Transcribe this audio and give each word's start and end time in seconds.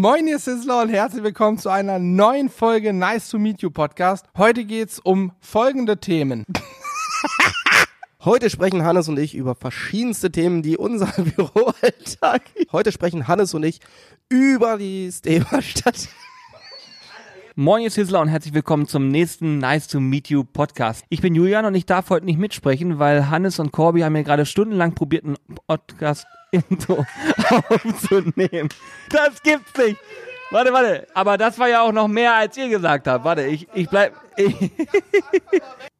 Moin, 0.00 0.28
ihr 0.28 0.38
Sizzler 0.38 0.82
und 0.82 0.90
herzlich 0.90 1.24
willkommen 1.24 1.58
zu 1.58 1.70
einer 1.70 1.98
neuen 1.98 2.50
Folge 2.50 2.92
Nice 2.92 3.30
to 3.30 3.38
Meet 3.40 3.62
You 3.62 3.70
Podcast. 3.72 4.26
Heute 4.36 4.64
geht's 4.64 5.00
um 5.00 5.32
folgende 5.40 5.98
Themen. 5.98 6.44
Heute 8.24 8.48
sprechen 8.48 8.84
Hannes 8.84 9.08
und 9.08 9.18
ich 9.18 9.34
über 9.34 9.56
verschiedenste 9.56 10.30
Themen, 10.30 10.62
die 10.62 10.76
unser 10.76 11.06
Büroalltag. 11.16 12.42
Heute 12.70 12.92
sprechen 12.92 13.26
Hannes 13.26 13.54
und 13.54 13.64
ich 13.64 13.80
über 14.28 14.78
die 14.78 15.10
Thema 15.10 15.60
Stadt. 15.62 16.06
Moin, 17.56 17.82
ihr 17.82 17.90
Sizzler 17.90 18.20
und 18.20 18.28
herzlich 18.28 18.54
willkommen 18.54 18.86
zum 18.86 19.08
nächsten 19.08 19.58
Nice 19.58 19.88
to 19.88 19.98
Meet 19.98 20.28
You 20.28 20.44
Podcast. 20.44 21.04
Ich 21.08 21.22
bin 21.22 21.34
Julian 21.34 21.64
und 21.64 21.74
ich 21.74 21.86
darf 21.86 22.10
heute 22.10 22.24
nicht 22.24 22.38
mitsprechen, 22.38 23.00
weil 23.00 23.30
Hannes 23.30 23.58
und 23.58 23.72
Corby 23.72 24.02
haben 24.02 24.12
mir 24.12 24.22
gerade 24.22 24.46
stundenlang 24.46 24.94
probiert, 24.94 25.24
einen 25.24 25.38
Podcast 25.66 26.24
Intro 26.50 27.04
aufzunehmen. 27.50 28.68
Das 29.10 29.42
gibt's 29.42 29.76
nicht. 29.76 29.98
Warte, 30.50 30.72
warte. 30.72 31.06
Aber 31.12 31.36
das 31.36 31.58
war 31.58 31.68
ja 31.68 31.82
auch 31.82 31.92
noch 31.92 32.08
mehr, 32.08 32.34
als 32.34 32.56
ihr 32.56 32.68
gesagt 32.68 33.06
habt. 33.06 33.24
Warte, 33.24 33.42
ich, 33.42 33.68
ich 33.74 33.88
bleib. 33.88 34.14
Ich, 34.36 34.56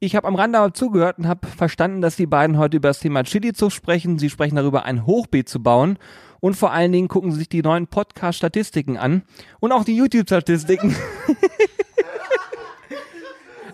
ich 0.01 0.17
habe 0.17 0.27
am 0.27 0.37
Rande 0.37 0.73
zugehört 0.73 1.19
und 1.19 1.29
habe 1.29 1.47
verstanden, 1.47 2.01
dass 2.01 2.17
die 2.17 2.27
beiden 2.27 2.57
heute 2.57 2.79
über 2.79 2.89
das 2.89 3.01
Thema 3.01 3.25
Chili-Zucht 3.25 3.75
sprechen. 3.75 4.19
Sie 4.19 4.31
sprechen 4.31 4.57
darüber, 4.57 4.85
ein 4.85 5.05
Hochbeet 5.05 5.49
zu 5.49 5.63
bauen. 5.63 5.99
Und 6.41 6.55
vor 6.55 6.73
allen 6.73 6.93
Dingen 6.93 7.09
gucken 7.09 7.33
sie 7.33 7.39
sich 7.39 7.49
die 7.49 7.63
neuen 7.63 7.89
Podcast-Statistiken 7.89 8.97
an. 8.97 9.23
Und 9.61 9.73
auch 9.73 9.85
die 9.85 9.97
YouTube-Statistiken. 9.97 10.97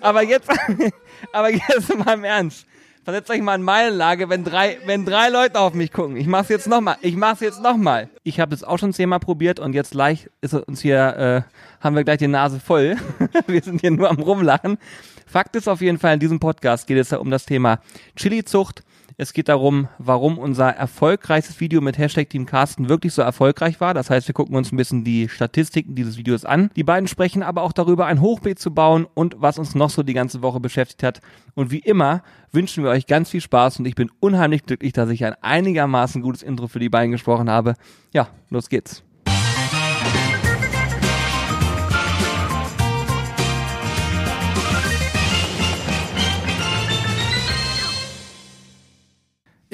aber 0.00 0.22
jetzt, 0.22 0.50
aber 1.32 1.50
jetzt 1.50 1.96
mal 1.96 2.14
im 2.14 2.24
Ernst. 2.24 2.66
Versetzt 3.04 3.30
euch 3.30 3.42
mal 3.42 3.56
in 3.56 3.62
meine 3.62 3.90
Lage, 3.90 4.30
wenn 4.30 4.44
drei, 4.44 4.78
wenn 4.86 5.04
drei 5.04 5.28
Leute 5.28 5.60
auf 5.60 5.74
mich 5.74 5.92
gucken. 5.92 6.16
Ich 6.16 6.26
mach's 6.26 6.48
jetzt 6.48 6.66
nochmal. 6.66 6.96
Ich 7.02 7.16
mach's 7.16 7.40
jetzt 7.40 7.60
nochmal. 7.60 8.08
Ich 8.22 8.40
habe 8.40 8.52
das 8.52 8.64
auch 8.64 8.78
schon 8.78 8.94
zehnmal 8.94 9.20
probiert 9.20 9.60
und 9.60 9.74
jetzt 9.74 9.90
gleich 9.90 10.30
ist 10.40 10.54
uns 10.54 10.80
hier, 10.80 11.44
äh, 11.44 11.84
haben 11.84 11.96
wir 11.96 12.04
gleich 12.04 12.16
die 12.16 12.28
Nase 12.28 12.60
voll. 12.60 12.96
wir 13.46 13.62
sind 13.62 13.82
hier 13.82 13.90
nur 13.90 14.08
am 14.08 14.16
Rumlachen. 14.16 14.78
Fakt 15.26 15.54
ist 15.54 15.68
auf 15.68 15.82
jeden 15.82 15.98
Fall, 15.98 16.14
in 16.14 16.20
diesem 16.20 16.40
Podcast 16.40 16.86
geht 16.86 16.96
es 16.96 17.10
ja 17.10 17.18
um 17.18 17.30
das 17.30 17.44
Thema 17.44 17.80
Chili-Zucht 18.16 18.82
es 19.16 19.32
geht 19.32 19.48
darum, 19.48 19.88
warum 19.98 20.38
unser 20.38 20.70
erfolgreichstes 20.70 21.60
Video 21.60 21.80
mit 21.80 21.98
Hashtag 21.98 22.30
Team 22.30 22.46
Carsten 22.46 22.88
wirklich 22.88 23.12
so 23.12 23.22
erfolgreich 23.22 23.80
war. 23.80 23.94
Das 23.94 24.10
heißt, 24.10 24.26
wir 24.28 24.34
gucken 24.34 24.56
uns 24.56 24.72
ein 24.72 24.76
bisschen 24.76 25.04
die 25.04 25.28
Statistiken 25.28 25.94
dieses 25.94 26.16
Videos 26.16 26.44
an. 26.44 26.70
Die 26.74 26.82
beiden 26.82 27.06
sprechen 27.06 27.42
aber 27.42 27.62
auch 27.62 27.72
darüber, 27.72 28.06
ein 28.06 28.20
Hochbeet 28.20 28.58
zu 28.58 28.72
bauen 28.72 29.06
und 29.14 29.36
was 29.38 29.58
uns 29.58 29.74
noch 29.74 29.90
so 29.90 30.02
die 30.02 30.14
ganze 30.14 30.42
Woche 30.42 30.58
beschäftigt 30.58 31.02
hat. 31.02 31.20
Und 31.54 31.70
wie 31.70 31.78
immer 31.78 32.22
wünschen 32.50 32.82
wir 32.82 32.90
euch 32.90 33.06
ganz 33.06 33.30
viel 33.30 33.40
Spaß 33.40 33.78
und 33.78 33.86
ich 33.86 33.94
bin 33.94 34.10
unheimlich 34.20 34.64
glücklich, 34.64 34.92
dass 34.92 35.10
ich 35.10 35.24
ein 35.24 35.34
einigermaßen 35.40 36.20
gutes 36.20 36.42
Intro 36.42 36.66
für 36.66 36.80
die 36.80 36.88
beiden 36.88 37.12
gesprochen 37.12 37.48
habe. 37.48 37.74
Ja, 38.12 38.28
los 38.50 38.68
geht's. 38.68 39.04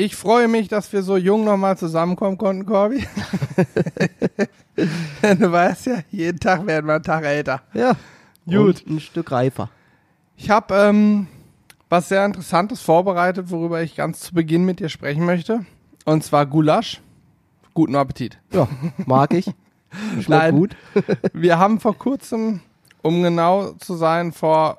Ich 0.00 0.16
freue 0.16 0.48
mich, 0.48 0.68
dass 0.68 0.94
wir 0.94 1.02
so 1.02 1.18
jung 1.18 1.44
nochmal 1.44 1.76
zusammenkommen 1.76 2.38
konnten, 2.38 2.64
Corby. 2.64 3.06
du 5.22 5.52
weißt 5.52 5.86
ja, 5.88 5.98
jeden 6.10 6.40
Tag 6.40 6.66
werden 6.66 6.86
wir 6.86 6.94
einen 6.94 7.04
Tag 7.04 7.22
älter. 7.22 7.60
Ja. 7.74 7.92
Gut. 8.46 8.82
Ein 8.88 9.00
Stück 9.00 9.30
reifer. 9.30 9.68
Ich 10.38 10.48
habe 10.48 10.74
ähm, 10.74 11.26
was 11.90 12.08
sehr 12.08 12.24
Interessantes 12.24 12.80
vorbereitet, 12.80 13.50
worüber 13.50 13.82
ich 13.82 13.94
ganz 13.94 14.20
zu 14.20 14.32
Beginn 14.32 14.64
mit 14.64 14.80
dir 14.80 14.88
sprechen 14.88 15.26
möchte. 15.26 15.66
Und 16.06 16.24
zwar 16.24 16.46
Gulasch. 16.46 17.02
Guten 17.74 17.94
Appetit. 17.94 18.38
Ja, 18.54 18.68
mag 19.04 19.34
ich. 19.34 19.44
Schmeckt 20.12 20.28
Nein, 20.30 20.54
gut. 20.54 20.76
wir 21.34 21.58
haben 21.58 21.78
vor 21.78 21.98
kurzem, 21.98 22.60
um 23.02 23.22
genau 23.22 23.72
zu 23.72 23.96
sein, 23.96 24.32
vor 24.32 24.78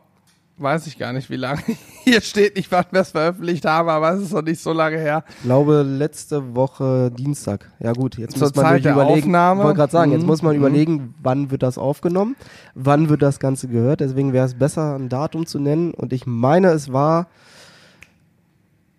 weiß 0.61 0.87
ich 0.87 0.97
gar 0.97 1.13
nicht, 1.13 1.29
wie 1.29 1.35
lange. 1.35 1.61
Hier 2.03 2.21
steht 2.21 2.55
nicht, 2.55 2.71
wann 2.71 2.85
wir 2.91 3.01
es 3.01 3.11
veröffentlicht 3.11 3.65
haben, 3.65 3.89
aber 3.89 4.11
es 4.11 4.21
ist 4.21 4.33
noch 4.33 4.41
nicht 4.41 4.61
so 4.61 4.73
lange 4.73 4.97
her. 4.97 5.23
Ich 5.37 5.43
glaube, 5.43 5.83
letzte 5.83 6.55
Woche 6.55 7.11
Dienstag. 7.11 7.71
Ja 7.79 7.93
gut, 7.93 8.17
jetzt 8.17 8.37
Zur 8.37 8.47
muss 8.47 8.55
man 8.55 8.65
Zeit 8.65 8.85
der 8.85 8.93
überlegen. 8.93 9.27
Aufnahme. 9.27 9.61
Ich 9.61 9.65
wollte 9.65 9.77
gerade 9.77 9.91
sagen, 9.91 10.11
jetzt 10.11 10.21
mhm. 10.21 10.27
muss 10.27 10.41
man 10.41 10.53
mhm. 10.53 10.59
überlegen, 10.59 11.15
wann 11.21 11.51
wird 11.51 11.63
das 11.63 11.77
aufgenommen, 11.77 12.35
wann 12.75 13.09
wird 13.09 13.21
das 13.21 13.39
Ganze 13.39 13.67
gehört. 13.67 13.99
Deswegen 13.99 14.33
wäre 14.33 14.45
es 14.45 14.55
besser, 14.55 14.95
ein 14.95 15.09
Datum 15.09 15.45
zu 15.45 15.59
nennen. 15.59 15.93
Und 15.93 16.13
ich 16.13 16.25
meine, 16.25 16.69
es 16.69 16.91
war 16.91 17.27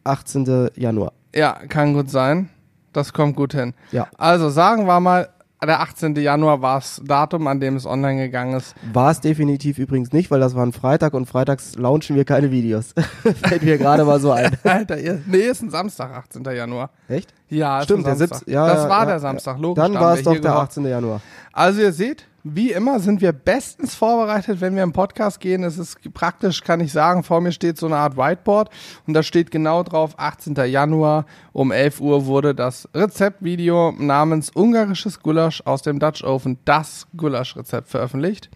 18. 0.05 0.71
Januar. 0.77 1.13
Ja, 1.35 1.53
kann 1.69 1.95
gut 1.95 2.11
sein. 2.11 2.51
Das 2.93 3.13
kommt 3.13 3.37
gut 3.37 3.55
hin. 3.55 3.75
Ja. 3.91 4.09
Also 4.19 4.51
sagen 4.51 4.87
wir 4.87 5.01
mal, 5.01 5.29
der 5.67 5.81
18. 5.81 6.17
Januar 6.17 6.61
war 6.63 6.79
das 6.79 7.01
Datum, 7.05 7.47
an 7.47 7.61
dem 7.61 7.77
es 7.77 7.87
online 7.87 8.21
gegangen 8.21 8.55
ist. 8.55 8.75
War 8.93 9.11
es 9.11 9.21
definitiv 9.21 9.79
übrigens 9.79 10.13
nicht, 10.13 10.31
weil 10.31 10.41
das 10.41 10.55
war 10.55 10.65
ein 10.67 10.73
Freitag 10.73 11.15
und 11.15 11.27
freitags 11.27 11.77
launchen 11.77 12.17
wir 12.17 12.25
keine 12.25 12.51
Videos. 12.51 12.95
Fällt 13.43 13.63
mir 13.63 13.79
gerade 13.79 14.05
mal 14.05 14.21
so 14.21 14.33
ein. 14.33 14.57
Alter, 14.65 14.97
nee, 15.27 15.39
ist 15.39 15.63
ein 15.63 15.71
Samstag, 15.71 16.13
18. 16.15 16.45
Januar. 16.45 16.91
Echt? 17.09 17.33
Ja, 17.49 17.83
stimmt, 17.83 18.07
der 18.07 18.17
17. 18.17 18.53
Ja, 18.53 18.67
das 18.67 18.89
war 18.89 19.01
ja, 19.01 19.07
der 19.07 19.21
Samstag, 19.21 19.59
logisch. 19.59 19.83
Dann 19.83 19.95
war 19.95 20.15
es 20.15 20.23
doch 20.23 20.39
der 20.39 20.57
18. 20.57 20.85
Januar. 20.87 21.21
Also 21.53 21.81
ihr 21.81 21.93
seht, 21.93 22.27
wie 22.45 22.73
immer 22.73 22.99
sind 22.99 23.21
wir 23.21 23.33
bestens 23.33 23.95
vorbereitet, 23.95 24.61
wenn 24.61 24.75
wir 24.75 24.83
im 24.83 24.93
Podcast 24.93 25.41
gehen. 25.41 25.63
Es 25.63 25.79
ist 25.79 25.99
praktisch, 26.13 26.63
kann 26.63 26.81
ich 26.81 26.93
sagen, 26.93 27.23
vor 27.23 27.41
mir 27.41 27.53
steht 27.53 27.79
so 27.79 27.87
eine 27.87 27.97
Art 27.97 28.17
Whiteboard 28.17 28.69
und 29.07 29.15
da 29.15 29.23
steht 29.23 29.51
genau 29.51 29.83
drauf, 29.85 30.15
18. 30.17 30.57
Januar 30.67 31.27
um 31.53 31.71
11 31.71 32.01
Uhr 32.01 32.27
wurde 32.27 32.55
das 32.55 32.89
Rezeptvideo 32.95 33.93
namens 33.97 34.51
Ungarisches 34.51 35.21
Gulasch 35.21 35.63
aus 35.65 35.83
dem 35.83 36.01
Dutch 36.01 36.25
Oven, 36.25 36.59
das 36.65 37.07
Gulaschrezept 37.17 37.89
veröffentlicht. 37.89 38.51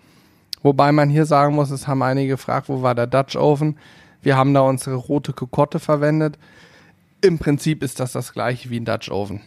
Wobei 0.63 0.91
man 0.91 1.09
hier 1.09 1.27
sagen 1.27 1.55
muss, 1.55 1.71
es 1.71 1.87
haben 1.87 2.03
einige 2.03 2.31
gefragt, 2.31 2.69
wo 2.69 2.83
war 2.83 2.97
der 2.97 3.07
Dutch 3.07 3.37
Oven? 3.37 3.79
Wir 4.21 4.37
haben 4.37 4.53
da 4.53 4.63
unsere 4.63 4.97
rote 4.97 5.33
Kokotte 5.33 5.79
verwendet. 5.79 6.39
Im 7.21 7.39
Prinzip 7.39 7.85
ist 7.85 8.01
das 8.01 8.13
das 8.13 8.33
gleiche 8.33 8.69
wie 8.71 8.81
ein 8.81 8.85
Dutch 8.85 9.11
Oven. 9.13 9.43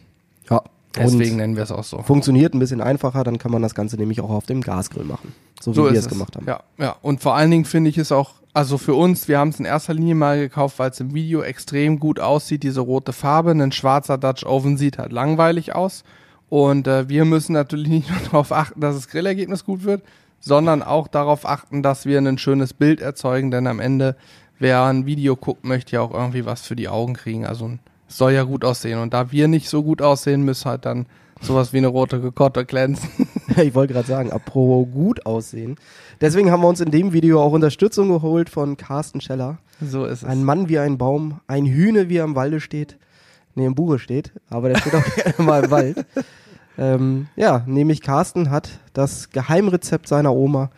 Ja, 0.50 0.64
Deswegen 1.04 1.38
nennen 1.38 1.56
wir 1.56 1.64
es 1.64 1.72
auch 1.72 1.84
so. 1.84 2.02
Funktioniert 2.02 2.54
ein 2.54 2.60
bisschen 2.60 2.82
einfacher, 2.82 3.24
dann 3.24 3.38
kann 3.38 3.52
man 3.52 3.62
das 3.62 3.76
Ganze 3.76 3.98
nämlich 3.98 4.22
auch 4.22 4.30
auf 4.30 4.46
dem 4.46 4.62
Gasgrill 4.62 5.06
machen. 5.06 5.34
So 5.60 5.72
wie 5.72 5.76
so 5.76 5.92
wir 5.92 6.00
es 6.00 6.08
gemacht 6.08 6.36
haben. 6.36 6.46
Ja, 6.48 6.62
ja. 6.78 6.96
Und 7.02 7.22
vor 7.22 7.36
allen 7.36 7.52
Dingen 7.52 7.66
finde 7.66 7.90
ich 7.90 7.98
es 7.98 8.12
auch, 8.12 8.34
also 8.54 8.78
für 8.78 8.94
uns, 8.94 9.28
wir 9.28 9.40
haben 9.40 9.50
es 9.50 9.60
in 9.60 9.66
erster 9.66 9.94
Linie 9.94 10.16
mal 10.16 10.40
gekauft, 10.40 10.80
weil 10.80 10.92
es 10.92 11.00
im 11.00 11.14
Video 11.14 11.42
extrem 11.42 12.00
gut 12.00 12.20
aussieht, 12.20 12.64
diese 12.64 12.82
rote 12.82 13.14
Farbe. 13.14 13.52
Ein 13.52 13.72
schwarzer 13.72 14.18
Dutch 14.18 14.46
Oven 14.46 14.78
sieht 14.78 14.98
halt 14.98 15.12
langweilig 15.12 15.76
aus. 15.76 16.04
Und 16.50 16.88
äh, 16.88 17.08
wir 17.08 17.26
müssen 17.26 17.54
natürlich 17.54 17.88
nicht 17.90 18.10
nur 18.10 18.20
darauf 18.20 18.52
achten, 18.52 18.82
dass 18.82 18.96
das 18.96 19.08
Grillergebnis 19.08 19.66
gut 19.66 19.84
wird, 19.84 20.04
sondern 20.40 20.82
auch 20.82 21.08
darauf 21.08 21.46
achten, 21.46 21.84
dass 21.84 22.06
wir 22.06 22.18
ein 22.18 22.38
schönes 22.38 22.74
Bild 22.74 23.02
erzeugen, 23.02 23.52
denn 23.52 23.68
am 23.68 23.80
Ende, 23.80 24.16
wer 24.58 24.84
ein 24.84 25.06
Video 25.06 25.36
guckt, 25.36 25.66
möchte 25.66 25.96
ja 25.96 26.02
auch 26.02 26.14
irgendwie 26.14 26.46
was 26.46 26.62
für 26.62 26.76
die 26.76 26.90
Augen 26.90 27.14
kriegen. 27.14 27.46
Also 27.46 27.66
ein 27.66 27.80
soll 28.10 28.34
ja 28.34 28.44
gut 28.44 28.66
aussehen. 28.66 29.00
Und 29.00 29.14
da 29.14 29.32
wir 29.32 29.48
nicht 29.48 29.70
so 29.70 29.84
gut 29.84 30.02
aussehen, 30.02 30.44
müssen 30.44 30.70
halt 30.70 30.86
dann 30.86 31.06
sowas 31.42 31.72
wie 31.72 31.78
eine 31.78 31.88
rote 31.88 32.20
Gekotte 32.20 32.66
glänzen. 32.66 33.10
ich 33.56 33.74
wollte 33.74 33.94
gerade 33.94 34.08
sagen, 34.08 34.32
apropos 34.32 34.88
gut 34.92 35.26
aussehen. 35.26 35.78
Deswegen 36.20 36.52
haben 36.52 36.62
wir 36.62 36.68
uns 36.68 36.82
in 36.82 36.92
dem 36.92 37.14
Video 37.14 37.42
auch 37.42 37.54
Unterstützung 37.54 38.10
geholt 38.10 38.50
von 38.50 38.76
Carsten 38.76 39.22
Scheller. 39.22 39.60
So 39.82 40.06
ist 40.06 40.24
es. 40.24 40.26
Ein 40.26 40.44
Mann 40.44 40.68
wie 40.68 40.80
ein 40.80 40.98
Baum, 40.98 41.40
ein 41.48 41.66
Hühne 41.66 42.10
wie 42.10 42.18
er 42.18 42.26
im 42.26 42.36
Walde 42.36 42.60
steht. 42.60 42.98
Nee, 43.56 43.66
im 43.66 43.76
Buche 43.76 44.00
steht, 44.00 44.34
aber 44.50 44.70
der 44.70 44.78
steht 44.80 44.96
auch 44.96 45.16
gerne 45.16 45.44
mal 45.44 45.64
im 45.64 45.72
Wald. 45.72 46.06
Ähm, 46.78 47.28
ja, 47.36 47.64
nämlich 47.66 48.02
Carsten 48.02 48.50
hat 48.50 48.80
das 48.94 49.32
Geheimrezept 49.32 50.08
seiner 50.08 50.34
Oma 50.34 50.70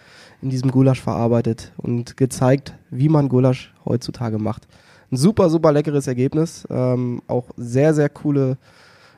in 0.42 0.50
diesem 0.50 0.72
Gulasch 0.72 1.02
verarbeitet 1.02 1.72
und 1.78 2.18
gezeigt, 2.18 2.74
wie 2.90 3.10
man 3.10 3.30
Gulasch 3.30 3.74
heutzutage 3.86 4.40
macht. 4.40 4.68
Ein 5.12 5.18
super, 5.18 5.50
super 5.50 5.72
leckeres 5.72 6.08
Ergebnis. 6.08 6.68
Ähm, 6.70 7.22
auch 7.28 7.46
sehr, 7.58 7.94
sehr 7.94 8.10
coole 8.10 8.58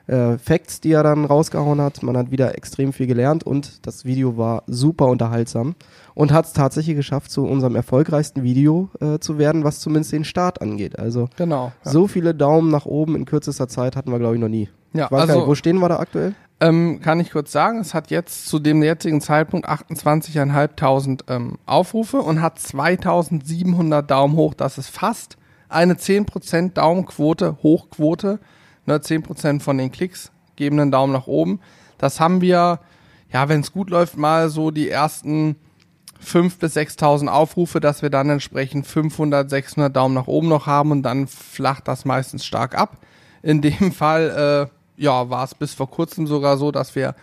äh, 0.06 0.38
Facts, 0.38 0.80
die 0.80 0.92
er 0.92 1.02
dann 1.02 1.24
rausgehauen 1.24 1.80
hat. 1.80 2.02
Man 2.02 2.16
hat 2.16 2.30
wieder 2.30 2.56
extrem 2.56 2.92
viel 2.92 3.06
gelernt 3.06 3.44
und 3.44 3.86
das 3.86 4.04
Video 4.04 4.36
war 4.36 4.64
super 4.66 5.06
unterhaltsam 5.06 5.74
und 6.14 6.32
hat 6.32 6.46
es 6.46 6.52
tatsächlich 6.52 6.96
geschafft, 6.96 7.30
zu 7.30 7.44
unserem 7.44 7.76
erfolgreichsten 7.76 8.42
Video 8.42 8.90
äh, 9.00 9.18
zu 9.18 9.38
werden, 9.38 9.64
was 9.64 9.80
zumindest 9.80 10.12
den 10.12 10.24
Start 10.24 10.60
angeht. 10.60 10.98
Also 10.98 11.28
genau, 11.36 11.72
ja. 11.84 11.90
so 11.90 12.06
viele 12.06 12.34
Daumen 12.34 12.70
nach 12.70 12.86
oben 12.86 13.16
in 13.16 13.24
kürzester 13.24 13.68
Zeit 13.68 13.96
hatten 13.96 14.10
wir, 14.10 14.18
glaube 14.18 14.34
ich, 14.34 14.40
noch 14.40 14.48
nie. 14.48 14.68
Ja, 14.92 15.10
also, 15.10 15.38
nicht, 15.38 15.46
wo 15.46 15.54
stehen 15.54 15.78
wir 15.78 15.88
da 15.88 15.98
aktuell? 15.98 16.34
Ähm, 16.60 17.00
kann 17.00 17.18
ich 17.18 17.32
kurz 17.32 17.50
sagen, 17.50 17.80
es 17.80 17.94
hat 17.94 18.10
jetzt 18.10 18.46
zu 18.46 18.58
dem 18.58 18.82
jetzigen 18.82 19.20
Zeitpunkt 19.20 19.68
28.500 19.68 21.20
ähm, 21.28 21.58
Aufrufe 21.66 22.18
und 22.18 22.40
hat 22.40 22.58
2700 22.58 24.08
Daumen 24.08 24.36
hoch. 24.36 24.54
Das 24.54 24.78
ist 24.78 24.88
fast 24.88 25.36
eine 25.74 25.94
10% 25.94 26.72
Daumenquote, 26.72 27.58
Hochquote. 27.62 28.38
Ne, 28.86 28.98
10% 28.98 29.60
von 29.60 29.78
den 29.78 29.90
Klicks 29.90 30.30
geben 30.56 30.78
einen 30.78 30.90
Daumen 30.90 31.12
nach 31.12 31.26
oben. 31.26 31.60
Das 31.98 32.20
haben 32.20 32.40
wir, 32.40 32.80
ja, 33.32 33.48
wenn 33.48 33.60
es 33.60 33.72
gut 33.72 33.90
läuft, 33.90 34.16
mal 34.16 34.50
so 34.50 34.70
die 34.70 34.90
ersten 34.90 35.56
5.000 36.22 36.58
bis 36.58 36.76
6.000 36.76 37.28
Aufrufe, 37.28 37.80
dass 37.80 38.02
wir 38.02 38.10
dann 38.10 38.30
entsprechend 38.30 38.86
500, 38.86 39.48
600 39.48 39.94
Daumen 39.94 40.14
nach 40.14 40.26
oben 40.26 40.48
noch 40.48 40.66
haben 40.66 40.90
und 40.90 41.02
dann 41.02 41.26
flacht 41.26 41.88
das 41.88 42.04
meistens 42.04 42.44
stark 42.44 42.76
ab. 42.76 42.98
In 43.42 43.62
dem 43.62 43.92
Fall, 43.92 44.70
äh, 44.98 45.02
ja, 45.02 45.28
war 45.30 45.44
es 45.44 45.54
bis 45.54 45.74
vor 45.74 45.90
kurzem 45.90 46.26
sogar 46.26 46.56
so, 46.56 46.70
dass 46.70 46.94
wir 46.94 47.14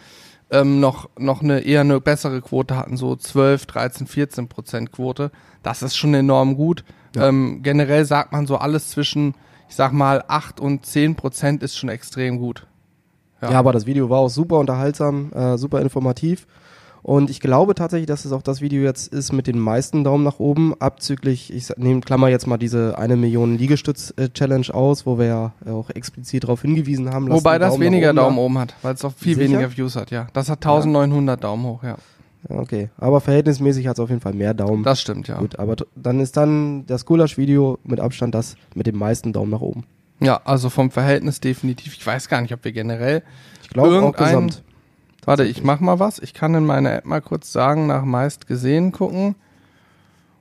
ähm, 0.51 0.79
noch, 0.79 1.09
noch 1.17 1.41
eine 1.41 1.61
eher 1.61 1.81
eine 1.81 1.99
bessere 2.01 2.41
Quote 2.41 2.75
hatten, 2.75 2.97
so 2.97 3.15
12, 3.15 3.65
13, 3.65 4.07
14 4.07 4.47
Prozent 4.49 4.91
Quote. 4.91 5.31
Das 5.63 5.81
ist 5.81 5.95
schon 5.95 6.13
enorm 6.13 6.55
gut. 6.55 6.83
Ja. 7.15 7.27
Ähm, 7.27 7.61
generell 7.63 8.05
sagt 8.05 8.31
man 8.31 8.47
so 8.47 8.57
alles 8.57 8.89
zwischen, 8.89 9.35
ich 9.69 9.75
sag 9.75 9.93
mal, 9.93 10.23
8 10.27 10.59
und 10.59 10.85
10 10.85 11.15
Prozent 11.15 11.63
ist 11.63 11.77
schon 11.77 11.89
extrem 11.89 12.37
gut. 12.37 12.67
Ja. 13.41 13.49
aber 13.57 13.73
das 13.73 13.87
Video 13.87 14.07
war 14.11 14.19
auch 14.19 14.29
super 14.29 14.59
unterhaltsam, 14.59 15.33
äh, 15.33 15.57
super 15.57 15.81
informativ. 15.81 16.45
Und 17.03 17.29
ich 17.29 17.39
glaube 17.39 17.73
tatsächlich, 17.73 18.07
dass 18.07 18.25
es 18.25 18.31
auch 18.31 18.41
das 18.41 18.61
Video 18.61 18.83
jetzt 18.83 19.11
ist 19.11 19.31
mit 19.31 19.47
den 19.47 19.59
meisten 19.59 20.03
Daumen 20.03 20.23
nach 20.23 20.39
oben, 20.39 20.75
abzüglich, 20.79 21.51
ich 21.53 21.69
nehme 21.77 22.01
Klammer 22.01 22.27
jetzt 22.27 22.45
mal 22.45 22.57
diese 22.57 22.97
eine 22.97 23.15
Million 23.15 23.57
Liegestütz-Challenge 23.57 24.73
aus, 24.73 25.05
wo 25.05 25.17
wir 25.17 25.25
ja 25.25 25.53
auch 25.65 25.89
explizit 25.89 26.43
darauf 26.43 26.61
hingewiesen 26.61 27.11
haben. 27.11 27.29
Wobei 27.29 27.57
das 27.57 27.71
Daumen 27.71 27.83
weniger 27.83 28.09
oben 28.09 28.17
da. 28.17 28.23
Daumen 28.23 28.37
oben 28.37 28.59
hat, 28.59 28.75
weil 28.81 28.93
es 28.93 29.03
auch 29.03 29.13
viel 29.13 29.35
Sicher? 29.35 29.49
weniger 29.49 29.75
Views 29.75 29.95
hat, 29.95 30.11
ja. 30.11 30.27
Das 30.33 30.49
hat 30.49 30.59
1900 30.59 31.43
Daumen 31.43 31.65
hoch, 31.65 31.83
ja. 31.83 31.97
Ja, 32.49 32.55
Okay, 32.57 32.89
aber 32.97 33.21
verhältnismäßig 33.21 33.87
hat 33.87 33.97
es 33.97 33.99
auf 33.99 34.09
jeden 34.09 34.21
Fall 34.21 34.33
mehr 34.33 34.53
Daumen. 34.53 34.83
Das 34.83 35.01
stimmt, 35.01 35.27
ja. 35.27 35.37
Gut, 35.37 35.59
aber 35.59 35.75
dann 35.95 36.19
ist 36.19 36.37
dann 36.37 36.85
das 36.85 37.05
Gulasch-Video 37.05 37.79
mit 37.83 37.99
Abstand 37.99 38.35
das 38.35 38.55
mit 38.73 38.87
dem 38.87 38.97
meisten 38.97 39.33
Daumen 39.33 39.51
nach 39.51 39.61
oben. 39.61 39.85
Ja, 40.19 40.41
also 40.45 40.69
vom 40.69 40.91
Verhältnis 40.91 41.39
definitiv. 41.39 41.95
Ich 41.95 42.05
weiß 42.05 42.29
gar 42.29 42.41
nicht, 42.41 42.53
ob 42.53 42.63
wir 42.63 42.71
generell. 42.71 43.23
Ich 43.63 43.69
glaube 43.69 44.01
auch 44.01 44.15
gesamt. 44.15 44.63
Warte, 45.25 45.43
ich 45.43 45.63
mach 45.63 45.79
mal 45.79 45.99
was. 45.99 46.19
Ich 46.19 46.33
kann 46.33 46.55
in 46.55 46.65
meiner 46.65 46.93
App 46.93 47.05
mal 47.05 47.21
kurz 47.21 47.51
sagen, 47.51 47.87
nach 47.87 48.03
meist 48.03 48.47
gesehen 48.47 48.91
gucken. 48.91 49.35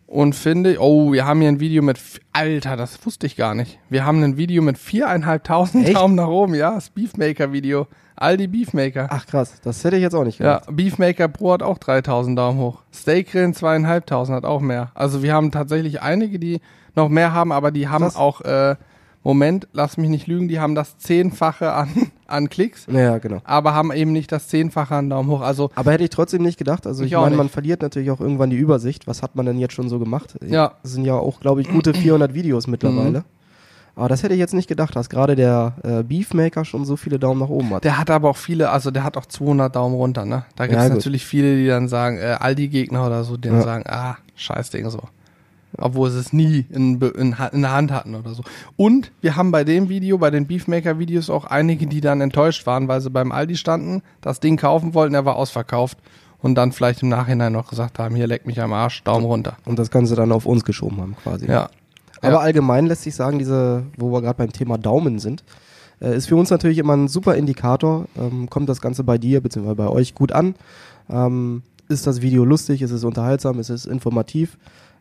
Und 0.06 0.34
finde, 0.34 0.78
oh, 0.80 1.12
wir 1.12 1.24
haben 1.24 1.40
hier 1.40 1.48
ein 1.48 1.60
Video 1.60 1.82
mit, 1.82 2.00
Alter, 2.32 2.76
das 2.76 3.06
wusste 3.06 3.26
ich 3.28 3.36
gar 3.36 3.54
nicht. 3.54 3.78
Wir 3.90 4.04
haben 4.04 4.20
ein 4.24 4.36
Video 4.36 4.60
mit 4.60 4.76
viereinhalbtausend? 4.76 5.94
Daumen 5.94 6.16
nach 6.16 6.26
oben, 6.26 6.54
ja, 6.56 6.74
das 6.74 6.90
Beefmaker-Video. 6.90 7.86
Aldi 8.16 8.48
Beefmaker. 8.48 9.06
Ach 9.10 9.24
krass, 9.26 9.60
das 9.62 9.84
hätte 9.84 9.96
ich 9.96 10.02
jetzt 10.02 10.14
auch 10.14 10.24
nicht 10.24 10.40
Ja, 10.40 10.58
gedacht. 10.58 10.76
Beefmaker 10.76 11.28
Pro 11.28 11.52
hat 11.52 11.62
auch 11.62 11.78
3000 11.78 12.36
Daumen 12.36 12.58
hoch. 12.58 12.82
Steakgrillen 12.92 13.54
zweieinhalbtausend 13.54 14.36
hat 14.36 14.44
auch 14.44 14.60
mehr. 14.60 14.90
Also 14.94 15.22
wir 15.22 15.32
haben 15.32 15.52
tatsächlich 15.52 16.02
einige, 16.02 16.38
die 16.40 16.60
noch 16.96 17.08
mehr 17.08 17.32
haben, 17.32 17.52
aber 17.52 17.70
die 17.70 17.88
haben 17.88 18.02
Krass. 18.04 18.16
auch, 18.16 18.40
äh, 18.40 18.74
Moment, 19.22 19.68
lass 19.74 19.98
mich 19.98 20.08
nicht 20.08 20.26
lügen, 20.26 20.48
die 20.48 20.60
haben 20.60 20.74
das 20.74 20.96
Zehnfache 20.96 21.72
an, 21.72 21.88
an 22.26 22.48
Klicks, 22.48 22.86
Ja, 22.90 23.18
genau. 23.18 23.42
aber 23.44 23.74
haben 23.74 23.92
eben 23.92 24.12
nicht 24.12 24.32
das 24.32 24.48
Zehnfache 24.48 24.94
an 24.94 25.10
Daumen 25.10 25.28
hoch. 25.28 25.42
Also 25.42 25.70
Aber 25.74 25.92
hätte 25.92 26.04
ich 26.04 26.10
trotzdem 26.10 26.42
nicht 26.42 26.58
gedacht. 26.58 26.86
Also 26.86 27.04
Ich 27.04 27.12
ich, 27.12 27.18
meine, 27.18 27.36
man 27.36 27.50
verliert 27.50 27.82
natürlich 27.82 28.10
auch 28.10 28.20
irgendwann 28.20 28.48
die 28.50 28.56
Übersicht. 28.56 29.06
Was 29.06 29.22
hat 29.22 29.36
man 29.36 29.44
denn 29.44 29.58
jetzt 29.58 29.74
schon 29.74 29.88
so 29.90 29.98
gemacht? 29.98 30.36
Ja. 30.46 30.72
Das 30.82 30.92
sind 30.92 31.04
ja 31.04 31.14
auch, 31.14 31.40
glaube 31.40 31.60
ich, 31.60 31.68
gute 31.68 31.92
400 31.92 32.32
Videos 32.32 32.66
mittlerweile. 32.66 33.18
Mhm. 33.20 33.24
Aber 33.96 34.08
das 34.08 34.22
hätte 34.22 34.32
ich 34.32 34.40
jetzt 34.40 34.54
nicht 34.54 34.68
gedacht, 34.68 34.96
dass 34.96 35.10
gerade 35.10 35.36
der 35.36 35.74
äh, 35.82 36.02
Beefmaker 36.02 36.64
schon 36.64 36.86
so 36.86 36.96
viele 36.96 37.18
Daumen 37.18 37.40
nach 37.40 37.48
oben 37.50 37.74
hat. 37.74 37.84
der 37.84 37.98
hat 37.98 38.08
aber 38.08 38.30
auch 38.30 38.36
viele, 38.38 38.70
also 38.70 38.90
der 38.90 39.04
hat 39.04 39.18
auch 39.18 39.26
200 39.26 39.74
Daumen 39.76 39.96
runter, 39.96 40.24
ne? 40.24 40.44
Da 40.56 40.66
gibt 40.66 40.78
es 40.80 40.88
Ja, 40.88 40.94
natürlich 40.94 41.26
viele, 41.26 41.56
die 41.56 41.66
dann 41.66 41.88
sagen, 41.88 42.16
äh, 42.16 42.36
Aldi-Gegner 42.40 43.04
oder 43.06 43.24
so, 43.24 43.36
die 43.36 43.48
dann 43.48 43.58
Ja. 43.58 43.64
sagen, 43.64 43.84
ah, 43.86 44.16
scheiß 44.36 44.70
Ding 44.70 44.88
so. 44.88 45.00
Obwohl 45.76 46.10
sie 46.10 46.18
es 46.18 46.32
nie 46.32 46.66
in, 46.70 47.00
in, 47.00 47.36
in 47.52 47.60
der 47.62 47.72
Hand 47.72 47.92
hatten 47.92 48.14
oder 48.14 48.34
so. 48.34 48.42
Und 48.76 49.12
wir 49.20 49.36
haben 49.36 49.50
bei 49.52 49.64
dem 49.64 49.88
Video, 49.88 50.18
bei 50.18 50.30
den 50.30 50.46
Beefmaker-Videos 50.46 51.30
auch 51.30 51.44
einige, 51.44 51.86
die 51.86 52.00
dann 52.00 52.20
enttäuscht 52.20 52.66
waren, 52.66 52.88
weil 52.88 53.00
sie 53.00 53.10
beim 53.10 53.30
Aldi 53.32 53.56
standen, 53.56 54.02
das 54.20 54.40
Ding 54.40 54.56
kaufen 54.56 54.94
wollten, 54.94 55.14
er 55.14 55.24
war 55.24 55.36
ausverkauft 55.36 55.98
und 56.42 56.54
dann 56.56 56.72
vielleicht 56.72 57.02
im 57.02 57.08
Nachhinein 57.08 57.52
noch 57.52 57.68
gesagt 57.68 57.98
haben, 57.98 58.14
hier 58.16 58.26
leck 58.26 58.46
mich 58.46 58.60
am 58.60 58.72
Arsch, 58.72 59.04
Daumen 59.04 59.24
runter. 59.26 59.56
Und 59.64 59.78
das 59.78 59.90
Ganze 59.90 60.16
dann 60.16 60.32
auf 60.32 60.46
uns 60.46 60.64
geschoben 60.64 61.00
haben 61.00 61.16
quasi. 61.22 61.46
Ja. 61.46 61.68
Aber 62.22 62.32
Ja. 62.32 62.38
allgemein 62.40 62.86
lässt 62.86 63.02
sich 63.02 63.14
sagen, 63.14 63.38
diese, 63.38 63.84
wo 63.96 64.10
wir 64.12 64.20
gerade 64.22 64.36
beim 64.38 64.52
Thema 64.52 64.76
Daumen 64.76 65.18
sind, 65.20 65.44
äh, 66.00 66.16
ist 66.16 66.26
für 66.28 66.36
uns 66.36 66.50
natürlich 66.50 66.78
immer 66.78 66.94
ein 66.96 67.08
super 67.08 67.34
Indikator. 67.36 68.06
Ähm, 68.18 68.50
kommt 68.50 68.68
das 68.68 68.80
Ganze 68.80 69.04
bei 69.04 69.18
dir 69.18 69.40
bzw. 69.40 69.74
bei 69.74 69.88
euch 69.88 70.14
gut 70.14 70.32
an? 70.32 70.54
Ähm, 71.08 71.62
ist 71.88 72.06
das 72.06 72.22
Video 72.22 72.44
lustig? 72.44 72.82
Ist 72.82 72.90
es 72.90 73.04
unterhaltsam? 73.04 73.58
Ist 73.58 73.70
es 73.70 73.84
informativ? 73.86 74.56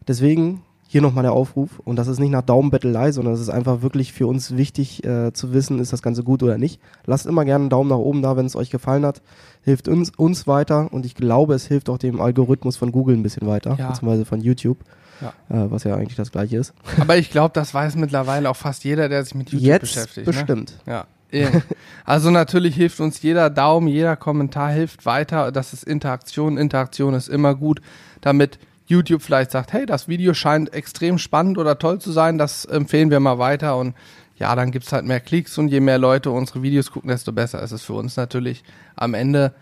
Deswegen 0.09 0.61
hier 0.87 1.01
nochmal 1.03 1.21
der 1.21 1.33
Aufruf. 1.33 1.79
Und 1.85 1.97
das 1.97 2.07
ist 2.07 2.19
nicht 2.19 2.31
nach 2.31 2.41
Daumenbettelei, 2.41 3.11
sondern 3.11 3.35
es 3.35 3.39
ist 3.39 3.49
einfach 3.49 3.83
wirklich 3.83 4.11
für 4.11 4.25
uns 4.25 4.57
wichtig 4.57 5.03
äh, 5.05 5.31
zu 5.33 5.53
wissen, 5.53 5.77
ist 5.79 5.93
das 5.93 6.01
Ganze 6.01 6.23
gut 6.23 6.41
oder 6.41 6.57
nicht. 6.57 6.81
Lasst 7.05 7.27
immer 7.27 7.45
gerne 7.45 7.63
einen 7.65 7.69
Daumen 7.69 7.89
nach 7.91 7.97
oben 7.97 8.23
da, 8.23 8.35
wenn 8.35 8.47
es 8.47 8.55
euch 8.55 8.71
gefallen 8.71 9.05
hat. 9.05 9.21
Hilft 9.61 9.87
uns, 9.87 10.09
uns 10.17 10.47
weiter 10.47 10.91
und 10.91 11.05
ich 11.05 11.13
glaube, 11.13 11.53
es 11.53 11.67
hilft 11.67 11.89
auch 11.91 11.99
dem 11.99 12.19
Algorithmus 12.19 12.75
von 12.75 12.91
Google 12.91 13.15
ein 13.15 13.21
bisschen 13.21 13.45
weiter, 13.47 13.75
Ja. 13.77 13.89
beziehungsweise 13.89 14.25
von 14.25 14.41
YouTube, 14.41 14.79
Ja. 15.21 15.27
äh, 15.49 15.69
was 15.69 15.83
ja 15.83 15.93
eigentlich 15.95 16.15
das 16.15 16.31
gleiche 16.31 16.57
ist. 16.57 16.73
Aber 16.99 17.17
ich 17.17 17.29
glaube, 17.29 17.51
das 17.53 17.71
weiß 17.71 17.95
mittlerweile 17.95 18.49
auch 18.49 18.55
fast 18.55 18.83
jeder, 18.83 19.09
der 19.09 19.23
sich 19.23 19.35
mit 19.35 19.51
YouTube 19.51 19.67
Jetzt 19.67 19.81
beschäftigt. 19.81 20.25
Ne? 20.25 20.33
bestimmt. 20.33 20.73
Ja. 20.87 21.05
eben. 21.31 21.61
Also 22.03 22.31
natürlich 22.31 22.75
hilft 22.75 22.99
uns 22.99 23.21
jeder 23.21 23.51
Daumen, 23.51 23.87
jeder 23.87 24.15
Kommentar 24.15 24.71
hilft 24.71 25.05
weiter. 25.05 25.51
Das 25.51 25.71
ist 25.73 25.83
Interaktion. 25.83 26.57
Interaktion 26.57 27.13
ist 27.13 27.27
immer 27.29 27.53
gut, 27.53 27.79
damit 28.21 28.57
YouTube 28.89 29.21
vielleicht 29.21 29.51
sagt, 29.51 29.71
hey, 29.71 29.85
das 29.85 30.07
Video 30.07 30.33
scheint 30.33 30.73
extrem 30.73 31.19
spannend 31.19 31.57
oder 31.57 31.77
toll 31.77 31.99
zu 31.99 32.11
sein, 32.11 32.37
das 32.37 32.65
empfehlen 32.65 33.11
wir 33.11 33.19
mal 33.19 33.37
weiter 33.37 33.77
und 33.77 33.95
ja, 34.35 34.55
dann 34.55 34.71
gibt's 34.71 34.91
halt 34.91 35.05
mehr 35.05 35.19
Klicks 35.19 35.57
und 35.57 35.67
je 35.67 35.79
mehr 35.79 35.97
Leute 35.97 36.31
unsere 36.31 36.63
Videos 36.63 36.91
gucken, 36.91 37.09
desto 37.09 37.31
besser 37.31 37.61
ist 37.61 37.71
es 37.71 37.83
für 37.83 37.93
uns 37.93 38.15
natürlich. 38.15 38.63
Am 38.95 39.13
Ende 39.13 39.53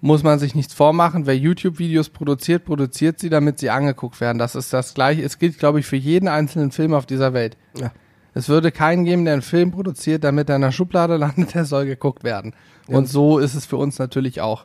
muss 0.00 0.22
man 0.22 0.38
sich 0.38 0.54
nichts 0.54 0.72
vormachen. 0.72 1.26
Wer 1.26 1.36
YouTube-Videos 1.36 2.08
produziert, 2.10 2.64
produziert 2.64 3.18
sie, 3.18 3.28
damit 3.28 3.58
sie 3.58 3.70
angeguckt 3.70 4.20
werden. 4.20 4.38
Das 4.38 4.54
ist 4.54 4.72
das 4.72 4.94
Gleiche. 4.94 5.22
Es 5.22 5.38
gilt, 5.38 5.58
glaube 5.58 5.80
ich, 5.80 5.86
für 5.86 5.96
jeden 5.96 6.28
einzelnen 6.28 6.70
Film 6.70 6.94
auf 6.94 7.06
dieser 7.06 7.34
Welt. 7.34 7.56
Ja. 7.76 7.92
Es 8.32 8.48
würde 8.48 8.70
keinen 8.70 9.04
geben, 9.04 9.24
der 9.24 9.34
einen 9.34 9.42
Film 9.42 9.72
produziert, 9.72 10.22
damit 10.22 10.48
er 10.48 10.56
in 10.56 10.62
der 10.62 10.72
Schublade 10.72 11.16
landet, 11.18 11.54
der 11.54 11.64
soll 11.64 11.86
geguckt 11.86 12.24
werden. 12.24 12.54
Ja. 12.88 12.96
Und 12.96 13.08
so 13.08 13.38
ist 13.38 13.54
es 13.54 13.66
für 13.66 13.76
uns 13.76 13.98
natürlich 13.98 14.40
auch. 14.40 14.64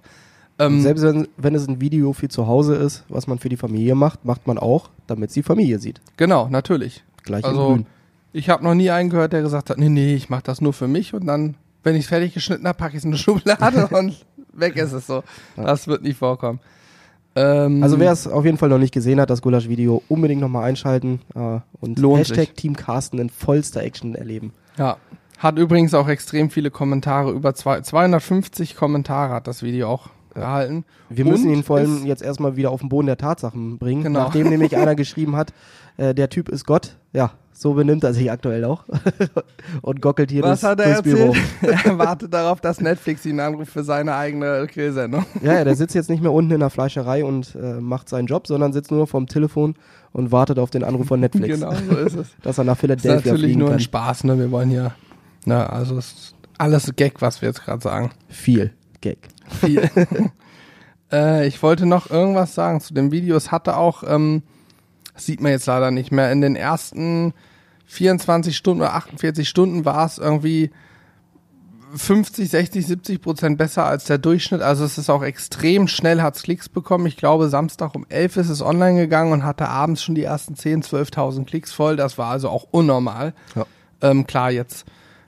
Ähm, 0.57 0.81
Selbst 0.81 1.04
wenn, 1.04 1.28
wenn 1.38 1.54
es 1.56 1.68
ein 1.68 1.81
Video 1.81 2.13
für 2.13 2.30
zu 2.30 2.48
Hause 2.48 2.75
ist, 2.75 3.04
was 3.10 3.28
man 3.28 3.40
für 3.40 3.50
die 3.50 3.57
Familie 3.57 3.94
macht, 3.96 4.24
macht 4.24 4.48
man 4.48 4.57
auch, 4.57 4.90
damit 5.07 5.30
es 5.30 5.34
die 5.34 5.44
Familie 5.44 5.80
sieht. 5.80 6.00
genau, 6.18 6.48
natürlich. 6.50 7.04
Gleich 7.24 7.44
Also, 7.44 7.68
grün. 7.68 7.86
Ich 8.34 8.50
habe 8.50 8.63
noch 8.63 8.74
nie 8.75 8.90
einen 8.92 9.10
gehört, 9.10 9.34
der 9.34 9.42
gesagt 9.42 9.69
hat, 9.69 9.78
nee, 9.78 9.90
nee, 9.90 10.13
ich 10.16 10.30
mache 10.30 10.44
das 10.44 10.62
nur 10.62 10.74
für 10.74 10.88
mich 10.88 11.13
und 11.13 11.25
dann, 11.25 11.56
wenn 11.84 11.96
ich 11.96 12.07
fertig 12.07 12.34
geschnitten 12.34 12.68
habe, 12.68 12.78
packe 12.78 12.92
ich 12.94 13.00
es 13.00 13.04
in 13.06 13.12
eine 13.12 13.18
Schublade 13.18 13.88
und 13.88 14.25
weg 14.54 14.75
ist 14.78 14.92
es 14.94 15.07
so. 15.07 15.24
Das 15.57 15.88
wird 15.88 16.04
nicht 16.04 16.18
vorkommen. 16.18 16.60
Ähm, 17.36 17.84
Also 17.84 18.00
wer 18.00 18.12
es 18.13 18.28
auf 18.28 18.46
jeden 18.46 18.58
Fall 18.58 18.69
noch 18.69 18.78
nicht 18.78 18.94
gesehen 18.94 19.19
hat, 19.19 19.30
das 19.30 19.42
Gulasch-Video 19.42 20.04
unbedingt 20.08 20.40
nochmal 20.42 20.63
einschalten 20.69 21.19
äh, 21.36 21.60
und 21.81 22.00
Lohnt 22.00 22.19
Hashtag 22.19 22.48
sich. 22.48 22.54
Team 22.54 22.75
Carsten 22.78 23.19
in 23.19 23.30
vollster 23.30 23.81
Action 23.81 24.16
erleben. 24.16 24.54
Ja. 24.78 24.98
Hat 25.38 25.58
übrigens 25.58 25.94
auch 25.94 26.08
extrem 26.08 26.50
viele 26.50 26.72
Kommentare, 26.72 27.31
über 27.31 27.54
zwei, 27.56 27.81
250 27.81 28.75
Kommentare 28.78 29.34
hat 29.34 29.48
das 29.48 29.63
Video 29.63 29.90
auch 29.90 30.08
erhalten. 30.36 30.86
Wir 31.10 31.26
müssen 31.26 31.50
ihn 31.50 31.64
vor 31.64 31.78
allem 31.78 32.06
jetzt 32.06 32.22
erstmal 32.22 32.56
wieder 32.56 32.72
auf 32.72 32.80
den 32.82 32.90
Boden 32.90 33.08
der 33.08 33.18
Tatsachen 33.18 33.77
bringen, 33.77 34.04
Genau. 34.04 34.20
nachdem 34.20 34.50
nämlich 34.50 34.75
einer 34.77 34.96
geschrieben 34.96 35.36
hat, 35.36 35.54
äh, 35.98 36.13
der 36.13 36.30
Typ 36.30 36.50
ist 36.50 36.65
Gott. 36.65 36.96
Ja, 37.13 37.32
so 37.54 37.74
benimmt 37.74 38.04
er 38.04 38.13
sich 38.13 38.30
aktuell 38.30 38.65
auch 38.65 38.84
und 39.82 40.01
gockelt 40.01 40.30
hier 40.30 40.44
Was 40.44 40.60
durchs, 40.60 40.72
hat 40.72 40.80
er 40.82 41.01
durchs 41.01 41.01
Büro. 41.04 41.34
er 41.86 41.98
wartet 41.98 42.34
darauf, 42.34 42.60
dass 42.60 42.82
Netflix 42.82 43.25
ihn 43.25 43.39
anruft 43.39 43.72
für 43.72 43.84
seine 43.86 44.15
eigene 44.15 44.68
Grillsendung. 44.68 45.25
Ja, 45.42 45.54
ja, 45.54 45.63
der 45.63 45.75
sitzt 45.75 45.96
jetzt 45.96 46.10
nicht 46.10 46.22
mehr 46.22 46.34
unten 46.34 46.51
in 46.51 46.60
der 46.60 46.70
Fleischerei 46.70 47.24
und 47.24 47.56
äh, 47.56 47.80
macht 47.80 48.10
seinen 48.10 48.25
Job, 48.27 48.48
sondern 48.48 48.74
sitzt 48.74 48.92
nur 48.92 49.08
vorm 49.08 49.27
Telefon 49.27 49.75
und 50.12 50.32
wartet 50.34 50.60
auf 50.60 50.70
den 50.70 50.84
Anruf 50.84 51.08
von 51.08 51.20
Netflix, 51.22 51.60
Genau, 51.60 51.72
so 51.89 51.96
ist 51.96 52.15
es. 52.15 52.27
dass 52.42 52.58
er 52.58 52.65
nach 52.65 52.74
Das 52.74 52.77
ist 52.77 52.82
Philadelphia 52.82 53.15
natürlich 53.15 53.42
fliegen 53.44 53.60
nur 53.60 53.70
kann. 53.70 53.77
ein 53.77 53.82
Spaß, 53.82 54.24
ne? 54.25 54.38
Wir 54.38 54.51
wollen 54.51 54.70
hier, 54.70 54.94
na, 55.46 55.65
also 55.68 55.98
es 55.98 56.12
ist 56.12 56.36
alles 56.58 56.92
Gag, 56.98 57.22
was 57.22 57.42
wir 57.42 57.48
jetzt 57.50 57.63
gerade 57.63 57.82
sagen. 57.82 58.12
Viel 58.27 58.72
Gag. 59.00 59.18
Viel. 59.48 59.90
äh, 61.12 61.48
ich 61.48 61.62
wollte 61.62 61.86
noch 61.86 62.10
irgendwas 62.10 62.56
sagen 62.56 62.82
zu 62.82 62.94
dem 62.94 63.12
Video. 63.12 63.36
Es 63.36 63.52
hatte 63.52 63.78
auch, 63.78 64.04
ähm, 64.08 64.44
das 65.14 65.25
sieht 65.25 65.42
man 65.42 65.52
jetzt 65.52 65.66
leider 65.66 65.92
nicht 65.92 66.12
mehr, 66.12 66.32
in 66.32 66.42
den 66.42 66.56
ersten 66.56 67.34
24 67.88 68.56
Stunden 68.56 68.82
oder 68.82 68.96
48 68.96 69.48
Stunden 69.48 69.86
war 69.86 70.06
es 70.06 70.18
irgendwie 70.18 70.72
50, 71.96 72.50
60, 72.50 72.88
70 72.88 73.22
Prozent 73.22 73.58
besser 73.58 73.86
als 73.86 74.06
der 74.06 74.18
Durchschnitt. 74.18 74.62
Also 74.62 74.84
es 74.84 74.98
ist 74.98 75.10
auch 75.10 75.24
extrem 75.24 75.88
schnell, 75.88 76.22
hat's 76.22 76.44
Klicks 76.44 76.68
bekommen. 76.68 77.06
Ich 77.06 77.18
glaube, 77.18 77.48
Samstag 77.48 77.96
um 77.96 78.06
11 78.10 78.38
ist 78.38 78.50
es 78.50 78.62
online 78.62 79.00
gegangen 79.00 79.32
und 79.32 79.44
hatte 79.44 79.70
abends 79.70 80.04
schon 80.04 80.16
die 80.16 80.24
ersten 80.24 80.56
10, 80.56 80.84
12.000 80.84 81.46
Klicks 81.46 81.72
voll. 81.72 81.96
Das 81.96 82.18
war 82.18 82.32
also 82.32 82.50
auch 82.50 82.68
unnormal. 82.72 83.34
Ja. 83.56 83.66
Ähm, 84.02 84.28
klar, 84.28 84.52
jetzt 84.52 84.86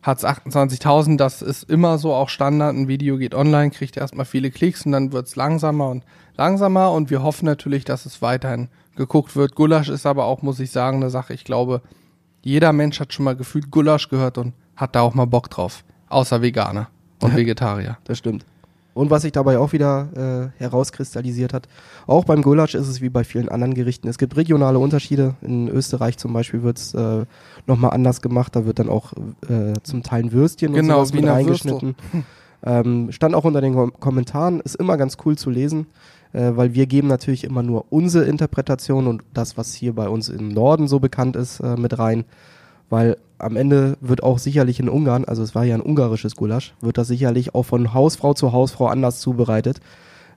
hat's 0.08 0.26
28.000, 0.26 1.18
das 1.18 1.42
ist 1.42 1.70
immer 1.70 1.98
so 1.98 2.14
auch 2.14 2.30
Standard. 2.30 2.74
Ein 2.74 2.88
Video 2.88 3.18
geht 3.18 3.36
online, 3.36 3.72
kriegt 3.72 3.98
erstmal 3.98 4.26
viele 4.26 4.50
Klicks 4.50 4.86
und 4.86 4.94
dann 4.94 5.12
wird's 5.12 5.36
langsamer 5.36 5.90
und 5.90 6.06
langsamer 6.38 6.92
und 6.94 7.10
wir 7.10 7.22
hoffen 7.22 7.46
natürlich, 7.46 7.84
dass 7.84 8.06
es 8.06 8.22
weiterhin 8.22 8.70
geguckt 8.96 9.36
wird. 9.36 9.54
Gulasch 9.54 9.90
ist 9.90 10.06
aber 10.06 10.26
auch, 10.26 10.42
muss 10.42 10.62
ich 10.62 10.72
sagen, 10.72 10.98
eine 10.98 11.10
Sache. 11.10 11.34
Ich 11.34 11.44
glaube, 11.44 11.82
jeder 12.42 12.72
Mensch 12.72 13.00
hat 13.02 13.14
schon 13.14 13.26
mal 13.26 13.36
gefühlt 13.36 13.70
Gulasch 13.70 14.08
gehört 14.08 14.38
und 14.38 14.54
hat 14.78 14.96
da 14.96 15.02
auch 15.02 15.14
mal 15.14 15.26
Bock 15.26 15.50
drauf. 15.50 15.84
Außer 16.08 16.42
Veganer 16.42 16.88
und 17.22 17.36
Vegetarier. 17.36 17.98
Das 18.06 18.18
stimmt. 18.18 18.46
Und 18.98 19.12
was 19.12 19.22
sich 19.22 19.32
dabei 19.32 19.60
auch 19.60 19.74
wieder 19.74 20.51
äh, 20.58 20.60
herauskristallisiert 20.60 21.54
hat, 21.54 21.68
auch 22.08 22.25
beim 22.25 22.42
Gulasch 22.42 22.74
ist 22.74 22.88
es 22.88 23.00
wie 23.00 23.10
bei 23.10 23.24
vielen 23.24 23.48
anderen 23.48 23.75
Gerichten. 23.75 24.08
Es 24.08 24.18
gibt 24.18 24.36
regionale 24.36 24.80
Unterschiede. 24.80 25.36
In 25.42 25.70
Österreich 25.70 26.18
zum 26.18 26.34
Beispiel 26.34 26.63
wird 26.63 26.80
es 26.80 26.96
äh, 26.96 27.25
nochmal 27.68 27.92
anders 27.92 28.24
gemacht. 28.24 28.56
Da 28.56 28.66
wird 28.66 28.80
dann 28.80 28.89
auch 28.89 29.13
äh, 29.48 29.74
zum 29.84 30.01
Teil 30.01 30.24
ein 30.24 30.32
Würstchen 30.32 30.74
Genau, 30.74 31.01
und 31.01 31.06
sowas 31.06 31.22
mit 31.22 31.30
reingeschnitten. 31.30 31.96
Ähm, 32.66 33.12
stand 33.12 33.36
auch 33.36 33.46
unter 33.46 33.62
den 33.62 33.75
Kom 33.75 33.94
Kommentaren, 34.00 34.62
ist 34.62 34.75
immer 34.77 34.98
ganz 34.98 35.18
cool 35.24 35.38
zu 35.38 35.51
lesen, 35.51 35.86
äh, 36.34 36.54
weil 36.56 36.74
wir 36.74 36.88
geben 36.88 37.08
natürlich 37.08 37.44
immer 37.44 37.62
nur 37.62 37.86
unsere 37.92 38.25
Interpretation 38.25 39.06
und 39.06 39.22
das, 39.32 39.58
was 39.58 39.75
hier 39.75 39.94
bei 39.94 40.10
uns 40.10 40.27
im 40.27 40.48
Norden 40.50 40.88
so 40.88 41.00
bekannt 41.00 41.36
ist, 41.36 41.60
äh, 41.60 41.77
mit 41.77 42.00
rein. 42.00 42.25
Weil 42.89 43.18
am 43.39 43.56
Ende 43.56 43.98
wird 44.01 44.24
auch 44.24 44.39
sicherlich 44.39 44.79
in 44.79 44.89
Ungarn, 44.89 45.25
also 45.25 45.44
es 45.44 45.53
war 45.56 45.63
ja 45.63 45.75
ein 45.75 45.82
ungarisches 45.82 46.36
Gulasch, 46.36 46.74
wird 46.82 46.98
das 46.98 47.08
sicherlich 47.08 47.53
auch 47.56 47.63
von 47.63 47.94
Hausfrau 47.94 48.34
zu 48.34 48.51
Hausfrau 48.51 48.88
anders 48.88 49.20
zubereitet. 49.20 49.79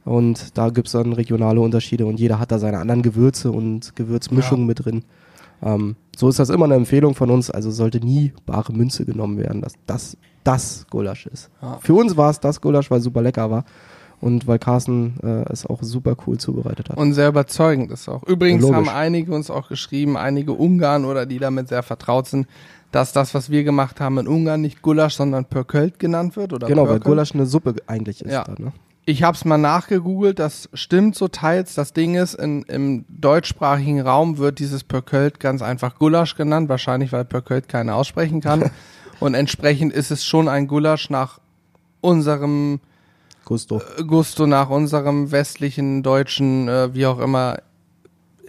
Und 0.05 0.57
da 0.57 0.71
gibt's 0.71 0.93
dann 0.93 1.13
regionale 1.13 1.61
Unterschiede 1.61 2.07
und 2.07 2.19
jeder 2.19 2.39
hat 2.39 2.51
da 2.51 2.59
seine 2.59 2.79
anderen 2.79 3.03
Gewürze 3.03 3.51
und 3.53 3.95
Gewürzmischungen 3.97 4.65
Ja. 4.65 4.69
mit 4.69 4.85
drin. 4.85 5.05
Ähm, 5.63 5.97
so 6.17 6.29
ist 6.29 6.39
das 6.39 6.49
immer 6.49 6.65
eine 6.65 6.75
Empfehlung 6.75 7.15
von 7.15 7.31
uns, 7.31 7.51
also 7.51 7.71
sollte 7.71 8.01
nie 8.01 8.33
bare 8.47 8.73
Münze 8.73 9.05
genommen 9.05 9.37
werden, 9.39 9.61
dass 9.61 9.75
das 9.87 10.17
das 10.43 10.87
Gulasch 10.89 11.27
ist. 11.27 11.51
Ja. 11.61 11.79
Für 11.83 11.93
uns 11.95 12.17
war 12.17 12.31
es 12.31 12.41
das 12.41 12.63
Gulasch, 12.63 12.91
weil 12.91 12.99
es 12.99 13.05
super 13.05 13.21
lecker 13.21 13.51
war 13.51 13.65
und 14.23 14.47
weil 14.47 14.59
Carsten 14.59 15.19
äh, 15.23 15.53
es 15.53 15.67
auch 15.67 15.83
super 15.83 16.17
cool 16.27 16.39
zubereitet 16.39 16.89
hat. 16.89 16.97
Und 16.97 17.13
sehr 17.13 17.29
überzeugend 17.29 17.91
ist 17.91 18.09
auch. 18.09 18.23
Übrigens 18.23 18.63
Logisch. 18.63 18.77
haben 18.77 18.89
einige 18.89 19.35
uns 19.35 19.51
auch 19.51 19.69
geschrieben, 19.69 20.17
einige 20.17 20.53
Ungarn 20.53 21.05
oder 21.05 21.27
die 21.27 21.39
damit 21.39 21.69
sehr 21.69 21.83
vertraut 21.83 22.27
sind, 22.27 22.47
dass 22.91 23.13
das, 23.13 23.35
was 23.35 23.51
wir 23.51 23.65
gemacht 23.65 24.01
haben 24.01 24.19
in 24.19 24.29
Ungarn, 24.29 24.61
nicht 24.61 24.83
Gulasch, 24.83 25.15
sondern 25.15 25.45
Pörkölt 25.45 25.99
genannt 25.99 26.37
wird. 26.37 26.53
Oder 26.53 26.67
genau, 26.67 26.83
weil 26.83 26.89
Pörkölt. 26.89 27.05
Gulasch 27.05 27.35
eine 27.35 27.47
Suppe 27.47 27.77
eigentlich 27.87 28.25
ist. 28.25 28.33
Ja. 28.33 28.45
Da, 28.45 28.55
ne? 28.59 28.73
Ich 29.07 29.23
habe 29.23 29.37
es 29.37 29.45
mal 29.45 29.59
nachgegoogelt, 29.59 30.39
das 30.39 30.69
stimmt 30.75 31.17
so 31.17 31.29
teils. 31.29 31.75
Das 31.75 31.93
Ding 31.93 32.15
ist, 32.15 32.35
in, 32.35 32.63
im 32.65 33.05
deutschsprachigen 33.09 34.01
Raum 34.01 34.39
wird 34.39 34.59
dieses 34.59 34.85
Pörkölt 34.85 35.41
ganz 35.41 35.63
einfach 35.63 35.99
Gulasch 35.99 36.37
genannt, 36.37 36.69
wahrscheinlich 36.69 37.13
weil 37.13 37.25
Pörkölt 37.25 37.69
keiner 37.69 37.97
aussprechen 37.97 38.41
kann. 38.41 38.71
Und 39.21 39.35
entsprechend 39.35 39.93
ist 39.93 40.11
es 40.11 40.25
schon 40.25 40.49
ein 40.49 40.67
Gulasch 40.67 41.11
nach 41.11 41.41
unserem 42.01 42.81
Gusto. 43.45 43.83
Gusto, 44.07 44.47
nach 44.47 44.71
unserem 44.71 45.33
westlichen, 45.33 46.03
deutschen, 46.03 46.69
äh, 46.69 46.95
wie 46.95 47.07
auch 47.07 47.19
immer, 47.19 47.59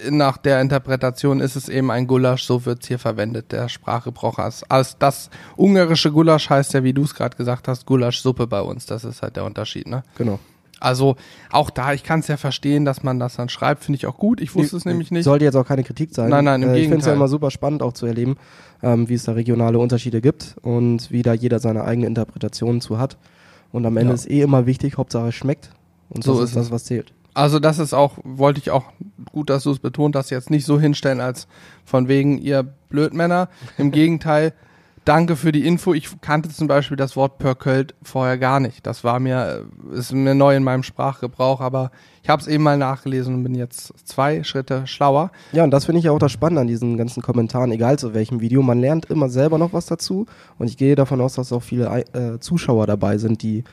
nach 0.09 0.37
der 0.37 0.61
Interpretation 0.61 1.39
ist 1.39 1.55
es 1.55 1.69
eben 1.69 1.91
ein 1.91 2.07
Gulasch, 2.07 2.43
so 2.43 2.65
wird's 2.65 2.87
hier 2.87 2.99
verwendet, 2.99 3.51
der 3.51 3.69
Sprachgebrauch. 3.69 4.39
Als, 4.39 4.63
als 4.69 4.97
das 4.97 5.29
ungarische 5.57 6.11
Gulasch 6.11 6.49
heißt 6.49 6.73
ja, 6.73 6.83
wie 6.83 6.93
du 6.93 7.03
es 7.03 7.13
gerade 7.13 7.37
gesagt 7.37 7.67
hast, 7.67 7.85
Gulaschsuppe 7.85 8.47
bei 8.47 8.61
uns. 8.61 8.85
Das 8.85 9.03
ist 9.03 9.21
halt 9.21 9.35
der 9.35 9.45
Unterschied, 9.45 9.87
ne? 9.87 10.03
Genau. 10.17 10.39
Also 10.79 11.15
auch 11.51 11.69
da, 11.69 11.93
ich 11.93 12.03
kann 12.03 12.21
es 12.21 12.27
ja 12.27 12.37
verstehen, 12.37 12.85
dass 12.85 13.03
man 13.03 13.19
das 13.19 13.35
dann 13.35 13.49
schreibt, 13.49 13.83
finde 13.83 13.97
ich 13.97 14.07
auch 14.07 14.17
gut. 14.17 14.41
Ich 14.41 14.55
wusste 14.55 14.77
es 14.77 14.85
nämlich 14.85 15.11
nicht. 15.11 15.25
Sollte 15.25 15.45
jetzt 15.45 15.53
auch 15.55 15.67
keine 15.67 15.83
Kritik 15.83 16.09
sein. 16.15 16.29
Nein, 16.29 16.43
nein, 16.45 16.63
im 16.63 16.69
äh, 16.69 16.77
Ich 16.77 16.83
finde 16.85 16.97
es 16.97 17.05
ja 17.05 17.11
Gegenteil. 17.11 17.15
immer 17.17 17.27
super 17.27 17.51
spannend 17.51 17.83
auch 17.83 17.93
zu 17.93 18.07
erleben, 18.07 18.37
ähm, 18.81 19.07
wie 19.07 19.13
es 19.13 19.23
da 19.25 19.33
regionale 19.33 19.77
Unterschiede 19.77 20.21
gibt 20.21 20.55
und 20.63 21.11
wie 21.11 21.21
da 21.21 21.33
jeder 21.33 21.59
seine 21.59 21.83
eigene 21.83 22.07
Interpretation 22.07 22.81
zu 22.81 22.97
hat. 22.97 23.17
Und 23.71 23.85
am 23.85 23.95
Ende 23.95 24.09
Ja. 24.09 24.15
ist 24.15 24.27
eh 24.29 24.41
immer 24.41 24.65
wichtig, 24.65 24.97
Hauptsache 24.97 25.27
es 25.27 25.35
schmeckt. 25.35 25.69
Und 26.09 26.23
So 26.23 26.33
das 26.33 26.45
ist 26.45 26.49
ist 26.49 26.55
das, 26.55 26.71
was 26.71 26.85
zählt. 26.85 27.13
Also 27.33 27.59
das 27.59 27.79
ist 27.79 27.93
auch, 27.93 28.17
wollte 28.23 28.59
ich 28.59 28.71
auch, 28.71 28.85
gut, 29.31 29.49
dass 29.49 29.63
du 29.63 29.71
es 29.71 29.79
betont 29.79 30.15
hast, 30.15 30.29
jetzt 30.29 30.49
nicht 30.49 30.65
so 30.65 30.79
hinstellen 30.79 31.21
als 31.21 31.47
von 31.85 32.07
wegen 32.07 32.37
ihr 32.37 32.63
Blödmänner. 32.89 33.49
Im 33.77 33.91
Gegenteil, 33.91 34.53
danke 35.05 35.35
für 35.35 35.51
die 35.51 35.65
Info. 35.65 35.93
Ich 35.93 36.09
kannte 36.21 36.49
zum 36.49 36.67
Beispiel 36.67 36.97
das 36.97 37.15
Wort 37.15 37.37
Pörkölt 37.37 37.95
vorher 38.03 38.37
gar 38.37 38.59
nicht. 38.59 38.85
Das 38.85 39.03
war 39.03 39.19
mir, 39.19 39.65
äh, 39.93 39.97
ist 39.97 40.11
mir 40.11 40.35
neu 40.35 40.55
in 40.55 40.63
meinem 40.63 40.83
Sprachgebrauch, 40.83 41.61
aber 41.61 41.91
ich 42.23 42.29
habe 42.29 42.41
es 42.41 42.47
eben 42.47 42.63
mal 42.63 42.77
nachgelesen 42.77 43.35
und 43.35 43.43
bin 43.43 43.55
jetzt 43.55 43.93
zwei 44.05 44.43
Schritte 44.43 44.85
schlauer. 44.85 45.31
Ja, 45.53 45.63
und 45.63 45.71
das 45.71 45.85
finde 45.85 45.99
ich 45.99 46.05
ja 46.05 46.11
auch 46.11 46.19
das 46.19 46.31
Spannende 46.31 46.61
an 46.61 46.67
diesen 46.67 46.97
ganzen 46.97 47.23
Kommentaren, 47.23 47.71
egal 47.71 47.97
zu 47.97 48.13
welchem 48.13 48.41
Video. 48.41 48.61
Man 48.61 48.79
lernt 48.79 49.05
immer 49.05 49.29
selber 49.29 49.57
noch 49.57 49.73
was 49.73 49.85
dazu. 49.85 50.25
Und 50.59 50.67
ich 50.67 50.77
gehe 50.77 50.95
davon 50.95 51.21
aus, 51.21 51.35
dass 51.35 51.51
auch 51.51 51.63
viele 51.63 51.87
äh, 52.13 52.39
Zuschauer 52.39 52.87
dabei 52.87 53.17
sind, 53.17 53.41
die 53.41 53.63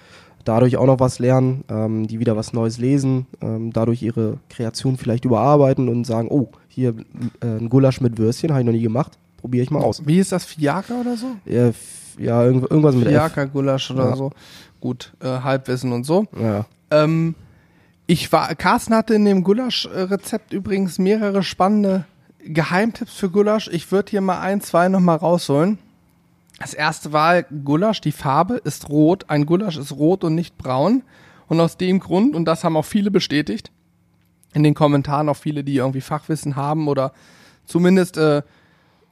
dadurch 0.49 0.77
auch 0.77 0.87
noch 0.87 0.99
was 1.01 1.19
lernen, 1.19 1.65
ähm, 1.69 2.07
die 2.07 2.19
wieder 2.21 2.37
was 2.37 2.53
Neues 2.53 2.79
lesen, 2.79 3.27
ähm, 3.41 3.73
dadurch 3.73 4.03
ihre 4.03 4.39
Kreation 4.49 4.97
vielleicht 4.97 5.25
überarbeiten 5.25 5.89
und 5.89 6.05
sagen, 6.05 6.29
oh, 6.31 6.49
hier 6.69 6.95
äh, 7.43 7.47
ein 7.47 7.69
Gulasch 7.69 8.01
mit 8.01 8.19
Würstchen, 8.19 8.51
habe 8.51 8.61
ich 8.61 8.67
noch 8.67 8.73
nie 8.73 8.83
gemacht, 8.83 9.19
probiere 9.37 9.63
ich 9.65 9.71
mal 9.71 9.83
aus. 9.83 10.03
Wie 10.07 10.19
ist 10.19 10.33
das, 10.33 10.45
Fiaker 10.45 11.01
oder 11.01 11.17
so? 11.17 11.27
Ja, 11.45 11.69
f- 11.69 12.17
ja 12.19 12.43
irgend- 12.45 12.71
irgendwas 12.71 12.95
mit 12.95 13.07
F. 13.07 13.13
Fiaker, 13.13 13.47
Gulasch 13.47 13.91
oder 13.91 14.11
Ja. 14.11 14.17
so. 14.17 14.31
Gut, 14.81 15.13
äh, 15.21 15.27
Halbwissen 15.27 15.93
und 15.93 16.05
so. 16.05 16.27
Ja. 16.41 16.65
Ähm, 16.91 17.35
ich 18.07 18.33
war, 18.33 18.55
Carsten 18.55 18.95
hatte 18.95 19.15
in 19.15 19.25
dem 19.27 19.45
Gulasch-Rezept 19.45 20.53
übrigens 20.55 20.99
mehrere 20.99 21.43
spannende 21.43 22.05
Geheimtipps 22.43 23.13
für 23.15 23.29
Gulasch. 23.29 23.69
Ich 23.73 23.91
würde 23.93 24.11
hier 24.11 24.21
mal 24.23 24.41
ein, 24.41 24.61
zwei 24.63 24.89
nochmal 24.89 25.17
rausholen. 25.17 25.79
Das 26.59 26.75
erste 26.75 27.13
war 27.13 27.43
Gulasch, 27.43 28.01
die 28.01 28.13
Farbe 28.13 28.57
ist 28.57 28.89
rot. 28.89 29.27
Ein 29.29 29.47
Gulasch 29.47 29.77
ist 29.77 29.93
rot 29.93 30.25
und 30.25 30.35
nicht 30.35 30.59
braun. 30.59 31.03
Und 31.47 31.61
aus 31.61 31.77
dem 31.77 32.01
Grund, 32.01 32.35
und 32.35 32.45
das 32.45 32.65
haben 32.65 32.77
auch 32.77 32.85
viele 32.85 33.11
bestätigt, 33.11 33.71
in 34.55 34.63
den 34.63 34.75
Kommentaren 34.75 35.29
auch 35.29 35.37
viele, 35.37 35.65
die 35.65 35.77
irgendwie 35.77 36.01
Fachwissen 36.01 36.57
haben 36.57 36.89
oder 36.89 37.13
zumindest 37.65 38.17
äh, 38.17 38.43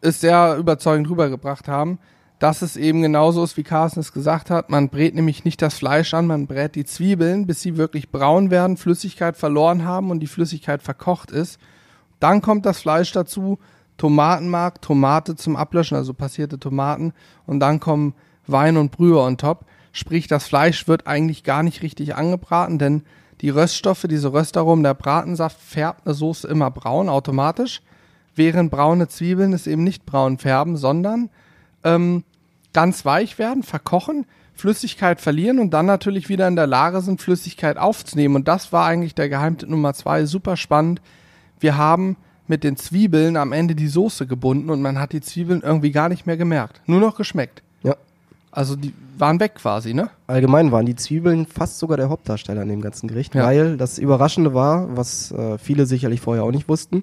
es 0.01 0.21
sehr 0.21 0.57
überzeugend 0.57 1.09
rübergebracht 1.09 1.69
haben, 1.69 1.99
dass 2.39 2.63
es 2.63 2.77
eben 2.77 3.01
genauso 3.01 3.43
ist, 3.43 3.57
wie 3.57 3.63
Carsten 3.63 4.01
es 4.01 4.13
gesagt 4.13 4.51
hat. 4.51 4.69
Man 4.69 4.89
brät 4.91 5.15
nämlich 5.15 5.45
nicht 5.45 5.63
das 5.63 5.75
Fleisch 5.75 6.13
an, 6.15 6.27
man 6.27 6.47
brät 6.47 6.75
die 6.75 6.85
Zwiebeln, 6.85 7.47
bis 7.47 7.63
sie 7.63 7.77
wirklich 7.77 8.11
braun 8.11 8.51
werden, 8.51 8.77
Flüssigkeit 8.77 9.37
verloren 9.37 9.85
haben 9.85 10.11
und 10.11 10.21
die 10.21 10.27
Flüssigkeit 10.27 10.83
verkocht 10.83 11.31
ist. 11.31 11.59
Dann 12.21 12.43
kommt 12.43 12.67
das 12.67 12.81
Fleisch 12.81 13.13
dazu, 13.13 13.59
Tomatenmark, 13.97 14.83
Tomate 14.83 15.37
zum 15.37 15.57
Ablöschen, 15.57 15.97
also 15.97 16.15
passierte 16.15 16.59
Tomaten. 16.59 17.13
Und 17.47 17.61
dann 17.61 17.81
kommen 17.81 18.15
Wein 18.47 18.77
und 18.77 18.93
Brühe 18.93 19.19
on 19.19 19.39
top. 19.39 19.65
Sprich, 19.93 20.27
das 20.27 20.47
Fleisch 20.47 20.87
wird 20.89 21.07
eigentlich 21.07 21.43
gar 21.43 21.63
nicht 21.63 21.83
richtig 21.83 22.15
angebraten, 22.15 22.79
denn 22.79 23.03
die 23.41 23.51
Röststoffe, 23.51 24.07
diese 24.09 24.33
Röstaromen, 24.33 24.83
der 24.83 24.95
Bratensaft 24.95 25.61
färbt 25.61 26.07
eine 26.07 26.15
Soße 26.15 26.49
immer 26.49 26.71
braun 26.71 27.09
automatisch, 27.09 27.83
während 28.35 28.71
braune 28.71 29.09
Zwiebeln 29.09 29.53
es 29.53 29.67
eben 29.67 29.85
nicht 29.85 30.07
braun 30.07 30.39
färben, 30.39 30.77
sondern 30.77 31.31
ähm, 31.85 32.25
ganz 32.73 33.05
weich 33.05 33.39
werden, 33.39 33.63
verkochen, 33.63 34.27
Flüssigkeit 34.55 35.21
verlieren 35.21 35.59
und 35.59 35.71
dann 35.71 35.87
natürlich 35.87 36.29
wieder 36.31 36.49
in 36.49 36.57
der 36.57 36.67
Lage 36.67 37.03
sind, 37.03 37.21
Flüssigkeit 37.21 37.77
aufzunehmen. 37.77 38.37
Und 38.37 38.49
das 38.49 38.73
war 38.73 38.87
eigentlich 38.87 39.15
der 39.15 39.29
Geheimtipp 39.29 39.69
Nummer 39.69 39.93
zwei, 39.93 40.25
super 40.25 40.57
spannend. 40.57 41.03
Wir 41.61 41.77
haben 41.77 42.17
mit 42.49 42.65
den 42.65 42.77
Zwiebeln 42.77 43.37
am 43.37 43.53
Ende 43.53 43.75
die 43.75 43.89
Soße 43.89 44.27
gebunden 44.27 44.71
und 44.71 44.83
man 44.83 44.99
hat 44.99 45.13
die 45.13 45.21
Zwiebeln 45.21 45.63
irgendwie 45.63 45.91
gar 45.93 46.09
nicht 46.09 46.27
mehr 46.27 46.37
gemerkt. 46.37 46.81
Nur 46.87 47.01
noch 47.01 47.17
geschmeckt. 47.17 47.63
ja. 47.83 47.95
Also 48.53 48.75
die 48.75 48.95
waren 49.19 49.39
weg 49.39 49.57
quasi, 49.57 49.93
ne? 49.93 50.09
Allgemein 50.27 50.73
waren 50.73 50.87
die 50.87 50.95
Zwiebeln 50.97 51.45
fast 51.47 51.79
sogar 51.79 51.99
der 51.99 52.09
Hauptdarsteller 52.09 52.63
in 52.63 52.69
dem 52.71 52.81
ganzen 52.81 53.07
Gericht, 53.07 53.35
Ja. 53.35 53.45
weil 53.45 53.77
das 53.77 53.99
Überraschende 53.99 54.55
war, 54.55 54.97
was 54.97 55.31
äh, 55.33 55.59
viele 55.59 55.85
sicherlich 55.85 56.23
vorher 56.23 56.43
auch 56.43 56.51
nicht 56.53 56.67
wussten, 56.67 57.03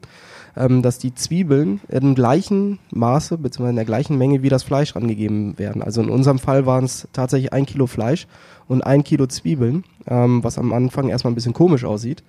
ähm, 0.57 0.81
dass 0.81 0.97
die 0.97 1.13
Zwiebeln 1.13 1.79
im 1.89 2.15
gleichen 2.15 2.79
Maße 2.91 3.37
bzw. 3.37 3.69
in 3.69 3.75
der 3.75 3.85
gleichen 3.85 4.17
Menge 4.17 4.41
wie 4.41 4.49
das 4.49 4.63
Fleisch 4.63 4.95
angegeben 4.95 5.57
werden. 5.59 5.83
Also 5.83 6.01
in 6.01 6.09
unserem 6.09 6.39
Fall 6.39 6.65
waren 6.65 6.85
es 6.85 7.07
tatsächlich 7.13 7.53
ein 7.53 7.67
Kilo 7.67 7.85
Fleisch 7.85 8.25
und 8.67 8.81
ein 8.83 9.03
Kilo 9.03 9.27
Zwiebeln, 9.27 9.83
ähm, 10.07 10.43
was 10.43 10.57
am 10.57 10.73
Anfang 10.73 11.09
erstmal 11.09 11.33
ein 11.33 11.35
bisschen 11.35 11.53
komisch 11.53 11.83
aussieht, 11.85 12.23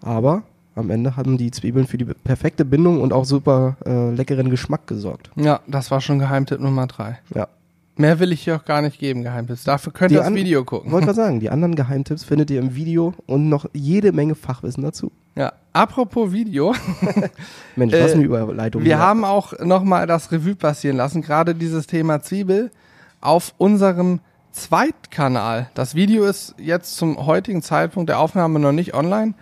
aber 0.00 0.44
am 0.74 0.90
Ende 0.90 1.16
haben 1.16 1.38
die 1.38 1.50
Zwiebeln 1.50 1.86
für 1.86 1.98
die 1.98 2.04
perfekte 2.04 2.64
Bindung 2.64 3.00
und 3.00 3.12
auch 3.12 3.24
super 3.24 3.76
äh, 3.84 4.10
leckeren 4.10 4.50
Geschmack 4.50 4.86
gesorgt. 4.86 5.30
Ja, 5.36 5.60
das 5.66 5.90
war 5.90 6.00
schon 6.00 6.18
Geheimtipp 6.18 6.60
Nummer 6.60 6.86
drei. 6.86 7.18
Ja. 7.34 7.48
Mehr 7.96 8.18
will 8.20 8.32
ich 8.32 8.42
hier 8.44 8.56
auch 8.56 8.64
gar 8.64 8.80
nicht 8.80 8.98
geben, 8.98 9.22
Geheimtipps. 9.22 9.64
Dafür 9.64 9.92
könnt 9.92 10.10
Die 10.12 10.14
ihr 10.14 10.22
das 10.22 10.32
Video 10.34 10.64
gucken. 10.64 10.90
Wollte 10.92 11.06
gerade 11.06 11.16
sagen, 11.22 11.40
die 11.40 11.50
anderen 11.50 11.74
Geheimtipps 11.74 12.24
findet 12.24 12.50
ihr 12.50 12.58
im 12.58 12.74
Video 12.74 13.12
und 13.26 13.50
noch 13.50 13.66
jede 13.74 14.12
Menge 14.12 14.34
Fachwissen 14.34 14.82
dazu. 14.82 15.12
Ja, 15.34 15.52
apropos 15.74 16.32
Video. 16.32 16.74
Mensch, 17.76 17.92
Äh, 17.92 18.02
was 18.04 18.12
eine 18.12 18.22
Überleitung. 18.22 18.82
Wir 18.82 18.96
hier. 18.96 18.98
haben 18.98 19.24
auch 19.26 19.58
nochmal 19.60 20.06
das 20.06 20.32
Revue 20.32 20.54
passieren 20.54 20.96
lassen, 20.96 21.20
gerade 21.20 21.54
dieses 21.54 21.86
Thema 21.86 22.22
Zwiebel, 22.22 22.70
auf 23.20 23.52
unserem 23.58 24.20
Zweitkanal. 24.52 25.68
Das 25.74 25.94
Video 25.94 26.24
ist 26.24 26.54
jetzt 26.58 26.96
zum 26.96 27.26
heutigen 27.26 27.60
Zeitpunkt 27.62 28.08
der 28.08 28.18
Aufnahme 28.18 28.58
noch 28.58 28.72
nicht 28.72 28.94
online, 28.94 29.34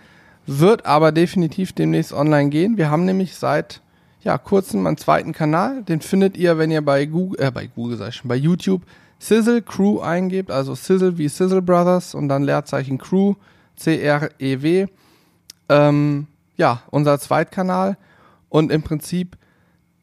wird 0.59 0.85
aber 0.85 1.11
definitiv 1.11 1.73
demnächst 1.73 2.13
online 2.13 2.49
gehen. 2.49 2.77
Wir 2.77 2.91
haben 2.91 3.05
nämlich 3.05 3.35
seit 3.35 3.81
ja, 4.21 4.37
kurzem 4.37 4.85
einen 4.85 4.97
zweiten 4.97 5.33
Kanal. 5.33 5.83
Den 5.83 6.01
findet 6.01 6.37
ihr, 6.37 6.57
wenn 6.57 6.71
ihr 6.71 6.83
bei 6.83 7.05
Google, 7.05 7.39
äh, 7.41 7.51
bei 7.51 7.67
Google 7.67 7.97
sag 7.97 8.13
schon, 8.13 8.27
bei 8.27 8.35
YouTube 8.35 8.83
Sizzle 9.19 9.61
Crew 9.61 9.99
eingebt, 9.99 10.51
also 10.51 10.75
Sizzle 10.75 11.17
wie 11.17 11.27
Sizzle 11.27 11.61
Brothers 11.61 12.15
und 12.15 12.27
dann 12.27 12.43
Leerzeichen 12.43 12.97
Crew, 12.97 13.35
C-R-E-W. 13.77 14.87
Ähm, 15.69 16.27
ja, 16.57 16.81
unser 16.89 17.19
Zweitkanal. 17.19 17.97
Und 18.49 18.71
im 18.71 18.83
Prinzip 18.83 19.37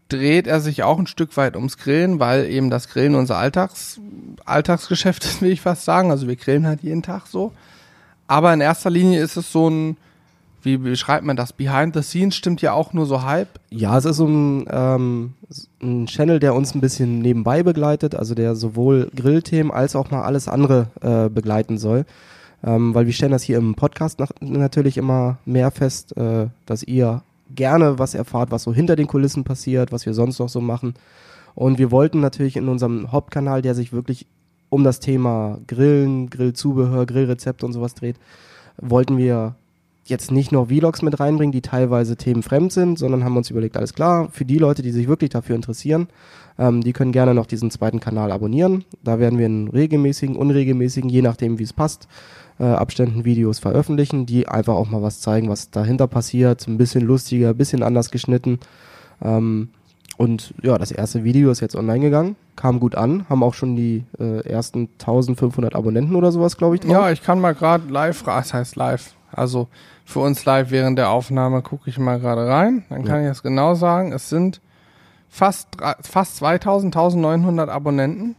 dreht 0.08 0.46
er 0.46 0.60
sich 0.60 0.82
auch 0.82 0.98
ein 0.98 1.06
Stück 1.06 1.36
weit 1.36 1.56
ums 1.56 1.76
Grillen, 1.76 2.18
weil 2.20 2.46
eben 2.46 2.70
das 2.70 2.88
Grillen 2.88 3.14
unser 3.14 3.36
Alltags, 3.36 4.00
Alltagsgeschäft 4.44 5.24
ist, 5.26 5.42
will 5.42 5.50
ich 5.50 5.60
fast 5.60 5.84
sagen. 5.84 6.10
Also 6.10 6.26
wir 6.26 6.36
grillen 6.36 6.66
halt 6.66 6.82
jeden 6.82 7.02
Tag 7.02 7.26
so. 7.26 7.52
Aber 8.26 8.52
in 8.54 8.60
erster 8.60 8.90
Linie 8.90 9.20
ist 9.20 9.36
es 9.36 9.52
so 9.52 9.68
ein 9.68 9.96
wie 10.62 10.76
beschreibt 10.76 11.24
man 11.24 11.36
das? 11.36 11.52
Behind 11.52 11.94
the 11.94 12.02
Scenes 12.02 12.36
stimmt 12.36 12.62
ja 12.62 12.72
auch 12.72 12.92
nur 12.92 13.06
so 13.06 13.22
halb. 13.22 13.48
Ja, 13.70 13.96
es 13.96 14.04
ist 14.04 14.16
so 14.16 14.26
ein, 14.26 14.66
ähm, 14.70 15.34
ein 15.82 16.06
Channel, 16.06 16.40
der 16.40 16.54
uns 16.54 16.74
ein 16.74 16.80
bisschen 16.80 17.20
nebenbei 17.20 17.62
begleitet, 17.62 18.14
also 18.14 18.34
der 18.34 18.56
sowohl 18.56 19.10
Grillthemen 19.14 19.70
als 19.72 19.94
auch 19.94 20.10
mal 20.10 20.22
alles 20.22 20.48
andere 20.48 20.88
äh, 21.00 21.28
begleiten 21.28 21.78
soll. 21.78 22.04
Ähm, 22.64 22.94
weil 22.94 23.06
wir 23.06 23.12
stellen 23.12 23.32
das 23.32 23.44
hier 23.44 23.56
im 23.56 23.76
Podcast 23.76 24.18
nach, 24.18 24.32
natürlich 24.40 24.96
immer 24.96 25.38
mehr 25.44 25.70
fest, 25.70 26.16
äh, 26.16 26.48
dass 26.66 26.82
ihr 26.82 27.22
gerne 27.54 27.98
was 27.98 28.14
erfahrt, 28.14 28.50
was 28.50 28.64
so 28.64 28.74
hinter 28.74 28.96
den 28.96 29.06
Kulissen 29.06 29.44
passiert, 29.44 29.92
was 29.92 30.06
wir 30.06 30.14
sonst 30.14 30.38
noch 30.38 30.48
so 30.48 30.60
machen. 30.60 30.94
Und 31.54 31.78
wir 31.78 31.90
wollten 31.90 32.20
natürlich 32.20 32.56
in 32.56 32.68
unserem 32.68 33.12
Hauptkanal, 33.12 33.62
der 33.62 33.74
sich 33.74 33.92
wirklich 33.92 34.26
um 34.70 34.84
das 34.84 35.00
Thema 35.00 35.58
Grillen, 35.66 36.30
Grillzubehör, 36.30 37.06
Grillrezepte 37.06 37.64
und 37.64 37.72
sowas 37.72 37.94
dreht, 37.94 38.16
wollten 38.76 39.16
wir 39.16 39.54
jetzt 40.08 40.30
nicht 40.30 40.52
nur 40.52 40.68
Vlogs 40.68 41.02
mit 41.02 41.20
reinbringen, 41.20 41.52
die 41.52 41.62
teilweise 41.62 42.16
themenfremd 42.16 42.72
sind, 42.72 42.98
sondern 42.98 43.24
haben 43.24 43.36
uns 43.36 43.50
überlegt, 43.50 43.76
alles 43.76 43.94
klar, 43.94 44.28
für 44.30 44.44
die 44.44 44.58
Leute, 44.58 44.82
die 44.82 44.90
sich 44.90 45.08
wirklich 45.08 45.30
dafür 45.30 45.56
interessieren, 45.56 46.08
ähm, 46.58 46.82
die 46.82 46.92
können 46.92 47.12
gerne 47.12 47.34
noch 47.34 47.46
diesen 47.46 47.70
zweiten 47.70 48.00
Kanal 48.00 48.32
abonnieren. 48.32 48.84
Da 49.02 49.18
werden 49.18 49.38
wir 49.38 49.46
in 49.46 49.68
regelmäßigen, 49.68 50.36
unregelmäßigen, 50.36 51.10
je 51.10 51.22
nachdem 51.22 51.58
wie 51.58 51.64
es 51.64 51.72
passt, 51.72 52.08
äh, 52.58 52.64
Abständen 52.64 53.24
Videos 53.24 53.58
veröffentlichen, 53.58 54.26
die 54.26 54.48
einfach 54.48 54.74
auch 54.74 54.90
mal 54.90 55.02
was 55.02 55.20
zeigen, 55.20 55.48
was 55.48 55.70
dahinter 55.70 56.06
passiert, 56.08 56.66
ein 56.66 56.78
bisschen 56.78 57.04
lustiger, 57.04 57.50
ein 57.50 57.56
bisschen 57.56 57.82
anders 57.82 58.10
geschnitten. 58.10 58.58
Ähm, 59.22 59.68
und 60.16 60.52
ja, 60.62 60.76
das 60.78 60.90
erste 60.90 61.22
Video 61.22 61.50
ist 61.52 61.60
jetzt 61.60 61.76
online 61.76 62.00
gegangen, 62.00 62.34
kam 62.56 62.80
gut 62.80 62.96
an, 62.96 63.28
haben 63.28 63.44
auch 63.44 63.54
schon 63.54 63.76
die 63.76 64.04
äh, 64.18 64.40
ersten 64.48 64.88
1500 64.98 65.76
Abonnenten 65.76 66.16
oder 66.16 66.32
sowas, 66.32 66.56
glaube 66.56 66.74
ich, 66.74 66.80
drauf. 66.80 66.90
Ja, 66.90 67.10
ich 67.12 67.22
kann 67.22 67.40
mal 67.40 67.54
gerade 67.54 67.88
live, 67.88 68.24
das 68.24 68.52
heißt 68.52 68.74
live, 68.74 69.14
also 69.32 69.68
für 70.04 70.20
uns 70.20 70.44
live 70.44 70.70
während 70.70 70.98
der 70.98 71.10
Aufnahme 71.10 71.62
gucke 71.62 71.90
ich 71.90 71.98
mal 71.98 72.18
gerade 72.20 72.46
rein. 72.48 72.84
Dann 72.88 73.04
kann 73.04 73.22
Ja. 73.22 73.30
ich 73.30 73.36
es 73.36 73.42
genau 73.42 73.74
sagen. 73.74 74.12
Es 74.12 74.28
sind 74.28 74.60
fast, 75.28 75.68
fast 76.02 76.36
2000, 76.36 76.94
1900 76.96 77.68
Abonnenten 77.68 78.34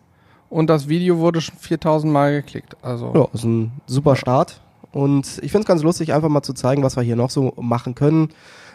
und 0.49 0.69
das 0.69 0.87
Video 0.89 1.19
wurde 1.19 1.41
schon 1.41 1.55
4000 1.57 2.11
Mal 2.11 2.31
geklickt. 2.41 2.75
Also 2.81 3.11
Ja, 3.13 3.27
ist 3.33 3.43
ein 3.43 3.71
super 3.85 4.15
Start. 4.15 4.61
Und 4.91 5.27
ich 5.43 5.51
finde 5.51 5.59
es 5.59 5.67
ganz 5.67 5.83
lustig, 5.83 6.13
einfach 6.13 6.29
mal 6.29 6.41
zu 6.41 6.53
zeigen, 6.53 6.81
was 6.81 6.95
wir 6.95 7.03
hier 7.03 7.15
noch 7.15 7.29
so 7.29 7.53
machen 7.61 7.93
können, 7.93 8.29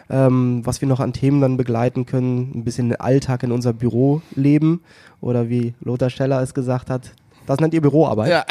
ähm, 0.09 0.61
was 0.63 0.79
wir 0.79 0.87
noch 0.87 1.01
an 1.01 1.11
Themen 1.11 1.41
dann 1.41 1.57
begleiten 1.57 2.05
können, 2.05 2.51
ein 2.55 2.63
bisschen 2.63 2.87
den 2.89 3.01
Alltag 3.01 3.43
in 3.43 3.51
unser 3.51 3.73
Büro 3.73 4.21
leben 4.33 4.81
oder 5.19 5.49
wie 5.49 5.73
Lothar 5.81 6.09
Scheller 6.09 6.41
es 6.41 6.53
gesagt 6.53 6.89
hat, 6.89 7.11
das 7.45 7.59
nennt 7.59 7.73
ihr 7.73 7.81
Büroarbeit. 7.81 8.29
Ja, 8.29 8.45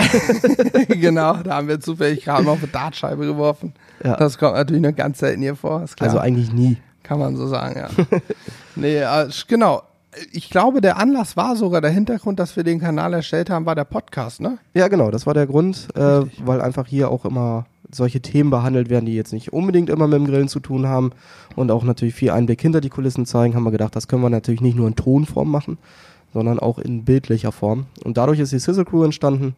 genau. 0.88 1.34
Da 1.34 1.56
haben 1.56 1.68
wir 1.68 1.80
zufällig 1.80 2.24
gerade 2.24 2.44
noch 2.44 2.58
eine 2.58 2.68
Dartscheibe 2.68 3.26
geworfen. 3.26 3.74
Ja. 4.02 4.16
Das 4.16 4.38
kommt 4.38 4.54
natürlich 4.54 4.82
nur 4.82 4.92
ganz 4.92 5.18
selten 5.18 5.42
hier 5.42 5.56
vor. 5.56 5.84
Also 6.00 6.18
eigentlich 6.18 6.52
nie. 6.52 6.76
Kann 7.02 7.18
man 7.18 7.36
so 7.36 7.46
sagen, 7.46 7.76
ja. 7.78 7.88
nee, 8.76 8.98
äh, 8.98 9.28
genau. 9.46 9.82
Ich 10.32 10.48
glaube, 10.48 10.80
der 10.80 10.96
Anlass 10.96 11.36
war 11.36 11.56
sogar 11.56 11.80
der 11.80 11.90
Hintergrund, 11.90 12.38
dass 12.38 12.56
wir 12.56 12.62
den 12.62 12.80
Kanal 12.80 13.12
erstellt 13.14 13.50
haben, 13.50 13.66
war 13.66 13.74
der 13.74 13.84
Podcast, 13.84 14.40
ne? 14.40 14.58
Ja, 14.72 14.88
genau, 14.88 15.10
das 15.10 15.26
war 15.26 15.34
der 15.34 15.46
Grund, 15.46 15.88
äh, 15.96 16.22
weil 16.44 16.60
einfach 16.60 16.86
hier 16.86 17.10
auch 17.10 17.24
immer 17.24 17.66
solche 17.90 18.20
Themen 18.20 18.50
behandelt 18.50 18.90
werden, 18.90 19.06
die 19.06 19.14
jetzt 19.14 19.32
nicht 19.32 19.52
unbedingt 19.52 19.90
immer 19.90 20.06
mit 20.06 20.18
dem 20.18 20.26
Grillen 20.26 20.48
zu 20.48 20.60
tun 20.60 20.86
haben 20.86 21.10
und 21.56 21.70
auch 21.70 21.84
natürlich 21.84 22.14
viel 22.14 22.30
Einblick 22.30 22.60
hinter 22.60 22.80
die 22.80 22.90
Kulissen 22.90 23.26
zeigen, 23.26 23.54
haben 23.54 23.64
wir 23.64 23.70
gedacht, 23.70 23.94
das 23.96 24.08
können 24.08 24.22
wir 24.22 24.30
natürlich 24.30 24.60
nicht 24.60 24.76
nur 24.76 24.88
in 24.88 24.96
Tonform 24.96 25.50
machen, 25.50 25.78
sondern 26.34 26.58
auch 26.58 26.78
in 26.78 27.04
bildlicher 27.04 27.52
Form. 27.52 27.86
Und 28.04 28.18
dadurch 28.18 28.40
ist 28.40 28.52
die 28.52 28.58
Sizzle 28.58 28.84
Crew 28.84 29.04
entstanden. 29.04 29.54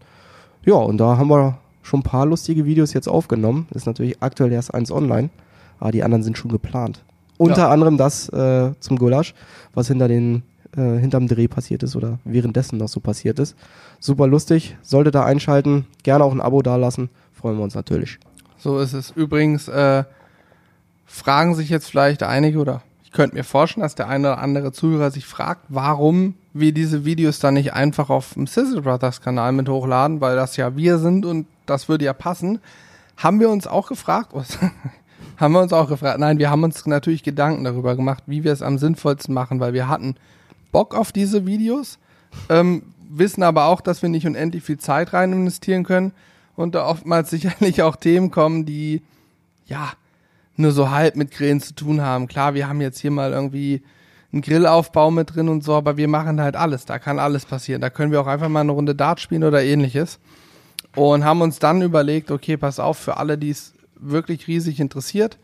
Ja, 0.65 0.75
und 0.75 0.99
da 0.99 1.17
haben 1.19 1.29
wir 1.29 1.59
schon 1.83 2.01
ein 2.01 2.05
paar 2.05 2.27
lustige 2.27 2.65
Videos 2.65 2.93
jetzt 2.93 3.09
aufgenommen. 3.09 3.67
Ist 3.75 3.87
natürlich 3.87 4.23
aktuell 4.23 4.53
erst 4.53 4.73
eins 4.75 4.93
online, 4.93 5.31
aber 5.81 5.91
die 5.91 6.05
anderen 6.05 6.23
sind 6.23 6.39
schon 6.39 6.51
geplant. 6.53 7.03
Unter 7.39 7.63
Ja. 7.63 7.69
anderem 7.71 7.97
das 7.97 8.29
äh, 8.29 8.73
zum 8.81 8.99
Gulasch, 8.99 9.35
was 9.75 9.89
hinter 9.89 10.07
den 10.09 10.43
äh, 10.77 10.99
hinterm 10.99 11.27
Dreh 11.29 11.49
passiert 11.49 11.83
ist 11.83 11.97
oder 11.97 12.19
währenddessen 12.25 12.79
noch 12.79 12.89
so 12.89 13.01
passiert 13.01 13.39
ist. 13.39 13.57
Super 14.01 14.27
lustig, 14.27 14.77
solltet 14.83 15.15
da 15.15 15.25
einschalten, 15.25 15.87
gerne 16.03 16.25
auch 16.25 16.33
ein 16.33 16.41
Abo 16.41 16.61
dalassen, 16.63 17.09
freuen 17.33 17.57
wir 17.57 17.65
uns 17.65 17.75
natürlich. 17.75 18.19
So 18.59 18.79
ist 18.79 18.93
es. 18.95 19.11
Übrigens 19.11 19.69
äh, 19.69 20.05
fragen 21.05 21.55
sich 21.55 21.69
jetzt 21.69 21.89
vielleicht 21.91 22.23
einige 22.23 22.59
oder 22.59 22.83
ich 23.05 23.13
könnte 23.13 23.37
mir 23.37 23.45
vorstellen, 23.45 23.83
dass 23.83 23.95
der 23.95 24.09
eine 24.09 24.29
oder 24.33 24.39
andere 24.39 24.73
Zuhörer 24.73 25.11
sich 25.11 25.25
fragt, 25.27 25.67
warum 25.69 26.35
wir 26.59 26.73
diese 26.73 27.05
Videos 27.05 27.39
dann 27.39 27.55
nicht 27.55 27.73
einfach 27.73 28.11
auf 28.11 28.35
dem 28.35 28.47
Sizzle 28.47 28.83
Brothers 28.83 29.21
Kanal 29.21 29.53
mit 29.53 29.69
hochladen, 29.69 30.21
weil 30.21 30.37
das 30.37 30.57
ja 30.57 30.77
wir 30.77 30.99
sind 30.99 31.25
und 31.27 31.47
das 31.67 31.89
würde 31.89 32.05
ja 32.05 32.13
passen. 32.13 32.61
Haben 33.17 33.41
wir 33.41 33.51
uns 33.51 33.67
auch 33.67 33.89
gefragt, 33.89 34.31
was- 34.33 34.59
haben 35.37 35.53
wir 35.53 35.61
uns 35.61 35.73
auch 35.73 35.89
gefragt. 35.89 36.19
Nein, 36.21 36.39
wir 36.39 36.51
haben 36.51 36.63
uns 36.63 36.85
natürlich 36.87 37.23
Gedanken 37.23 37.65
darüber 37.65 37.97
gemacht, 37.97 38.25
wie 38.27 38.45
wir 38.45 38.53
es 38.53 38.63
am 38.63 38.79
sinnvollsten 38.79 39.35
machen, 39.35 39.61
weil 39.61 39.73
wir 39.73 39.89
hatten 39.89 40.17
Bock 40.73 40.95
auf 40.95 41.13
diese 41.13 41.47
Videos, 41.47 41.99
ähm, 42.49 42.83
wissen 43.09 43.43
aber 43.43 43.67
auch, 43.67 43.81
dass 43.81 44.03
wir 44.03 44.09
nicht 44.09 44.27
unendlich 44.27 44.63
viel 44.63 44.79
Zeit 44.79 45.13
rein 45.13 45.33
investieren 45.33 45.85
können 45.85 46.13
und 46.57 46.75
da 46.75 46.87
oftmals 46.87 47.31
sicherlich 47.37 47.83
auch 47.83 47.97
Themen 47.97 48.31
kommen, 48.31 48.67
die 48.67 49.03
ja 49.67 49.93
nur 50.57 50.73
so 50.73 50.91
halb 50.91 51.17
mit 51.17 51.31
Grillen 51.33 51.61
zu 51.61 51.75
tun 51.75 52.01
haben. 52.01 52.29
Klar, 52.29 52.55
wir 52.55 52.69
haben 52.69 52.81
jetzt 52.81 52.99
hier 52.99 53.11
mal 53.11 53.33
irgendwie 53.33 53.83
einen 54.37 54.43
Grillaufbau 54.43 55.11
mit 55.11 55.35
drin 55.35 55.49
und 55.49 55.65
so, 55.65 55.75
aber 55.75 55.97
wir 55.97 56.09
machen 56.09 56.41
halt 56.41 56.57
alles. 56.57 56.85
Da 56.85 56.99
kann 56.99 57.19
alles 57.19 57.47
passieren. 57.47 57.81
Da 57.81 57.91
können 57.91 58.13
wir 58.13 58.21
auch 58.21 58.27
einfach 58.27 58.49
mal 58.49 58.61
eine 58.61 58.73
Runde 58.73 58.95
Dart 58.95 59.21
spielen 59.21 59.45
oder 59.45 59.63
ähnliches. 59.63 60.19
Und 60.95 61.25
haben 61.25 61.41
uns 61.43 61.59
dann 61.59 61.83
überlegt, 61.83 62.31
okay, 62.31 62.57
pass 62.57 62.79
auf, 62.79 62.99
für 62.99 63.17
alle, 63.17 63.37
die 63.37 63.51
es 63.51 63.75
wirklich 63.99 64.47
riesig 64.47 64.81
interessiert, 64.81 65.39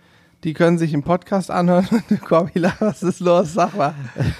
die 0.44 0.54
können 0.54 0.78
sich 0.78 0.92
im 0.92 1.02
Podcast 1.02 1.50
anhören. 1.50 1.86
Corby, 2.24 2.62
was 2.80 3.02
ist 3.02 3.20
los? 3.20 3.54
Sag 3.54 3.76
mal. 3.76 3.94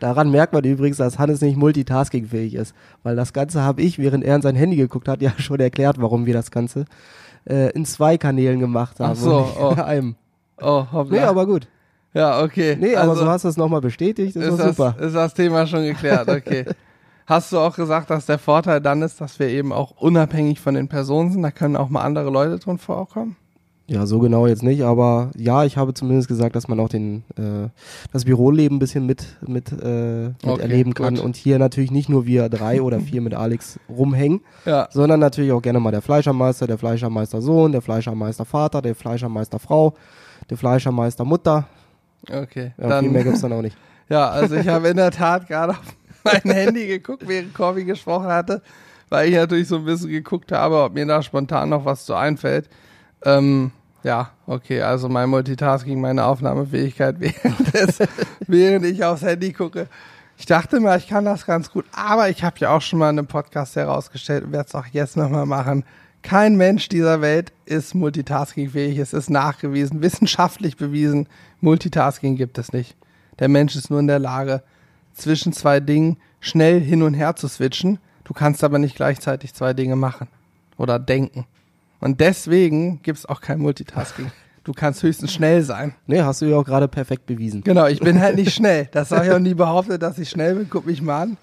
Daran 0.00 0.30
merkt 0.30 0.52
man 0.52 0.64
übrigens, 0.64 0.98
dass 0.98 1.18
Hannes 1.18 1.40
nicht 1.40 1.56
multitaskingfähig 1.56 2.54
ist, 2.54 2.74
weil 3.02 3.16
das 3.16 3.32
Ganze 3.32 3.62
habe 3.62 3.82
ich, 3.82 3.98
während 3.98 4.24
er 4.24 4.36
in 4.36 4.42
sein 4.42 4.56
Handy 4.56 4.76
geguckt 4.76 5.08
hat, 5.08 5.22
ja 5.22 5.32
schon 5.38 5.60
erklärt, 5.60 6.00
warum 6.00 6.26
wir 6.26 6.34
das 6.34 6.50
Ganze 6.50 6.84
äh, 7.48 7.70
in 7.72 7.84
zwei 7.84 8.16
Kanälen 8.16 8.60
gemacht 8.60 9.00
haben. 9.00 9.12
Ach 9.12 9.16
so, 9.16 9.38
und 9.38 9.46
nicht 9.46 9.58
oh. 9.60 9.72
in 9.72 9.80
einem. 9.80 10.14
Oh, 10.60 10.86
hoppla. 10.92 11.16
Nee, 11.16 11.24
aber 11.24 11.46
gut. 11.46 11.68
Ja, 12.18 12.42
okay. 12.42 12.76
Nee, 12.78 12.96
aber 12.96 13.10
Also- 13.12 13.22
so 13.24 13.28
hast 13.30 13.44
du 13.44 13.48
es 13.48 13.56
nochmal 13.56 13.80
bestätigt, 13.80 14.36
das 14.36 14.44
ist, 14.44 14.50
ist 14.50 14.58
das, 14.58 14.76
super. 14.76 14.96
ist 15.00 15.14
das 15.14 15.34
Thema 15.34 15.66
schon 15.66 15.84
geklärt, 15.84 16.28
okay. 16.28 16.64
Hast 17.26 17.52
du 17.52 17.58
auch 17.58 17.76
gesagt, 17.76 18.08
dass 18.08 18.24
der 18.24 18.38
Vorteil 18.38 18.80
dann 18.80 19.02
ist, 19.02 19.20
dass 19.20 19.38
wir 19.38 19.48
eben 19.48 19.70
auch 19.70 19.90
unabhängig 19.98 20.60
von 20.60 20.74
den 20.74 20.88
Personen 20.88 21.30
sind? 21.30 21.42
Da 21.42 21.50
können 21.50 21.76
auch 21.76 21.90
mal 21.90 22.00
andere 22.00 22.30
Leute 22.30 22.58
drin 22.58 22.78
vorkommen? 22.78 23.36
Ja, 23.86 24.06
so 24.06 24.18
genau 24.18 24.46
jetzt 24.46 24.62
nicht, 24.62 24.82
aber 24.82 25.30
ja, 25.36 25.64
ich 25.64 25.76
habe 25.76 25.92
zumindest 25.92 26.28
gesagt, 26.28 26.56
dass 26.56 26.68
man 26.68 26.80
auch 26.80 26.88
den 26.88 27.24
äh, 27.36 27.68
das 28.14 28.24
Büroleben 28.24 28.76
ein 28.76 28.78
bisschen 28.78 29.04
mit 29.04 29.26
mit, 29.46 29.70
äh, 29.72 30.28
mit 30.28 30.36
Okay, 30.46 30.60
erleben 30.62 30.94
kann 30.94 31.16
gut. 31.16 31.24
und 31.24 31.36
hier 31.36 31.58
natürlich 31.58 31.90
nicht 31.90 32.08
nur 32.08 32.24
wir 32.24 32.48
drei 32.48 32.80
oder 32.80 32.98
vier 33.00 33.20
mit 33.20 33.34
Alex 33.34 33.78
rumhängen, 33.90 34.40
Ja. 34.64 34.88
sondern 34.90 35.20
natürlich 35.20 35.52
auch 35.52 35.60
gerne 35.62 35.80
mal 35.80 35.90
der 35.90 36.00
Fleischermeister, 36.02 36.66
der 36.66 36.78
Fleischermeister 36.78 37.42
Sohn, 37.42 37.72
der 37.72 37.82
Fleischermeister 37.82 38.46
Vater, 38.46 38.80
der 38.80 38.94
Fleischermeister 38.94 39.58
Frau, 39.58 39.92
der 40.48 40.56
Fleischermeister 40.56 41.26
Mutter. 41.26 41.66
Okay. 42.30 42.72
Ja, 42.78 43.00
viel 43.00 43.10
mehr 43.10 43.24
gibt's 43.24 43.40
dann 43.40 43.52
auch 43.52 43.62
nicht. 43.62 43.76
Ja, 44.10 44.30
also 44.30 44.56
ich 44.56 44.66
habe 44.66 44.88
in 44.88 44.96
der 44.96 45.10
Tat 45.10 45.46
gerade 45.48 45.72
auf 45.72 45.96
mein 46.24 46.40
Handy 46.54 46.86
geguckt, 46.86 47.28
während 47.28 47.52
Corby 47.52 47.84
gesprochen 47.84 48.28
hatte, 48.28 48.62
weil 49.10 49.28
ich 49.28 49.34
natürlich 49.34 49.68
so 49.68 49.76
ein 49.76 49.84
bisschen 49.84 50.08
geguckt 50.08 50.50
habe, 50.50 50.82
ob 50.82 50.94
mir 50.94 51.04
da 51.04 51.22
spontan 51.22 51.68
noch 51.68 51.84
was 51.84 52.06
so 52.06 52.14
einfällt. 52.14 52.70
Ähm, 53.22 53.70
ja, 54.02 54.30
okay, 54.46 54.80
also 54.80 55.10
mein 55.10 55.28
Multitasking, 55.28 56.00
meine 56.00 56.24
Aufnahmefähigkeit, 56.24 57.16
während, 57.20 57.74
des, 57.74 57.98
während 58.46 58.86
ich 58.86 59.04
aufs 59.04 59.20
Handy 59.20 59.52
gucke. 59.52 59.88
Ich 60.38 60.46
dachte 60.46 60.80
mal, 60.80 60.96
ich 60.96 61.08
kann 61.08 61.26
das 61.26 61.44
ganz 61.44 61.70
gut, 61.70 61.84
aber 61.92 62.30
ich 62.30 62.44
habe 62.44 62.56
ja 62.60 62.70
auch 62.70 62.80
schon 62.80 63.00
mal 63.00 63.10
in 63.10 63.18
einem 63.18 63.26
Podcast 63.26 63.76
herausgestellt 63.76 64.44
und 64.44 64.52
werde 64.52 64.68
es 64.68 64.74
auch 64.74 64.86
jetzt 64.86 65.18
nochmal 65.18 65.46
machen. 65.46 65.84
Kein 66.22 66.56
Mensch 66.56 66.88
dieser 66.88 67.20
Welt 67.20 67.52
ist 67.64 67.94
multitaskingfähig. 67.94 68.98
Es 68.98 69.12
ist 69.12 69.30
nachgewiesen, 69.30 70.02
wissenschaftlich 70.02 70.76
bewiesen. 70.76 71.28
Multitasking 71.60 72.36
gibt 72.36 72.58
es 72.58 72.72
nicht. 72.72 72.96
Der 73.38 73.48
Mensch 73.48 73.76
ist 73.76 73.90
nur 73.90 74.00
in 74.00 74.08
der 74.08 74.18
Lage, 74.18 74.62
zwischen 75.14 75.52
zwei 75.52 75.80
Dingen 75.80 76.16
schnell 76.40 76.80
hin 76.80 77.02
und 77.02 77.14
her 77.14 77.36
zu 77.36 77.48
switchen. 77.48 77.98
Du 78.24 78.34
kannst 78.34 78.62
aber 78.62 78.78
nicht 78.78 78.96
gleichzeitig 78.96 79.54
zwei 79.54 79.74
Dinge 79.74 79.96
machen 79.96 80.28
oder 80.76 80.98
denken. 80.98 81.46
Und 82.00 82.20
deswegen 82.20 83.00
gibt 83.02 83.18
es 83.18 83.26
auch 83.26 83.40
kein 83.40 83.58
Multitasking. 83.58 84.30
Du 84.64 84.72
kannst 84.72 85.02
höchstens 85.02 85.32
schnell 85.32 85.62
sein. 85.62 85.94
Nee, 86.06 86.20
hast 86.20 86.42
du 86.42 86.46
ja 86.46 86.56
auch 86.56 86.64
gerade 86.64 86.88
perfekt 86.88 87.26
bewiesen. 87.26 87.62
Genau, 87.62 87.86
ich 87.86 88.00
bin 88.00 88.20
halt 88.20 88.36
nicht 88.36 88.52
schnell. 88.54 88.88
Das 88.92 89.10
habe 89.10 89.26
ich 89.26 89.32
auch 89.32 89.38
nie 89.38 89.54
behauptet, 89.54 90.02
dass 90.02 90.18
ich 90.18 90.28
schnell 90.28 90.56
bin. 90.56 90.68
Guck 90.68 90.84
mich 90.86 91.00
mal 91.00 91.22
an. 91.22 91.36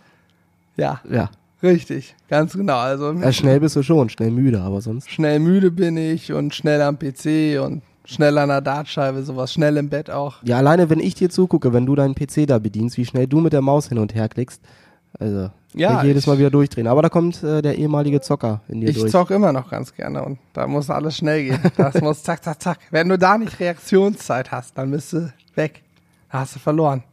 Ja, 0.78 1.02
Ja. 1.10 1.30
Richtig. 1.66 2.16
Ganz 2.30 2.54
genau. 2.54 2.78
Also 2.78 3.12
ja, 3.14 3.32
schnell 3.32 3.60
bist 3.60 3.76
du 3.76 3.84
schon, 3.84 4.10
schnell 4.10 4.32
müde, 4.32 4.62
aber 4.62 4.82
sonst. 4.82 5.10
schnell 5.10 5.40
müde 5.40 5.72
bin 5.72 5.98
ich 5.98 6.32
und 6.34 6.54
schnell 6.56 6.82
am 6.82 6.98
PC 6.98 7.60
und 7.64 7.82
schnell 8.06 8.38
an 8.38 8.50
der 8.50 8.62
Dartscheibe, 8.62 9.24
sowas. 9.24 9.52
Schnell 9.54 9.78
im 9.78 9.90
Bett 9.90 10.10
auch. 10.12 10.36
Ja, 10.44 10.58
alleine 10.58 10.90
wenn 10.90 11.00
ich 11.00 11.16
dir 11.16 11.30
zugucke, 11.30 11.74
wenn 11.74 11.86
du 11.86 11.96
deinen 11.96 12.16
PC 12.16 12.46
da 12.48 12.60
bedienst, 12.60 12.98
wie 12.98 13.06
schnell 13.06 13.28
du 13.28 13.40
mit 13.42 13.54
der 13.54 13.62
Maus 13.62 13.90
hin 13.90 13.98
und 13.98 14.14
her 14.16 14.30
klickst, 14.30 14.62
also 15.20 15.50
Ja, 15.74 15.94
Nicht 15.96 16.04
jedes 16.06 16.24
ich- 16.24 16.28
Mal 16.28 16.38
wieder 16.38 16.52
durchdrehen. 16.52 16.88
Aber 16.88 17.02
da 17.02 17.10
kommt 17.10 17.42
äh, 17.44 17.62
der 17.62 17.78
ehemalige 17.78 18.22
Zocker 18.22 18.62
in 18.68 18.82
dir 18.82 18.90
Ich 18.90 18.98
durch. 19.00 19.12
zock 19.12 19.32
immer 19.32 19.52
noch 19.52 19.70
ganz 19.70 19.94
gerne 19.94 20.24
und 20.24 20.38
da 20.54 20.68
muss 20.68 20.90
alles 20.90 21.18
schnell 21.18 21.44
gehen. 21.46 21.60
Das 21.78 22.00
muss 22.02 22.22
zack, 22.24 22.44
zack, 22.44 22.62
zack. 22.62 22.80
Wenn 22.92 23.10
du 23.10 23.18
da 23.18 23.38
nicht 23.38 23.60
Reaktionszeit 23.60 24.52
hast, 24.52 24.78
dann 24.78 24.92
bist 24.92 25.12
du 25.14 25.32
weg. 25.56 25.82
Da 26.32 26.40
hast 26.42 26.56
du 26.56 26.60
verloren. 26.60 27.04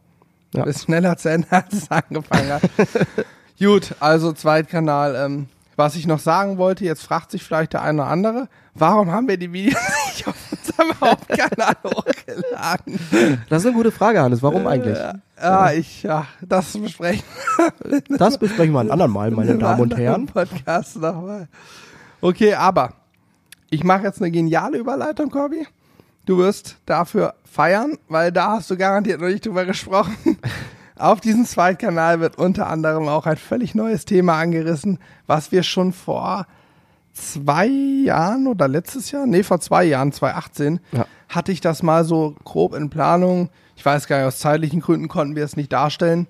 Ja. 0.53 0.61
Du 0.61 0.65
bist 0.67 0.83
schneller 0.83 1.17
zu 1.17 1.29
Ende, 1.29 1.47
als 1.49 1.73
es 1.73 1.89
angefangen 1.91 2.51
hat. 2.51 2.61
Gut, 3.59 3.95
also 3.99 4.33
Zweitkanal. 4.33 5.15
Ähm, 5.15 5.47
was 5.75 5.95
ich 5.95 6.05
noch 6.05 6.19
sagen 6.19 6.57
wollte, 6.57 6.85
jetzt 6.85 7.03
fragt 7.03 7.31
sich 7.31 7.43
vielleicht 7.43 7.73
der 7.73 7.81
eine 7.81 8.01
oder 8.01 8.11
andere, 8.11 8.47
warum 8.75 9.11
haben 9.11 9.27
wir 9.27 9.37
die 9.37 9.51
Videos 9.51 9.81
nicht 10.07 10.27
auf 10.27 10.35
unserem 10.51 11.01
Hauptkanal 11.01 11.75
hochgeladen? 11.83 12.99
Das 13.49 13.61
ist 13.63 13.67
eine 13.67 13.75
gute 13.75 13.91
Frage, 13.91 14.21
Hannes. 14.21 14.43
Warum 14.43 14.67
eigentlich? 14.67 14.97
Ja, 15.41 15.71
ich, 15.71 16.03
ja, 16.03 16.27
das 16.41 16.77
besprechen 16.77 17.23
Das 18.17 18.37
besprechen 18.37 18.73
wir 18.73 18.81
ein 18.81 18.91
andermal, 18.91 19.31
meine 19.31 19.57
Damen 19.57 19.81
und 19.81 19.97
Herren. 19.97 20.27
Podcast 20.27 20.97
nochmal. 20.97 21.47
Okay, 22.21 22.53
aber 22.53 22.93
ich 23.69 23.83
mache 23.83 24.03
jetzt 24.03 24.21
eine 24.21 24.31
geniale 24.31 24.77
Überleitung, 24.77 25.29
Corby. 25.29 25.67
Du 26.25 26.37
wirst 26.37 26.77
dafür 26.85 27.33
feiern, 27.43 27.97
weil 28.07 28.31
da 28.31 28.51
hast 28.51 28.69
du 28.71 28.77
garantiert 28.77 29.19
noch 29.19 29.27
nicht 29.27 29.45
drüber 29.45 29.65
gesprochen. 29.65 30.15
Auf 30.97 31.21
diesem 31.21 31.45
Zweitkanal 31.45 32.19
wird 32.19 32.37
unter 32.37 32.67
anderem 32.67 33.07
auch 33.07 33.25
ein 33.25 33.37
völlig 33.37 33.73
neues 33.75 34.05
Thema 34.05 34.37
angerissen, 34.37 34.99
was 35.27 35.51
wir 35.51 35.63
schon 35.63 35.91
vor 35.93 36.45
zwei 37.13 37.67
Jahren 37.67 38.47
oder 38.47 38.67
letztes 38.67 39.11
Jahr, 39.11 39.25
nee, 39.25 39.43
vor 39.43 39.59
zwei 39.59 39.83
Jahren, 39.85 40.11
2018, 40.11 40.79
Ja. 40.91 41.05
hatte 41.29 41.51
ich 41.51 41.61
das 41.61 41.83
mal 41.83 42.05
so 42.05 42.35
grob 42.43 42.73
in 42.75 42.89
Planung. 42.89 43.49
Ich 43.75 43.85
weiß 43.85 44.07
gar 44.07 44.17
nicht, 44.17 44.27
aus 44.27 44.39
zeitlichen 44.39 44.81
Gründen 44.81 45.07
konnten 45.07 45.35
wir 45.35 45.43
es 45.43 45.55
nicht 45.57 45.71
darstellen. 45.73 46.27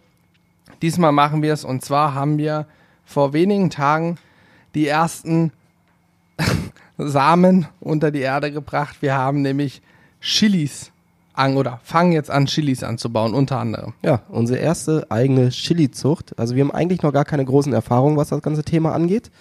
Diesmal 0.82 1.12
machen 1.12 1.41
wir 1.41 1.54
es 1.54 1.63
und 1.65 1.84
zwar 1.84 2.13
haben 2.13 2.38
wir 2.38 2.65
vor 3.06 3.34
wenigen 3.34 3.69
Tagen 3.69 4.17
die 4.76 4.88
ersten 4.88 5.52
Samen 6.97 7.67
unter 7.80 8.12
die 8.12 8.21
Erde 8.21 8.52
gebracht. 8.52 8.97
Wir 9.02 9.15
haben 9.15 9.41
nämlich 9.41 9.82
Chilis 10.21 10.91
an 11.34 11.58
oder 11.58 11.80
fangen 11.84 12.12
jetzt 12.12 12.32
an, 12.32 12.46
Chilis 12.46 12.84
anzubauen, 12.84 13.34
unter 13.34 13.60
anderem. 13.60 13.93
Ja, 14.04 14.22
unsere 14.30 14.60
erste 14.60 15.08
eigene 15.10 15.50
Chili-Zucht. 15.50 16.38
Also 16.38 16.56
wir 16.56 16.63
haben 16.63 16.72
eigentlich 16.72 17.02
noch 17.02 17.13
gar 17.13 17.26
keine 17.26 17.46
großen 17.46 17.74
Erfahrungen, 17.74 18.17
was 18.17 18.30
das 18.30 18.41
ganze 18.41 18.63
Thema 18.63 18.93
angeht. 18.93 19.32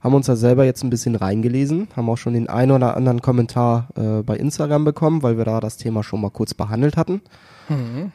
Haben 0.00 0.14
uns 0.14 0.26
da 0.26 0.36
selber 0.36 0.64
jetzt 0.64 0.84
ein 0.84 0.90
bisschen 0.90 1.14
reingelesen, 1.14 1.88
haben 1.96 2.10
auch 2.10 2.18
schon 2.18 2.34
den 2.34 2.48
einen 2.50 2.72
oder 2.72 2.94
anderen 2.94 3.22
Kommentar 3.22 3.88
äh, 3.96 4.22
bei 4.22 4.36
Instagram 4.36 4.84
bekommen, 4.84 5.22
weil 5.22 5.38
wir 5.38 5.46
da 5.46 5.60
das 5.60 5.78
Thema 5.78 6.02
schon 6.02 6.20
mal 6.20 6.30
kurz 6.30 6.52
behandelt 6.52 6.98
hatten. 6.98 7.22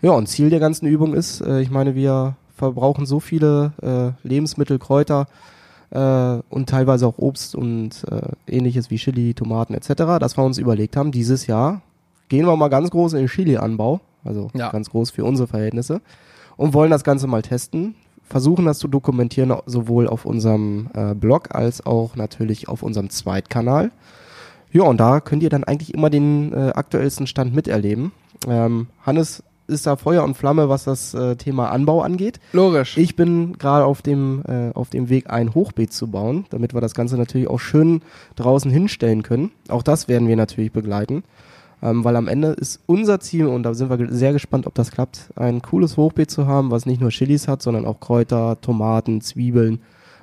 Ja, 0.04 0.12
und 0.12 0.28
Ziel 0.28 0.52
der 0.52 0.60
ganzen 0.60 0.86
Übung 0.86 1.16
ist, 1.16 1.42
äh, 1.42 1.62
ich 1.62 1.72
meine, 1.72 1.96
wir 1.96 2.36
verbrauchen 2.56 3.06
so 3.06 3.20
viele 3.20 3.74
äh, 3.82 4.28
Lebensmittel, 4.28 4.78
Kräuter 4.78 5.28
äh, 5.90 6.38
und 6.50 6.70
teilweise 6.70 7.08
auch 7.08 7.18
Obst 7.18 7.56
und 7.56 8.06
äh, 8.12 8.56
ähnliches 8.56 8.92
wie 8.92 8.98
Chili, 8.98 9.34
Tomaten 9.34 9.74
etc., 9.74 10.20
dass 10.20 10.38
wir 10.38 10.44
uns 10.44 10.58
überlegt 10.58 10.96
haben, 10.96 11.12
dieses 11.12 11.48
Jahr 11.48 11.82
gehen 12.30 12.46
wir 12.46 12.56
mal 12.56 12.70
ganz 12.70 12.90
groß 12.92 13.14
in 13.14 13.20
den 13.20 13.28
Chili-Anbau, 13.28 14.00
also 14.24 14.50
Ja. 14.54 14.70
ganz 14.70 14.90
groß 14.90 15.12
für 15.12 15.26
unsere 15.26 15.48
Verhältnisse 15.48 16.02
und 16.58 16.74
wollen 16.74 16.92
das 16.92 17.04
Ganze 17.04 17.28
mal 17.28 17.42
testen, 17.42 17.96
versuchen 18.24 18.66
das 18.66 18.80
zu 18.80 18.88
dokumentieren, 18.88 19.54
sowohl 19.66 20.08
auf 20.08 20.26
unserem 20.26 20.90
äh, 20.94 21.16
Blog 21.16 21.56
als 21.56 21.86
auch 21.86 22.16
natürlich 22.16 22.68
auf 22.70 22.84
unserem 22.84 23.10
Zweitkanal. 23.10 23.92
Ja, 24.72 24.84
und 24.84 25.00
da 25.00 25.20
könnt 25.20 25.42
ihr 25.42 25.50
dann 25.50 25.64
eigentlich 25.64 25.94
immer 25.96 26.12
den 26.12 26.54
äh, 26.54 26.70
aktuellsten 26.76 27.26
Stand 27.26 27.56
miterleben. 27.56 28.12
Ähm, 28.48 28.88
Hannes 29.04 29.44
ist 29.66 29.88
da 29.88 29.96
Feuer 29.96 30.24
und 30.24 30.36
Flamme, 30.36 30.70
was 30.70 30.84
das 30.84 31.14
äh, 31.14 31.36
Thema 31.38 31.70
Anbau 31.72 32.02
angeht. 32.02 32.40
Logisch. 32.54 32.98
Ich 32.98 33.16
bin 33.16 33.58
gerade 33.58 33.86
auf 33.86 34.02
dem, 34.02 34.44
äh, 34.48 34.72
auf 34.74 34.90
dem 34.90 35.10
Weg, 35.10 35.30
ein 35.30 35.54
Hochbeet 35.56 35.92
zu 35.94 36.08
bauen, 36.08 36.46
damit 36.52 36.74
wir 36.74 36.82
das 36.82 36.94
Ganze 36.94 37.18
natürlich 37.18 37.48
auch 37.48 37.60
schön 37.60 38.02
draußen 38.36 38.70
hinstellen 38.72 39.24
können. 39.24 39.52
Auch 39.70 39.84
das 39.84 40.08
werden 40.08 40.28
wir 40.28 40.36
natürlich 40.36 40.72
begleiten. 40.72 41.24
Ähm, 41.82 42.04
weil 42.04 42.16
am 42.16 42.28
Ende 42.28 42.50
ist 42.50 42.82
unser 42.86 43.20
Ziel, 43.20 43.48
und 43.48 43.64
da 43.64 43.74
sind 43.74 43.90
wir 43.90 44.12
sehr 44.12 44.34
gespannt, 44.34 44.68
ob 44.68 44.76
das 44.76 44.92
klappt, 44.92 45.30
ein 45.36 45.62
cooles 45.62 45.96
Hochbeet 45.96 46.30
zu 46.30 46.46
haben, 46.46 46.72
was 46.72 46.86
nicht 46.86 47.00
nur 47.00 47.10
Chilis 47.10 47.48
hat, 47.48 47.62
sondern 47.62 47.86
auch 47.86 48.00
Kräuter, 48.00 48.60
Tomaten, 48.60 49.22
Zwiebeln 49.22 49.80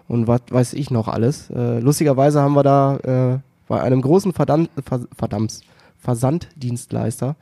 und 0.08 0.26
was 0.26 0.42
weiß 0.50 0.72
ich 0.74 0.90
noch 0.90 1.08
alles. 1.08 1.50
Äh, 1.50 1.80
lustigerweise 1.80 2.40
haben 2.42 2.54
wir 2.54 2.62
da 2.62 2.96
äh, 2.96 3.38
bei 3.68 3.80
einem 3.80 4.02
großen 4.02 4.32
Verdam 4.32 4.68
Ver 4.84 5.00
Verdamms 5.16 5.62
Versanddienstleister 5.98 7.36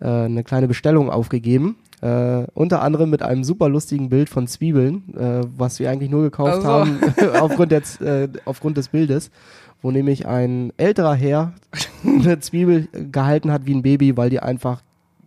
äh, 0.00 0.06
eine 0.06 0.44
kleine 0.44 0.68
Bestellung 0.68 1.08
aufgegeben. 1.08 1.76
Äh, 2.02 2.46
unter 2.54 2.82
anderem 2.82 3.10
mit 3.10 3.22
einem 3.22 3.44
super 3.44 3.68
lustigen 3.68 4.08
Bild 4.08 4.28
von 4.28 4.48
Zwiebeln, 4.48 5.14
äh, 5.16 5.46
was 5.56 5.78
wir 5.78 5.88
eigentlich 5.88 6.10
nur 6.10 6.22
gekauft 6.22 6.58
Ach 6.58 6.62
so. 6.62 6.68
haben 6.68 7.00
aufgrund, 7.40 7.70
der, 7.70 7.82
äh, 8.00 8.28
aufgrund 8.44 8.76
des 8.76 8.88
Bildes, 8.88 9.30
wo 9.82 9.90
nämlich 9.90 10.26
ein 10.26 10.72
älterer 10.76 11.14
Herr 11.14 11.52
eine 12.04 12.40
Zwiebel 12.40 12.88
gehalten 12.92 13.50
hat 13.52 13.66
wie 13.66 13.74
ein 13.74 13.82
Baby, 13.82 14.16
weil 14.16 14.30
die 14.30 14.40
einfach, 14.40 14.82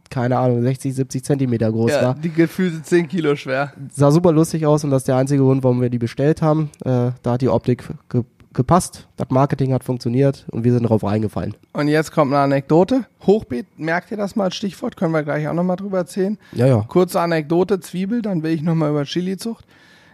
keine 0.10 0.38
Ahnung, 0.38 0.62
60, 0.62 0.96
70 0.96 1.24
Zentimeter 1.24 1.72
groß 1.72 1.92
ja, 1.92 2.02
war. 2.02 2.16
die 2.16 2.32
gefühlte 2.32 2.82
10 2.82 3.08
Kilo 3.08 3.36
schwer. 3.36 3.74
Sah 3.92 4.12
super 4.12 4.32
lustig 4.32 4.66
aus 4.66 4.84
und 4.84 4.92
das 4.92 5.04
ist 5.04 5.08
der 5.08 5.18
einzige 5.18 5.44
Grund, 5.44 5.64
warum 5.64 5.82
wir 5.82 5.90
die 5.90 6.00
bestellt 6.00 6.42
haben. 6.42 6.72
Äh, 6.84 7.12
da 7.22 7.34
hat 7.34 7.42
die 7.42 7.50
Optik 7.50 7.84
ge 8.10 8.24
gepasst, 8.56 9.10
das 9.18 9.28
Marketing 9.32 9.74
hat 9.74 9.84
funktioniert 9.84 10.46
und 10.50 10.64
wir 10.64 10.72
sind 10.72 10.84
drauf 10.84 11.04
reingefallen. 11.04 11.56
Und 11.74 11.90
jetzt 11.90 12.14
kommt 12.14 12.32
eine 12.32 12.42
Anekdote. 12.42 13.06
Hochbeet, 13.26 13.78
merkt 13.78 14.12
ihr 14.12 14.18
das 14.18 14.38
mal 14.38 14.46
als 14.46 14.56
Stichwort? 14.56 14.96
Können 14.96 15.12
wir 15.12 15.24
gleich 15.24 15.46
auch 15.50 15.54
nochmal 15.54 15.76
drüber 15.76 15.98
erzählen. 15.98 16.38
Ja, 16.54 16.66
ja. 16.66 16.86
Kurze 16.88 17.20
Anekdote, 17.20 17.82
Zwiebel, 17.82 18.22
dann 18.22 18.44
will 18.44 18.54
ich 18.54 18.62
nochmal 18.62 18.92
über 18.92 19.04
Chilizucht. 19.04 19.66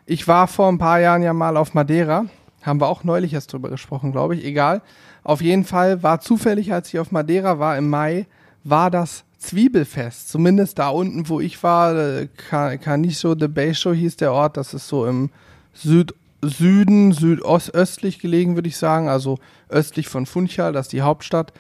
Ich 0.08 0.28
war 0.28 0.48
vor 0.48 0.70
ein 0.70 0.80
paar 0.80 1.00
Jahren 1.00 1.22
ja 1.22 1.34
mal 1.34 1.56
auf 1.56 1.74
Madeira. 1.74 2.26
Haben 2.64 2.80
wir 2.82 2.88
auch 2.88 3.04
neulich 3.04 3.34
erst 3.34 3.54
drüber 3.54 3.70
gesprochen, 3.70 4.12
glaube 4.12 4.36
ich. 4.36 4.46
Egal. 4.46 4.82
Auf 5.24 5.42
jeden 5.42 5.66
Fall 5.66 6.04
war 6.04 6.20
zufällig, 6.20 6.74
als 6.74 6.90
ich 6.94 7.00
auf 7.00 7.12
Madeira 7.12 7.60
war 7.60 7.78
im 7.78 7.90
Mai, 7.90 8.28
war 8.64 8.92
das 8.92 9.24
Zwiebelfest. 9.38 10.30
Zumindest 10.30 10.78
da 10.80 10.90
unten, 10.90 11.28
wo 11.30 11.40
ich 11.40 11.62
war, 11.64 11.96
äh, 11.96 12.28
Ca- 12.50 12.78
Canicho 12.78 13.34
de 13.36 13.48
Beixo 13.48 13.92
hieß 13.92 14.18
der 14.18 14.34
Ort. 14.34 14.58
Das 14.58 14.74
ist 14.74 14.88
so 14.88 15.06
im 15.06 15.30
Süd 15.74 16.14
Süden, 16.44 17.12
südostöstlich 17.12 18.18
gelegen, 18.18 18.56
würde 18.56 18.68
ich 18.68 18.78
sagen. 18.78 19.08
Also 19.10 19.38
östlich 19.70 20.08
von 20.08 20.26
Funchal, 20.26 20.74
das 20.74 20.88
ist 20.88 20.92
die 20.94 21.04
Hauptstadt. 21.04 21.54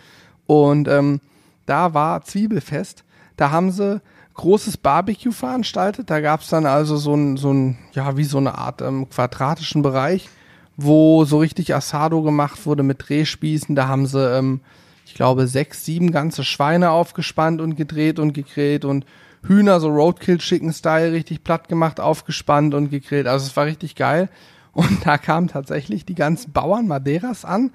Und 0.47 0.87
ähm, 0.87 1.21
da 1.67 1.93
war 1.93 2.23
Zwiebelfest. 2.23 3.03
Da 3.37 3.51
haben 3.51 3.71
sie 3.71 4.01
großes 4.33 4.77
Barbecue 4.77 5.31
veranstaltet. 5.31 6.09
Da 6.09 6.19
gab 6.19 6.41
es 6.41 6.49
dann 6.49 6.65
also 6.65 6.97
so 6.97 7.13
ein, 7.13 7.37
so 7.37 7.53
ein, 7.53 7.77
ja, 7.93 8.17
wie 8.17 8.23
so 8.23 8.39
eine 8.39 8.57
Art 8.57 8.81
ähm, 8.81 9.07
quadratischen 9.07 9.83
Bereich, 9.83 10.29
wo 10.77 11.25
so 11.25 11.39
richtig 11.39 11.75
Asado 11.75 12.21
gemacht 12.21 12.65
wurde 12.65 12.83
mit 12.83 13.07
Drehspießen. 13.07 13.75
Da 13.75 13.87
haben 13.87 14.05
sie, 14.05 14.19
ähm, 14.19 14.61
ich 15.05 15.13
glaube, 15.13 15.47
sechs, 15.47 15.85
sieben 15.85 16.11
ganze 16.11 16.43
Schweine 16.43 16.91
aufgespannt 16.91 17.61
und 17.61 17.75
gedreht 17.75 18.19
und 18.19 18.33
gegrillt 18.33 18.85
und 18.85 19.05
Hühner, 19.43 19.79
so 19.79 19.89
Roadkill 19.89 20.37
Chicken 20.37 20.71
Style, 20.71 21.11
richtig 21.11 21.43
platt 21.43 21.67
gemacht, 21.67 21.99
aufgespannt 21.99 22.73
und 22.73 22.89
gegrillt. 22.89 23.27
Also 23.27 23.47
es 23.47 23.57
war 23.57 23.65
richtig 23.65 23.95
geil. 23.95 24.29
Und 24.73 25.05
da 25.05 25.17
kamen 25.17 25.47
tatsächlich 25.47 26.05
die 26.05 26.15
ganzen 26.15 26.51
Bauern 26.51 26.87
Madeiras 26.87 27.43
an 27.43 27.71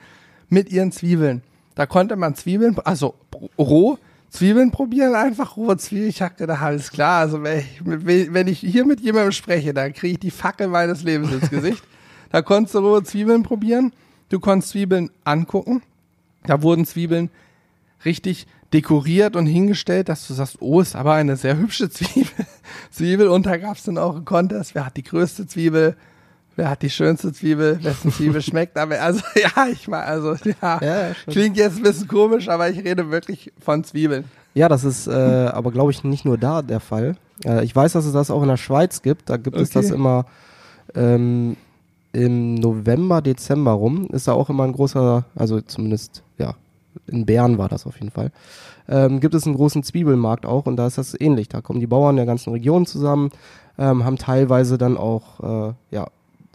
mit 0.49 0.71
ihren 0.71 0.93
Zwiebeln. 0.93 1.43
Da 1.75 1.87
konnte 1.87 2.17
man 2.17 2.35
Zwiebeln, 2.35 2.79
also 2.85 3.15
roh 3.59 3.99
Zwiebeln 4.31 4.71
probieren, 4.71 5.15
einfach 5.15 5.57
rohe 5.57 5.77
Zwiebeln. 5.77 6.09
Ich 6.09 6.23
hab 6.23 6.37
gedacht, 6.37 6.63
alles 6.63 6.91
klar, 6.91 7.21
also 7.21 7.43
wenn 7.43 7.59
ich, 7.59 8.33
wenn 8.33 8.49
ich 8.49 8.61
hier 8.61 8.85
mit 8.85 9.01
jemandem 9.01 9.33
spreche, 9.33 9.75
dann 9.75 9.93
kriege 9.93 10.15
ich 10.15 10.21
die 10.21 10.31
Fackel 10.31 10.69
meines 10.69 11.03
Lebens 11.03 11.33
ins 11.33 11.51
Gesicht. 11.51 11.83
Da 12.37 12.43
konntest 12.43 12.75
du 12.75 12.81
rohe 12.81 13.03
Zwiebeln 13.03 13.45
probieren, 13.45 13.95
du 14.29 14.41
konntest 14.41 14.73
Zwiebeln 14.73 15.09
angucken. 15.25 15.81
Da 16.45 16.61
wurden 16.61 16.85
Zwiebeln 16.85 17.31
richtig 18.05 18.47
dekoriert 18.75 19.37
und 19.37 19.47
hingestellt, 19.47 20.11
dass 20.11 20.29
du 20.29 20.35
sagst, 20.35 20.59
oh, 20.61 20.83
ist 20.83 20.97
aber 20.97 21.15
eine 21.15 21.37
sehr 21.39 21.57
hübsche 21.57 21.89
Zwiebel. 21.89 22.45
Zwiebel 22.91 23.29
und 23.29 23.47
da 23.47 23.57
gab 23.57 23.79
es 23.79 23.85
dann 23.85 23.97
auch 23.97 24.17
einen 24.17 24.27
Contest, 24.27 24.75
wer 24.75 24.85
hat 24.85 24.99
die 24.99 25.03
größte 25.03 25.47
Zwiebel, 25.47 25.97
wer 26.57 26.69
hat 26.69 26.83
die 26.83 26.91
schönste 26.91 27.33
Zwiebel, 27.33 27.83
wessen 27.83 28.13
Zwiebel 28.13 28.43
schmeckt. 28.43 28.77
Aber 28.77 29.01
also 29.01 29.23
ja, 29.35 29.69
ich 29.73 29.89
mal, 29.89 30.03
also 30.05 30.35
ja, 30.61 30.79
Ja, 30.83 31.15
klingt 31.27 31.57
jetzt 31.57 31.79
ein 31.79 31.85
bisschen 31.85 32.07
komisch, 32.07 32.51
aber 32.51 32.69
ich 32.69 32.85
rede 32.85 33.11
wirklich 33.11 33.51
von 33.59 33.83
Zwiebeln. 33.83 34.25
Ja, 34.53 34.69
das 34.69 34.85
ist 34.85 35.07
äh, 35.07 35.11
aber, 35.55 35.73
glaube 35.73 35.91
ich, 35.91 36.05
nicht 36.05 36.27
nur 36.27 36.37
da 36.37 36.61
der 36.61 36.81
Fall. 36.81 37.17
Äh, 37.47 37.65
ich 37.65 37.75
weiß, 37.75 37.95
dass 37.95 38.05
es 38.05 38.13
das 38.13 38.31
auch 38.31 38.43
in 38.43 38.49
der 38.49 38.59
Schweiz 38.59 39.01
gibt. 39.01 39.31
Da 39.31 39.39
gibt 39.39 39.57
es 39.57 39.71
Okay. 39.71 39.81
das 39.81 39.91
immer 39.91 40.27
ähm, 40.95 41.57
im 42.17 42.55
November, 42.55 43.21
Dezember 43.21 43.73
rum. 43.73 44.09
Ist 44.11 44.27
da 44.27 44.33
auch 44.33 44.49
immer 44.49 44.65
ein 44.65 44.73
großer, 44.73 45.25
also 45.35 45.61
zumindest, 45.61 46.23
ja, 46.39 46.55
in 47.07 47.27
Bern 47.27 47.59
war 47.59 47.69
das 47.69 47.87
auf 47.87 47.99
jeden 47.99 48.11
Fall. 48.11 48.33
Ähm, 48.89 49.21
gibt 49.21 49.35
es 49.35 49.47
einen 49.47 49.57
großen 49.57 49.83
Zwiebelmarkt 49.83 50.47
auch 50.47 50.65
und 50.67 50.77
da 50.77 50.87
ist 50.87 50.97
das 50.97 51.19
ähnlich. 51.21 51.49
Da 51.49 51.61
kommen 51.61 51.81
die 51.81 51.87
Bauern 51.87 52.17
der 52.17 52.25
ganzen 52.25 52.53
Region 52.53 52.87
zusammen, 52.87 53.31
ähm, 53.79 54.05
haben 54.05 54.17
teilweise 54.17 54.79
dann 54.79 54.97
auch, 54.97 55.69
äh, 55.69 55.75
ja, 55.91 56.07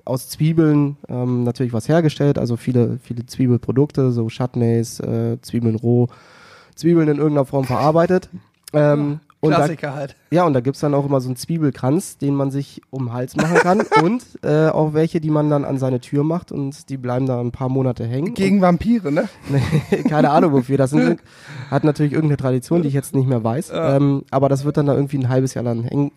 aus 0.04 0.30
Zwiebeln 0.30 0.98
ähm, 1.08 1.44
natürlich 1.44 1.74
was 1.74 1.88
hergestellt, 1.88 2.40
also 2.40 2.58
viele, 2.58 2.98
viele 3.04 3.28
Zwiebelprodukte, 3.28 4.12
so 4.12 4.30
Chutneys, 4.30 5.00
äh, 5.00 5.38
Zwiebeln 5.42 5.76
roh, 5.76 6.08
Zwiebeln 6.74 7.08
in 7.08 7.18
irgendeiner 7.18 7.46
Form 7.46 7.66
verarbeitet. 7.66 8.30
Ähm, 8.74 9.20
Und 9.42 9.52
da, 9.52 9.58
Klassiker 9.58 9.96
halt. 9.96 10.16
ja, 10.30 10.46
und 10.46 10.54
da 10.54 10.60
gibt's 10.60 10.82
dann 10.82 10.94
auch 10.94 11.04
immer 11.04 11.20
so 11.20 11.28
einen 11.28 11.36
Zwiebelkranz, 11.36 12.20
den 12.20 12.36
man 12.36 12.52
sich 12.52 12.82
um 12.92 13.06
den 13.06 13.14
Hals 13.14 13.36
machen 13.36 13.58
kann. 13.58 13.82
und 14.04 14.24
äh, 14.44 14.68
auch 14.68 14.94
welche, 14.94 15.20
die 15.20 15.32
man 15.32 15.50
dann 15.50 15.66
an 15.66 15.80
seine 15.80 16.00
Tür 16.00 16.24
macht 16.24 16.52
und 16.52 16.90
die 16.90 16.98
bleiben 16.98 17.26
da 17.26 17.42
ein 17.42 17.52
paar 17.52 17.68
Monate 17.68 18.06
hängen. 18.06 18.36
Gegen 18.36 18.62
Vampire, 18.62 19.12
ne? 19.12 19.28
Und, 19.92 20.10
keine 20.10 20.30
Ahnung 20.30 20.54
wofür. 20.54 20.78
Das 20.78 20.92
sind, 20.92 21.22
hat 21.72 21.84
natürlich 21.84 22.14
irgendeine 22.14 22.38
Tradition, 22.38 22.84
die 22.84 22.88
ich 22.88 22.94
jetzt 22.94 23.16
nicht 23.16 23.28
mehr 23.28 23.44
weiß. 23.44 23.72
Ähm, 23.74 24.24
aber 24.30 24.48
das 24.48 24.64
wird 24.64 24.78
dann 24.78 24.86
da 24.86 24.94
irgendwie 24.94 25.18
ein 25.18 25.30
halbes 25.30 25.56
Jahr 25.56 25.64
lang 25.64 25.84
hängen, 25.84 26.12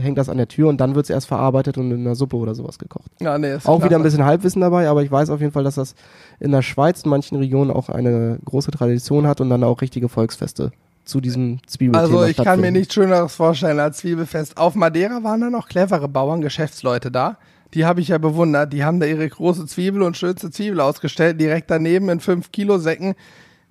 hängt 0.00 0.16
das 0.16 0.30
an 0.30 0.38
der 0.38 0.48
Tür 0.48 0.68
und 0.68 0.80
dann 0.80 0.94
wird's 0.94 1.10
erst 1.10 1.26
verarbeitet 1.26 1.76
und 1.76 1.90
in 1.90 2.00
einer 2.00 2.14
Suppe 2.14 2.36
oder 2.36 2.54
sowas 2.54 2.78
gekocht. 2.78 3.10
Ja, 3.20 3.36
nee, 3.36 3.56
Auch 3.64 3.84
wieder 3.84 3.96
ein 3.96 4.02
bisschen 4.02 4.24
Halbwissen 4.24 4.62
dabei, 4.62 4.88
aber 4.88 5.02
ich 5.02 5.10
weiß 5.10 5.28
auf 5.28 5.40
jeden 5.40 5.52
Fall, 5.52 5.64
dass 5.64 5.74
das 5.74 5.94
in 6.38 6.50
der 6.50 6.62
Schweiz 6.62 7.02
in 7.02 7.10
manchen 7.10 7.36
Regionen 7.36 7.70
auch 7.70 7.90
eine 7.90 8.38
große 8.44 8.70
Tradition 8.70 9.26
hat 9.26 9.42
und 9.42 9.50
dann 9.50 9.64
auch 9.64 9.82
richtige 9.82 10.08
Volksfeste 10.08 10.72
zu 11.04 11.20
diesem 11.20 11.58
Zwiebelthema 11.66 12.18
Also 12.18 12.24
ich 12.24 12.36
kann 12.36 12.60
mir 12.60 12.70
nichts 12.70 12.94
Schöneres 12.94 13.34
vorstellen 13.34 13.80
als 13.80 13.98
Zwiebelfest. 13.98 14.56
Auf 14.56 14.74
Madeira 14.74 15.22
waren 15.22 15.40
da 15.40 15.50
noch 15.50 15.68
clevere 15.68 16.08
Bauern, 16.08 16.40
Geschäftsleute 16.40 17.10
da. 17.10 17.38
Die 17.74 17.84
habe 17.84 18.00
ich 18.00 18.08
ja 18.08 18.18
bewundert. 18.18 18.72
Die 18.72 18.84
haben 18.84 19.00
da 19.00 19.06
ihre 19.06 19.28
große 19.28 19.66
Zwiebel 19.66 20.02
und 20.02 20.16
schönste 20.16 20.50
Zwiebel 20.50 20.80
ausgestellt. 20.80 21.40
Direkt 21.40 21.70
daneben 21.70 22.08
in 22.08 22.20
5 22.20 22.50
Kilo 22.52 22.78
Säcken 22.78 23.14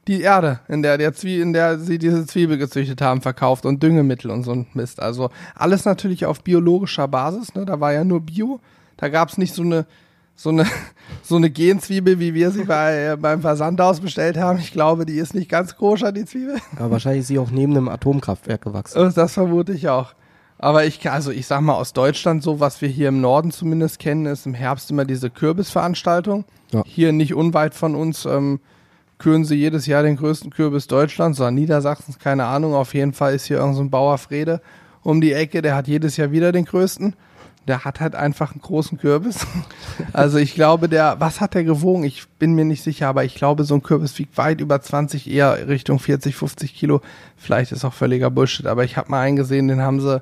die 0.08 0.22
Erde, 0.22 0.62
in 0.68 0.82
der, 0.82 0.98
der 0.98 1.13
Zwie 1.13 1.39
in 1.39 1.54
der 1.54 1.78
sie 1.78 2.00
diese 2.00 2.26
Zwiebel 2.26 2.58
gezüchtet 2.58 3.02
haben, 3.02 3.22
verkauft 3.22 3.65
und 3.65 3.84
Düngemittel 3.84 4.32
und 4.32 4.44
so 4.44 4.52
ein 4.52 4.65
Mist. 4.74 5.00
Also 5.00 5.30
alles 5.54 5.86
natürlich 5.86 6.26
auf 6.26 6.44
biologischer 6.44 7.08
Basis. 7.08 7.54
Ne? 7.54 7.65
Da 7.65 7.80
war 7.80 7.94
ja 7.94 8.04
nur 8.04 8.22
Bio. 8.22 8.60
Da 8.98 9.10
gab 9.10 9.30
es 9.30 9.38
nicht 9.38 9.54
so 9.54 9.62
eine 9.62 9.86
so 10.39 10.49
eine 10.49 10.65
so 11.23 11.36
eine 11.36 11.49
Genzwiebel, 11.49 12.19
wie 12.19 12.34
wir 12.34 12.52
sie 12.52 12.63
bei, 12.63 13.15
beim 13.19 13.41
Versandhaus 13.41 13.99
bestellt 13.99 14.38
haben. 14.38 14.60
Ich 14.60 14.71
glaube, 14.71 15.06
die 15.06 15.17
ist 15.17 15.36
nicht 15.36 15.49
ganz 15.49 15.75
koscher, 15.75 16.12
die 16.12 16.25
Zwiebel. 16.25 16.58
Aber 16.78 16.91
wahrscheinlich 16.91 17.21
ist 17.21 17.28
sie 17.28 17.39
auch 17.39 17.52
neben 17.52 17.75
einem 17.75 17.89
Atomkraftwerk 17.89 18.62
gewachsen. 18.62 18.97
Das, 18.97 19.13
das 19.13 19.34
vermute 19.34 19.73
ich 19.73 19.89
auch. 19.89 20.13
Aber 20.58 20.86
ich, 20.86 21.10
also 21.10 21.32
ich 21.32 21.45
sag 21.45 21.62
mal 21.62 21.75
aus 21.75 21.93
Deutschland 21.93 22.43
so, 22.43 22.60
was 22.60 22.82
wir 22.82 22.89
hier 22.89 23.10
im 23.10 23.21
Norden 23.21 23.52
zumindest 23.52 23.99
kennen, 23.99 24.25
ist 24.25 24.45
im 24.45 24.54
Herbst 24.54 24.91
immer 24.91 25.06
diese 25.06 25.30
Kürbisveranstaltung. 25.30 26.45
Ja. 26.71 26.84
Hier 26.86 27.12
nicht 27.12 27.34
unweit 27.34 27.73
von 27.73 27.95
uns 27.95 28.25
ähm, 28.25 28.60
küren 29.19 29.45
sie 29.45 29.56
jedes 29.56 29.86
Jahr 29.86 30.04
den 30.04 30.17
größten 30.17 30.52
Kürbis 30.52 30.88
Deutschlands 30.88 31.39
oder 31.39 31.52
Niedersachsens, 31.52 32.19
keine 32.19 32.45
Ahnung. 32.45 32.73
Auf 32.73 32.93
jeden 32.93 33.13
Fall 33.13 33.36
ist 33.36 33.45
hier 33.45 33.58
irgendein 33.58 33.78
so 33.78 33.84
ein 33.84 33.89
Bauer 33.89 34.17
Frede 34.17 34.62
um 35.02 35.21
die 35.21 35.34
Ecke, 35.34 35.62
der 35.62 35.75
hat 35.75 35.88
jedes 35.88 36.17
Jahr 36.17 36.32
wieder 36.32 36.52
den 36.52 36.65
größten. 36.65 37.15
Der 37.67 37.86
hat 37.86 38.00
halt 38.00 38.15
einfach 38.15 38.52
einen 38.52 38.62
großen 38.62 38.98
Kürbis. 38.98 39.45
Also 40.13 40.38
ich 40.38 40.56
glaube, 40.56 40.88
der, 40.88 41.19
was 41.19 41.41
hat 41.41 41.54
der 41.54 41.65
gewogen? 41.65 42.06
Ich 42.06 42.28
bin 42.39 42.54
mir 42.54 42.63
nicht 42.63 42.84
sicher, 42.84 43.10
aber 43.10 43.26
ich 43.26 43.36
glaube, 43.36 43.65
so 43.65 43.76
ein 43.76 43.84
Kürbis 43.84 44.17
wiegt 44.17 44.38
weit 44.38 44.62
über 44.62 44.82
20, 44.82 45.30
eher 45.30 45.67
Richtung 45.67 46.00
40, 46.00 46.36
50 46.36 46.74
Kilo. 46.74 47.02
Vielleicht 47.36 47.74
ist 47.74 47.84
auch 47.84 47.93
völliger 47.93 48.32
Bullshit, 48.32 48.65
aber 48.65 48.86
ich 48.86 48.95
habe 48.95 49.12
mal 49.12 49.22
einen 49.22 49.36
gesehen, 49.36 49.67
den 49.67 49.82
haben 49.82 50.00
sie 50.00 50.22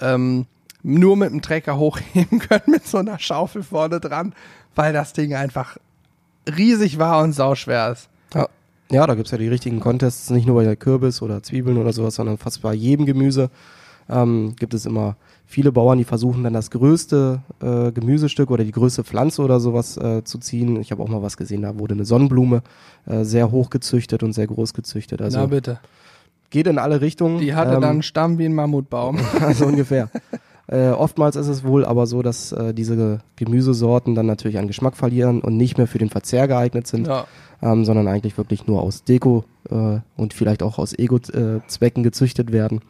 ähm, 0.00 0.46
nur 0.82 1.16
mit 1.16 1.30
dem 1.30 1.42
Trecker 1.42 1.76
hochheben 1.78 2.38
können, 2.38 2.62
mit 2.66 2.86
so 2.86 2.98
einer 2.98 3.18
Schaufel 3.18 3.62
vorne 3.62 4.00
dran, 4.00 4.34
weil 4.74 4.92
das 4.92 5.12
Ding 5.12 5.34
einfach 5.34 5.76
riesig 6.48 6.98
war 6.98 7.22
und 7.22 7.32
sauschwer 7.32 7.92
ist. 7.92 8.08
Ja, 8.34 8.48
ja 8.90 9.06
da 9.06 9.14
gibt's 9.14 9.30
ja 9.30 9.38
die 9.38 9.48
richtigen 9.48 9.80
Contests, 9.80 10.30
nicht 10.30 10.46
nur 10.46 10.62
bei 10.62 10.76
Kürbis 10.76 11.22
oder 11.22 11.42
Zwiebeln 11.42 11.76
oder 11.76 11.92
sowas, 11.92 12.14
sondern 12.14 12.38
fast 12.38 12.62
bei 12.62 12.74
jedem 12.74 13.06
Gemüse 13.06 13.50
ähm, 14.08 14.54
gibt 14.58 14.74
es 14.74 14.86
immer 14.86 15.16
viele 15.50 15.72
Bauern, 15.72 15.98
die 15.98 16.04
versuchen 16.04 16.44
dann 16.44 16.52
das 16.52 16.70
größte 16.70 17.40
äh, 17.60 17.90
Gemüsestück 17.90 18.52
oder 18.52 18.62
die 18.62 18.70
größte 18.70 19.02
Pflanze 19.02 19.42
oder 19.42 19.58
sowas 19.58 19.96
äh, 19.96 20.22
zu 20.22 20.38
ziehen. 20.38 20.80
Ich 20.80 20.92
habe 20.92 21.02
auch 21.02 21.08
mal 21.08 21.22
was 21.22 21.36
gesehen, 21.36 21.62
da 21.62 21.76
wurde 21.76 21.94
eine 21.94 22.04
Sonnenblume 22.04 22.62
äh, 23.06 23.24
sehr 23.24 23.50
hoch 23.50 23.68
gezüchtet 23.68 24.22
und 24.22 24.32
sehr 24.32 24.46
groß 24.46 24.74
gezüchtet. 24.74 25.20
Also 25.20 25.38
Na 25.38 25.46
bitte. 25.46 25.80
geht 26.50 26.68
in 26.68 26.78
alle 26.78 27.00
Richtungen. 27.00 27.40
Die 27.40 27.54
hatte 27.54 27.74
Ähm, 27.74 27.80
dann 27.80 27.90
einen 27.90 28.02
Stamm 28.02 28.38
wie 28.38 28.44
ein 28.44 28.54
Mammutbaum. 28.54 29.18
so 29.54 29.66
ungefähr. 29.66 30.08
Äh, 30.68 30.90
oftmals 30.90 31.34
ist 31.34 31.48
es 31.48 31.64
wohl 31.64 31.84
aber 31.84 32.06
so, 32.06 32.22
dass 32.22 32.52
äh, 32.52 32.72
diese 32.72 33.18
Gemüsesorten 33.34 34.14
dann 34.14 34.26
natürlich 34.26 34.56
an 34.56 34.68
Geschmack 34.68 34.96
verlieren 34.96 35.40
und 35.40 35.56
nicht 35.56 35.78
mehr 35.78 35.88
für 35.88 35.98
den 35.98 36.10
Verzehr 36.10 36.46
geeignet 36.46 36.86
sind, 36.86 37.08
ja. 37.08 37.26
ähm, 37.60 37.84
sondern 37.84 38.06
eigentlich 38.06 38.38
wirklich 38.38 38.68
nur 38.68 38.80
aus 38.80 39.02
Deko 39.02 39.44
äh, 39.68 39.98
und 40.16 40.32
vielleicht 40.32 40.62
auch 40.62 40.78
aus 40.78 40.96
Ego-Zwecken 40.96 42.04
gezüchtet 42.04 42.52
werden. 42.52 42.82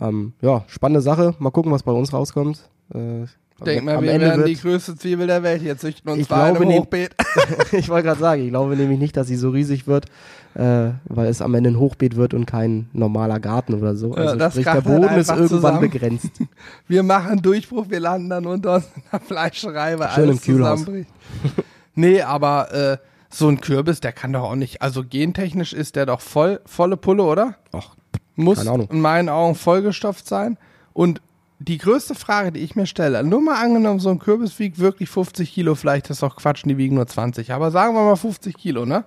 Ähm, 0.00 0.32
ja, 0.40 0.64
spannende 0.66 1.00
Sache. 1.00 1.34
Mal 1.38 1.50
gucken, 1.50 1.72
was 1.72 1.82
bei 1.82 1.92
uns 1.92 2.12
rauskommt. 2.12 2.68
Äh, 2.92 3.26
Denk 3.64 3.84
mal, 3.84 4.02
wir 4.02 4.10
Ende 4.10 4.26
werden 4.26 4.44
die 4.46 4.56
größte 4.56 4.96
Zwiebel 4.96 5.28
der 5.28 5.42
Welt 5.44 5.62
hier 5.62 5.78
züchten 5.78 6.10
und 6.10 6.18
Ich 6.18 6.26
glaube 6.26 6.66
nicht. 6.66 6.80
Hochbeet. 6.80 7.14
ich 7.72 7.88
wollte 7.88 8.08
gerade 8.08 8.20
sagen, 8.20 8.42
ich 8.42 8.48
glaube 8.48 8.76
nämlich 8.76 8.98
nicht, 8.98 9.16
dass 9.16 9.28
sie 9.28 9.36
so 9.36 9.50
riesig 9.50 9.86
wird, 9.86 10.06
äh, 10.54 10.90
weil 11.04 11.28
es 11.28 11.40
am 11.40 11.54
Ende 11.54 11.70
ein 11.70 11.78
Hochbeet 11.78 12.16
wird 12.16 12.34
und 12.34 12.46
kein 12.46 12.88
normaler 12.92 13.38
Garten 13.38 13.74
oder 13.74 13.94
so. 13.94 14.10
Ja, 14.16 14.22
Also 14.22 14.36
das 14.36 14.54
sprich, 14.54 14.64
der 14.64 14.72
kracht 14.74 14.86
halt 14.86 15.00
Boden 15.02 15.14
ist 15.14 15.28
irgendwann 15.28 15.48
zusammen. 15.48 15.80
begrenzt. 15.80 16.30
Wir 16.88 17.02
machen 17.04 17.42
Durchbruch, 17.42 17.86
wir 17.88 18.00
landen 18.00 18.28
dann 18.28 18.44
unter 18.46 18.74
uns 18.76 18.86
in 18.96 19.02
der 19.12 19.20
Fleischerei, 19.20 19.98
weil 20.00 20.10
Schön 20.10 20.28
alles 20.30 20.42
zusammenbricht. 20.42 21.10
nee, 21.94 22.20
aber 22.22 22.72
äh, 22.74 22.96
so 23.30 23.48
ein 23.48 23.60
Kürbis, 23.60 24.00
der 24.00 24.12
kann 24.12 24.32
doch 24.32 24.42
auch 24.42 24.56
nicht, 24.56 24.82
also 24.82 25.04
gentechnisch 25.04 25.72
ist 25.72 25.94
der 25.96 26.06
doch 26.06 26.20
voll, 26.20 26.60
volle 26.66 26.96
Pulle, 26.96 27.22
oder? 27.22 27.54
Ach, 27.72 27.94
Muss 28.36 28.64
in 28.64 29.00
meinen 29.00 29.28
Augen 29.28 29.54
vollgestopft 29.54 30.26
sein. 30.26 30.58
Und 30.92 31.20
die 31.58 31.78
größte 31.78 32.14
Frage, 32.14 32.52
die 32.52 32.60
ich 32.60 32.76
mir 32.76 32.86
stelle, 32.86 33.22
nur 33.22 33.40
mal 33.40 33.62
angenommen, 33.62 34.00
so 34.00 34.10
ein 34.10 34.18
Kürbis 34.18 34.58
wiegt 34.58 34.78
wirklich 34.78 35.08
50 35.08 35.52
Kilo, 35.52 35.74
vielleicht 35.74 36.10
ist 36.10 36.22
auch 36.22 36.36
Quatsch, 36.36 36.64
die 36.64 36.76
wiegen 36.76 36.96
nur 36.96 37.06
20, 37.06 37.52
aber 37.52 37.70
sagen 37.70 37.94
wir 37.94 38.02
mal 38.02 38.16
50 38.16 38.56
Kilo, 38.56 38.84
ne? 38.84 39.04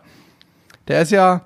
Der 0.88 1.02
ist 1.02 1.12
ja, 1.12 1.42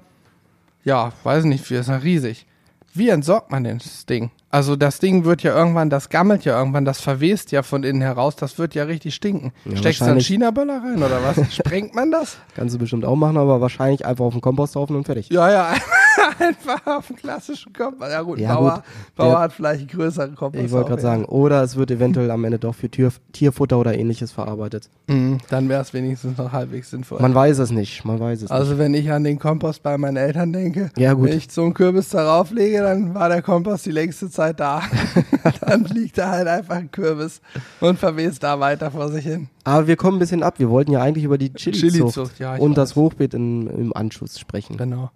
ja, 0.83 1.11
weiß 1.23 1.45
nicht, 1.45 1.69
wie 1.69 1.75
ist 1.75 1.89
ja 1.89 1.97
riesig. 1.97 2.45
Wie 2.93 3.09
entsorgt 3.09 3.51
man 3.51 3.63
denn 3.63 3.77
das 3.77 4.05
Ding? 4.05 4.31
Also 4.49 4.75
das 4.75 4.99
Ding 4.99 5.23
wird 5.23 5.43
ja 5.43 5.55
irgendwann, 5.55 5.89
das 5.89 6.09
gammelt 6.09 6.43
ja 6.43 6.59
irgendwann, 6.59 6.83
das 6.83 6.99
verwest 6.99 7.53
ja 7.53 7.63
von 7.63 7.83
innen 7.83 8.01
heraus, 8.01 8.35
das 8.35 8.59
wird 8.59 8.75
ja 8.75 8.83
richtig 8.83 9.15
stinken. 9.15 9.53
Ja, 9.63 9.77
Steckst 9.77 10.01
du 10.01 10.05
einen. 10.05 10.19
China-Böller 10.19 10.83
rein 10.83 11.01
oder 11.01 11.19
was? 11.23 11.53
Sprengt 11.55 11.95
man 11.95 12.11
das? 12.11 12.37
Kannst 12.53 12.75
du 12.75 12.79
bestimmt 12.79 13.05
auch 13.05 13.15
machen, 13.15 13.37
aber 13.37 13.61
wahrscheinlich 13.61 14.05
einfach 14.05 14.25
auf 14.25 14.33
den 14.33 14.41
Komposthaufen 14.41 14.97
und 14.97 15.05
fertig. 15.05 15.29
Ja, 15.29 15.49
ja, 15.49 15.73
einfach 16.39 16.85
auf 16.87 17.07
den 17.07 17.15
klassischen 17.15 17.73
Kompost. 17.73 18.11
Ja 18.11 18.21
gut, 18.21 18.39
Ja, 18.39 18.55
Bauer, 18.55 18.73
gut. 18.75 18.83
Bauer 19.15 19.39
hat 19.39 19.53
vielleicht 19.53 19.79
einen 19.81 19.87
größeren 19.89 20.35
Kompost. 20.35 20.63
Ich 20.65 20.71
wollte 20.71 20.89
gerade 20.89 21.01
sagen, 21.01 21.25
oder 21.25 21.63
es 21.63 21.75
wird 21.75 21.91
eventuell 21.91 22.31
am 22.31 22.43
Ende 22.43 22.59
doch 22.59 22.75
für 22.75 22.89
Tier, 22.89 23.11
Tierfutter 23.33 23.77
oder 23.79 23.97
ähnliches 23.97 24.31
verarbeitet. 24.31 24.89
Mhm, 25.07 25.39
dann 25.49 25.69
wäre 25.69 25.81
es 25.81 25.93
wenigstens 25.93 26.37
noch 26.37 26.51
halbwegs 26.51 26.89
sinnvoll. 26.89 27.19
Man 27.21 27.33
weiß 27.35 27.59
es 27.59 27.71
nicht, 27.71 28.03
man 28.05 28.19
weiß 28.19 28.43
es 28.43 28.51
also 28.51 28.77
wenn 28.77 28.93
ich 28.93 29.11
an 29.11 29.23
den 29.23 29.39
Kompost 29.39 29.83
bei 29.83 29.97
meinen 29.97 30.17
Eltern 30.17 30.53
denke, 30.53 30.91
Ja, 30.97 31.13
gut. 31.13 31.29
wenn 31.29 31.37
ich 31.37 31.51
so 31.51 31.63
einen 31.63 31.73
Kürbis 31.73 32.09
darauf 32.09 32.51
lege, 32.51 32.81
dann 32.81 33.13
war 33.13 33.29
der 33.29 33.41
Kompost 33.41 33.85
die 33.85 33.91
längste 33.91 34.29
Zeit 34.29 34.59
da. 34.59 34.81
dann 35.61 35.85
liegt 35.85 36.17
da 36.17 36.29
halt 36.31 36.47
einfach 36.47 36.75
ein 36.75 36.91
Kürbis 36.91 37.41
und 37.79 37.99
verwest 37.99 38.43
da 38.43 38.59
weiter 38.59 38.91
vor 38.91 39.09
sich 39.09 39.25
hin. 39.25 39.41
nicht. 39.41 39.51
Aber 39.63 39.87
wir 39.87 39.95
kommen 39.95 40.17
ein 40.17 40.19
bisschen 40.19 40.43
ab. 40.43 40.55
Wir 40.57 40.69
wollten 40.69 40.91
ja 40.91 41.01
eigentlich 41.01 41.23
über 41.25 41.37
die 41.37 41.53
Chili-Zucht 41.53 41.91
Chili-Zucht, 41.93 42.39
ja, 42.39 42.55
und 42.55 42.71
weiß. 42.71 42.75
das 42.75 42.95
Hochbeet 42.95 43.33
in, 43.33 43.67
im 43.67 43.95
Anschluss 43.95 44.39
sprechen. 44.39 44.77
Genau. 44.77 45.11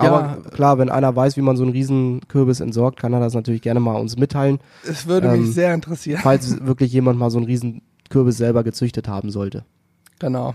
Aber 0.00 0.38
ja, 0.44 0.50
klar, 0.50 0.78
wenn 0.78 0.88
einer 0.88 1.14
weiß, 1.14 1.36
wie 1.36 1.42
man 1.42 1.56
so 1.56 1.62
einen 1.62 1.72
riesen 1.72 2.20
Kürbis 2.28 2.60
entsorgt, 2.60 2.98
kann 2.98 3.12
er 3.12 3.20
das 3.20 3.34
natürlich 3.34 3.62
gerne 3.62 3.80
mal 3.80 3.96
uns 3.96 4.16
mitteilen, 4.16 4.58
es 4.88 5.06
würde 5.06 5.28
ähm, 5.28 5.42
mich 5.42 5.54
sehr 5.54 5.74
interessieren. 5.74 6.20
falls 6.22 6.64
wirklich 6.64 6.92
jemand 6.92 7.18
mal 7.18 7.30
so 7.30 7.38
einen 7.38 7.46
riesen 7.46 7.82
Kürbis 8.08 8.36
selber 8.36 8.64
gezüchtet 8.64 9.08
haben 9.08 9.30
sollte. 9.30 9.64
Genau. 10.18 10.54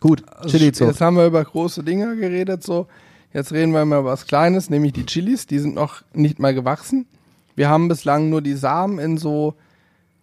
Gut, 0.00 0.22
Also 0.28 0.50
Chili-Zucht. 0.50 0.90
Jetzt 0.90 1.00
haben 1.00 1.16
wir 1.16 1.26
über 1.26 1.44
große 1.44 1.82
Dinge 1.82 2.16
geredet, 2.16 2.62
so. 2.62 2.86
Jetzt 3.32 3.52
reden 3.52 3.72
wir 3.72 3.84
mal 3.84 4.00
über 4.00 4.10
was 4.10 4.26
Kleines, 4.26 4.70
nämlich 4.70 4.92
die 4.92 5.04
Chilis. 5.04 5.46
Die 5.46 5.58
sind 5.58 5.74
noch 5.74 6.02
nicht 6.14 6.38
mal 6.38 6.54
gewachsen. 6.54 7.06
Wir 7.56 7.68
haben 7.68 7.88
bislang 7.88 8.30
nur 8.30 8.40
die 8.40 8.54
Samen 8.54 8.98
in 8.98 9.18
so, 9.18 9.54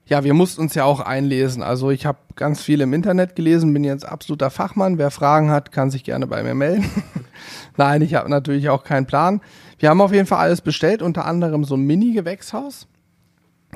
ja, 0.07 0.23
wir 0.23 0.33
mussten 0.35 0.61
uns 0.61 0.75
ja 0.75 0.83
auch 0.83 0.99
einlesen. 0.99 1.63
Also 1.63 1.89
ich 1.89 2.05
habe 2.05 2.19
ganz 2.35 2.61
viel 2.61 2.81
im 2.81 2.93
Internet 2.93 3.35
gelesen, 3.35 3.73
bin 3.73 3.83
jetzt 3.83 4.07
absoluter 4.07 4.51
Fachmann. 4.51 4.99
Wer 4.99 5.09
Fragen 5.09 5.49
hat, 5.49 5.71
kann 5.71 5.89
sich 5.89 6.03
gerne 6.03 6.27
bei 6.27 6.43
mir 6.43 6.53
melden. 6.53 6.85
Nein, 7.77 8.03
ich 8.03 8.13
habe 8.13 8.29
natürlich 8.29 8.69
auch 8.69 8.83
keinen 8.83 9.07
Plan. 9.07 9.41
Wir 9.79 9.89
haben 9.89 10.01
auf 10.01 10.13
jeden 10.13 10.27
Fall 10.27 10.39
alles 10.39 10.61
bestellt, 10.61 11.01
unter 11.01 11.25
anderem 11.25 11.63
so 11.63 11.75
ein 11.75 11.81
Mini-Gewächshaus. 11.81 12.87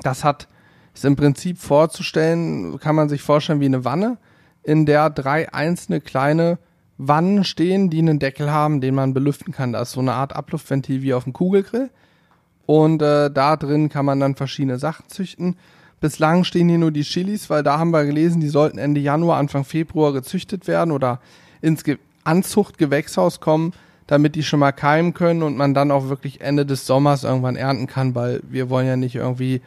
Das 0.02 0.22
hat, 0.22 0.48
ist 0.94 1.04
im 1.04 1.16
Prinzip 1.16 1.58
vorzustellen, 1.58 2.78
kann 2.78 2.94
man 2.94 3.08
sich 3.08 3.22
vorstellen 3.22 3.60
wie 3.60 3.66
eine 3.66 3.84
Wanne, 3.84 4.16
in 4.62 4.86
der 4.86 5.10
drei 5.10 5.52
einzelne 5.52 6.00
kleine 6.00 6.58
Wannen 6.96 7.44
stehen, 7.44 7.90
die 7.90 7.98
einen 7.98 8.18
Deckel 8.18 8.52
haben, 8.52 8.80
den 8.80 8.94
man 8.94 9.14
belüften 9.14 9.52
kann. 9.52 9.72
Da 9.72 9.82
ist 9.82 9.92
so 9.92 10.00
eine 10.00 10.12
Art 10.12 10.36
Abluftventil 10.36 11.02
wie 11.02 11.14
auf 11.14 11.24
dem 11.24 11.32
Kugelgrill. 11.32 11.90
Und 12.66 13.02
äh, 13.02 13.30
da 13.30 13.56
drin 13.56 13.88
kann 13.88 14.04
man 14.04 14.20
dann 14.20 14.36
verschiedene 14.36 14.78
Sachen 14.78 15.08
züchten. 15.08 15.56
Bislang 16.00 16.44
stehen 16.44 16.68
hier 16.68 16.78
nur 16.78 16.90
die 16.90 17.02
Chilis, 17.02 17.50
weil 17.50 17.62
da 17.62 17.78
haben 17.78 17.90
wir 17.90 18.04
gelesen, 18.04 18.40
die 18.40 18.48
sollten 18.48 18.78
Ende 18.78 19.00
Januar, 19.00 19.38
Anfang 19.38 19.64
Februar 19.64 20.12
gezüchtet 20.12 20.66
werden 20.66 20.92
oder 20.92 21.20
ins 21.60 21.84
Ge 21.84 21.98
Anzuchtgewächshaus 22.24 23.40
kommen, 23.40 23.72
damit 24.06 24.34
die 24.34 24.42
schon 24.42 24.60
mal 24.60 24.72
keimen 24.72 25.14
können 25.14 25.42
und 25.42 25.56
man 25.56 25.72
dann 25.72 25.90
auch 25.90 26.08
wirklich 26.08 26.40
Ende 26.42 26.66
des 26.66 26.86
Sommers 26.86 27.24
irgendwann 27.24 27.56
ernten 27.56 27.86
kann, 27.86 28.14
weil 28.14 28.40
wir 28.48 28.68
wollen 28.68 28.86
ja 28.86 28.96
nicht 28.96 29.14
irgendwie 29.14 29.62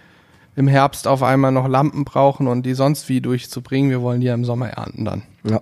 im 0.56 0.68
Herbst 0.68 1.08
auf 1.08 1.24
einmal 1.24 1.52
noch 1.52 1.68
Lampen 1.68 2.06
brauchen 2.06 2.48
und 2.48 2.64
die 2.64 2.76
sonst 2.76 3.10
wie 3.10 3.22
durchzubringen. 3.22 3.90
Wir 3.90 4.02
wollen 4.04 4.22
die 4.22 4.28
ja 4.28 4.36
im 4.36 4.46
Sommer 4.46 4.70
ernten 4.70 5.04
dann. 5.06 5.24
Ja. 5.44 5.62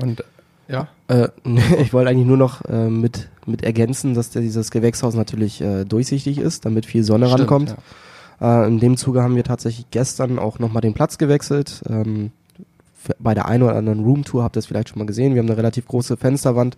Und 0.00 0.24
ja, 0.66 0.88
Äh, 1.08 1.28
ich 1.80 1.92
wollte 1.92 2.10
eigentlich 2.10 2.26
nur 2.26 2.38
noch 2.38 2.64
äh, 2.64 2.88
mit 2.88 3.28
mit 3.46 3.62
ergänzen, 3.62 4.14
dass 4.14 4.30
der, 4.30 4.40
dieses 4.40 4.70
Gewächshaus 4.70 5.14
natürlich 5.14 5.60
äh, 5.60 5.84
durchsichtig 5.84 6.38
ist, 6.38 6.64
damit 6.64 6.86
viel 6.86 7.04
Sonne 7.04 7.26
Stimmt, 7.26 7.40
rankommt. 7.40 7.68
ja. 7.70 7.76
Äh, 8.40 8.66
in 8.66 8.80
dem 8.80 8.96
Zuge 8.96 9.22
haben 9.22 9.36
wir 9.36 9.44
tatsächlich 9.44 9.90
gestern 9.90 10.38
auch 10.38 10.58
nochmal 10.58 10.82
den 10.82 10.94
Platz 10.94 11.18
gewechselt. 11.18 11.82
Ähm, 11.88 12.32
bei 13.18 13.34
der 13.34 13.46
einen 13.46 13.62
oder 13.62 13.76
anderen 13.76 14.04
Roomtour 14.04 14.42
habt 14.42 14.56
ihr 14.56 14.60
es 14.60 14.66
vielleicht 14.66 14.88
schon 14.90 14.98
mal 14.98 15.06
gesehen. 15.06 15.34
Wir 15.34 15.40
haben 15.40 15.48
eine 15.48 15.58
relativ 15.58 15.86
große 15.86 16.16
Fensterwand 16.16 16.76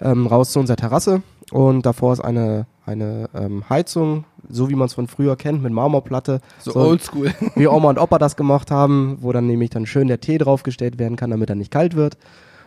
ähm, 0.00 0.26
raus 0.26 0.52
zu 0.52 0.60
unserer 0.60 0.76
Terrasse 0.76 1.22
und 1.50 1.86
davor 1.86 2.12
ist 2.12 2.20
eine, 2.20 2.66
eine 2.86 3.28
ähm, 3.34 3.68
Heizung, 3.68 4.24
so 4.48 4.68
wie 4.68 4.74
man 4.74 4.86
es 4.86 4.94
von 4.94 5.06
früher 5.06 5.36
kennt, 5.36 5.62
mit 5.62 5.72
Marmorplatte. 5.72 6.40
So, 6.58 6.74
oldschool. 6.74 7.32
wie 7.54 7.68
Oma 7.68 7.90
und 7.90 7.98
Opa 7.98 8.18
das 8.18 8.36
gemacht 8.36 8.70
haben, 8.70 9.18
wo 9.20 9.32
dann 9.32 9.46
nämlich 9.46 9.70
dann 9.70 9.86
schön 9.86 10.08
der 10.08 10.20
Tee 10.20 10.38
draufgestellt 10.38 10.98
werden 10.98 11.16
kann, 11.16 11.30
damit 11.30 11.50
er 11.50 11.56
nicht 11.56 11.70
kalt 11.70 11.94
wird. 11.94 12.16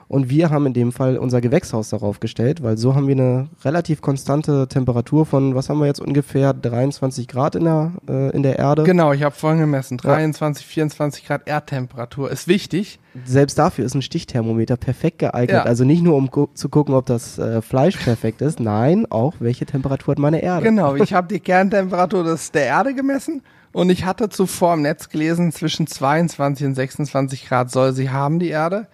Und 0.07 0.29
wir 0.29 0.51
haben 0.51 0.67
in 0.67 0.73
dem 0.73 0.91
Fall 0.91 1.17
unser 1.17 1.41
Gewächshaus 1.41 1.89
darauf 1.89 2.19
gestellt, 2.19 2.61
weil 2.61 2.77
so 2.77 2.93
haben 2.93 3.07
wir 3.07 3.15
eine 3.15 3.47
relativ 3.63 4.01
konstante 4.01 4.67
Temperatur 4.67 5.25
von, 5.25 5.55
was 5.55 5.69
haben 5.69 5.79
wir 5.79 5.87
jetzt 5.87 5.99
ungefähr, 5.99 6.53
23 6.53 7.27
Grad 7.27 7.55
in 7.55 7.63
der, 7.63 7.91
äh, 8.07 8.29
in 8.31 8.43
der 8.43 8.59
Erde. 8.59 8.83
Genau, 8.83 9.13
ich 9.13 9.23
habe 9.23 9.33
vorhin 9.33 9.59
gemessen. 9.59 9.97
23, 9.97 10.65
24 10.65 11.25
Grad 11.25 11.47
Erdtemperatur 11.47 12.29
ist 12.29 12.47
wichtig. 12.47 12.99
Selbst 13.23 13.57
dafür 13.57 13.85
ist 13.85 13.95
ein 13.95 14.01
Stichthermometer 14.01 14.77
perfekt 14.77 15.19
geeignet. 15.19 15.57
Ja. 15.57 15.63
Also 15.63 15.85
nicht 15.85 16.03
nur 16.03 16.15
um 16.15 16.29
gu 16.29 16.47
zu 16.53 16.69
gucken, 16.69 16.93
ob 16.93 17.05
das 17.05 17.39
äh, 17.39 17.61
Fleisch 17.61 17.97
perfekt 17.97 18.41
ist, 18.41 18.59
nein, 18.59 19.07
auch 19.09 19.35
welche 19.39 19.65
Temperatur 19.65 20.13
hat 20.13 20.19
meine 20.19 20.43
Erde. 20.43 20.65
Genau, 20.65 20.95
ich 20.95 21.13
habe 21.13 21.27
die 21.27 21.39
Kerntemperatur 21.39 22.23
des, 22.23 22.51
der 22.51 22.65
Erde 22.65 22.93
gemessen 22.93 23.41
und 23.71 23.89
ich 23.89 24.05
hatte 24.05 24.29
zuvor 24.29 24.75
im 24.75 24.83
Netz 24.83 25.09
gelesen, 25.09 25.51
zwischen 25.51 25.87
22 25.87 26.67
und 26.67 26.75
26 26.75 27.47
Grad 27.47 27.71
soll 27.71 27.93
sie 27.93 28.09
haben, 28.09 28.39
die 28.39 28.49
Erde. 28.49 28.87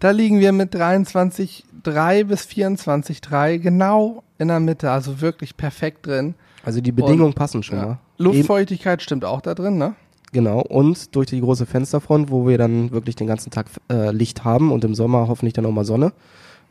Da 0.00 0.10
liegen 0.10 0.40
wir 0.40 0.52
mit 0.52 0.74
23,3 0.74 2.24
bis 2.24 2.46
24,3 2.46 3.58
genau 3.58 4.22
in 4.38 4.48
der 4.48 4.60
Mitte, 4.60 4.90
also 4.90 5.20
wirklich 5.20 5.56
perfekt 5.56 6.06
drin. 6.06 6.34
Also 6.64 6.80
die 6.80 6.92
Bedingungen 6.92 7.34
passen 7.34 7.62
schon 7.62 7.78
Ja. 7.78 7.98
Luftfeuchtigkeit 8.18 9.02
stimmt 9.02 9.24
auch 9.24 9.40
da 9.40 9.54
drin, 9.54 9.78
ne? 9.78 9.94
Genau, 10.32 10.60
und 10.60 11.14
durch 11.16 11.26
die 11.28 11.40
große 11.40 11.66
Fensterfront, 11.66 12.30
wo 12.30 12.46
wir 12.46 12.56
dann 12.56 12.92
wirklich 12.92 13.16
den 13.16 13.26
ganzen 13.26 13.50
Tag 13.50 13.66
äh, 13.90 14.10
Licht 14.12 14.44
haben 14.44 14.70
und 14.70 14.84
im 14.84 14.94
Sommer 14.94 15.26
hoffentlich 15.28 15.54
dann 15.54 15.66
auch 15.66 15.72
mal 15.72 15.84
Sonne 15.84 16.12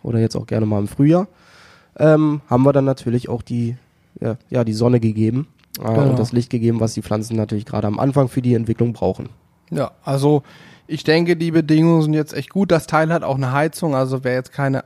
oder 0.02 0.20
jetzt 0.20 0.36
auch 0.36 0.48
gerne 0.48 0.66
mal 0.66 0.80
im 0.80 0.88
Frühjahr, 0.88 1.28
ähm, 1.98 2.42
haben 2.50 2.64
wir 2.64 2.72
dann 2.72 2.86
natürlich 2.86 3.28
auch 3.30 3.42
die, 3.42 3.76
ja, 4.22 4.38
ja, 4.50 4.64
die 4.64 4.74
Sonne 4.74 5.00
gegeben 5.00 5.48
äh, 5.80 5.84
Genau. 5.84 6.10
und 6.12 6.20
das 6.20 6.32
Licht 6.32 6.50
gegeben, 6.50 6.80
was 6.80 6.94
die 6.94 7.02
Pflanzen 7.02 7.36
natürlich 7.36 7.66
gerade 7.66 7.88
am 7.88 8.00
Anfang 8.00 8.30
für 8.30 8.42
die 8.42 8.54
Entwicklung 8.54 8.94
brauchen. 8.94 9.30
Ja, 9.72 9.92
also 10.04 10.42
ich 10.90 11.04
denke, 11.04 11.36
die 11.36 11.52
Bedingungen 11.52 12.02
sind 12.02 12.14
jetzt 12.14 12.34
echt 12.34 12.50
gut. 12.50 12.72
Das 12.72 12.88
Teil 12.88 13.14
hat 13.14 13.24
auch 13.24 13.36
eine 13.36 13.52
Heizung, 13.52 13.96
also 13.96 14.24
wer 14.24 14.34
jetzt 14.34 14.52
keine, 14.52 14.84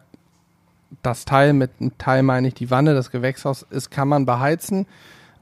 das 1.01 1.23
Teil 1.23 1.53
mit 1.53 1.71
einem 1.79 1.97
Teil 1.97 2.23
meine 2.23 2.49
ich 2.49 2.53
die 2.53 2.69
Wanne, 2.69 2.93
das 2.93 3.09
Gewächshaus 3.09 3.65
ist, 3.69 3.89
kann 3.89 4.09
man 4.09 4.25
beheizen. 4.25 4.85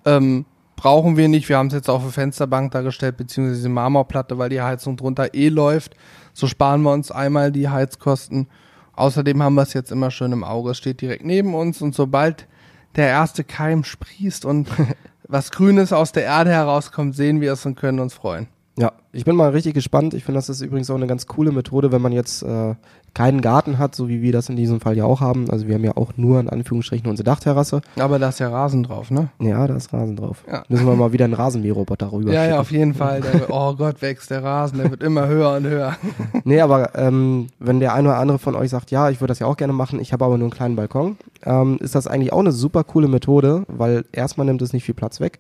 Ähm, 0.06 0.46
brauchen 0.76 1.18
wir 1.18 1.28
nicht. 1.28 1.50
Wir 1.50 1.58
haben 1.58 1.68
es 1.68 1.74
jetzt 1.74 1.90
auf 1.90 2.04
eine 2.04 2.12
Fensterbank 2.12 2.72
dargestellt, 2.72 3.18
beziehungsweise 3.18 3.58
diese 3.58 3.70
Marmorplatte, 3.70 4.38
weil 4.38 4.50
die 4.50 4.62
Heizung 4.62 4.98
drunter 4.98 5.34
eh 5.34 5.50
läuft. 5.50 5.96
So 6.34 6.46
sparen 6.46 6.84
wir 6.84 6.94
uns 6.94 7.12
einmal 7.12 7.52
die 7.52 7.70
Heizkosten. 7.70 8.48
Außerdem 8.94 9.42
haben 9.42 9.56
wir 9.56 9.64
es 9.64 9.74
jetzt 9.74 9.92
immer 9.92 10.12
schön 10.12 10.32
im 10.32 10.44
Auge. 10.44 10.72
Es 10.72 10.78
steht 10.78 11.02
direkt 11.02 11.26
neben 11.26 11.56
uns 11.56 11.82
und 11.82 11.96
sobald 11.96 12.48
der 12.96 13.08
erste 13.08 13.44
Keim 13.44 13.84
sprießt 13.84 14.46
und 14.46 14.70
was 15.28 15.50
Grünes 15.50 15.92
aus 15.92 16.12
der 16.12 16.26
Erde 16.26 16.52
herauskommt, 16.52 17.16
sehen 17.16 17.42
wir 17.42 17.54
es 17.54 17.66
und 17.66 17.76
können 17.76 18.00
uns 18.00 18.14
freuen. 18.14 18.48
Ja, 18.78 18.94
ich 19.12 19.26
bin 19.26 19.36
mal 19.36 19.50
richtig 19.50 19.74
gespannt. 19.74 20.14
Ich 20.14 20.24
finde, 20.24 20.38
das 20.38 20.48
ist 20.48 20.62
übrigens 20.62 20.90
auch 20.90 20.96
eine 20.96 21.06
ganz 21.08 21.28
coole 21.28 21.52
Methode, 21.52 21.92
wenn 21.92 22.02
man 22.02 22.14
jetzt 22.14 22.42
äh, 22.42 22.76
keinen 23.14 23.42
Garten 23.42 23.78
hat, 23.78 23.94
so 23.96 24.08
wie 24.08 24.22
wir 24.22 24.32
das 24.32 24.48
in 24.48 24.56
diesem 24.56 24.80
Fall 24.80 24.96
ja 24.96 25.04
auch 25.04 25.20
haben. 25.20 25.52
Also 25.52 25.68
wir 25.68 25.76
haben 25.76 25.84
ja 25.84 25.98
auch 25.98 26.14
nur 26.16 26.40
in 26.40 26.48
Anführungsstrichen 26.48 27.10
unsere 27.10 27.26
Dachterrasse. 27.26 27.82
Aber 28.00 28.18
da 28.18 28.30
ist 28.30 28.40
ja 28.40 28.48
Rasen 28.50 28.84
drauf, 28.84 29.12
ne? 29.12 29.28
Ja, 29.42 29.68
da 29.68 29.76
ist 29.76 29.92
Rasen 29.92 30.16
drauf. 30.16 30.46
Ja. 30.50 30.64
Müssen 30.70 30.86
wir 30.88 30.96
mal 30.96 31.12
wieder 31.12 31.26
einen 31.26 31.34
Rasenmäherroboter 31.34 32.12
rüber 32.14 32.32
Ja, 32.32 32.44
schicken. 32.44 32.54
ja, 32.54 32.60
auf 32.62 32.72
jeden 32.72 32.94
Fall. 32.94 33.20
Der, 33.20 33.50
oh 33.50 33.76
Gott, 33.76 34.02
wächst 34.02 34.32
der 34.32 34.42
Rasen, 34.42 34.78
der 34.78 34.90
wird 34.90 35.04
immer 35.04 35.28
höher 35.28 35.58
und 35.58 35.66
höher. 35.68 35.98
Nee, 36.46 36.62
aber 36.62 36.96
ähm, 36.96 37.48
wenn 37.60 37.82
der 37.82 37.94
eine 37.94 38.08
oder 38.10 38.18
andere 38.20 38.40
von 38.40 38.56
euch 38.56 38.70
sagt, 38.70 38.90
ja, 38.90 39.10
ich 39.10 39.20
würde 39.20 39.32
das 39.32 39.40
ja 39.40 39.48
auch 39.48 39.58
gerne 39.58 39.74
machen, 39.74 40.00
ich 40.00 40.14
habe 40.14 40.24
aber 40.26 40.38
nur 40.38 40.46
einen 40.46 40.52
kleinen 40.54 40.76
Balkon, 40.78 41.18
ähm, 41.44 41.78
ist 41.82 41.94
das 41.94 42.08
eigentlich 42.08 42.32
auch 42.34 42.40
eine 42.40 42.52
super 42.54 42.84
coole 42.86 43.08
Methode, 43.10 43.64
weil 43.68 44.06
erstmal 44.14 44.46
nimmt 44.48 44.62
es 44.62 44.72
nicht 44.74 44.86
viel 44.86 44.96
Platz 44.96 45.20
weg 45.20 45.40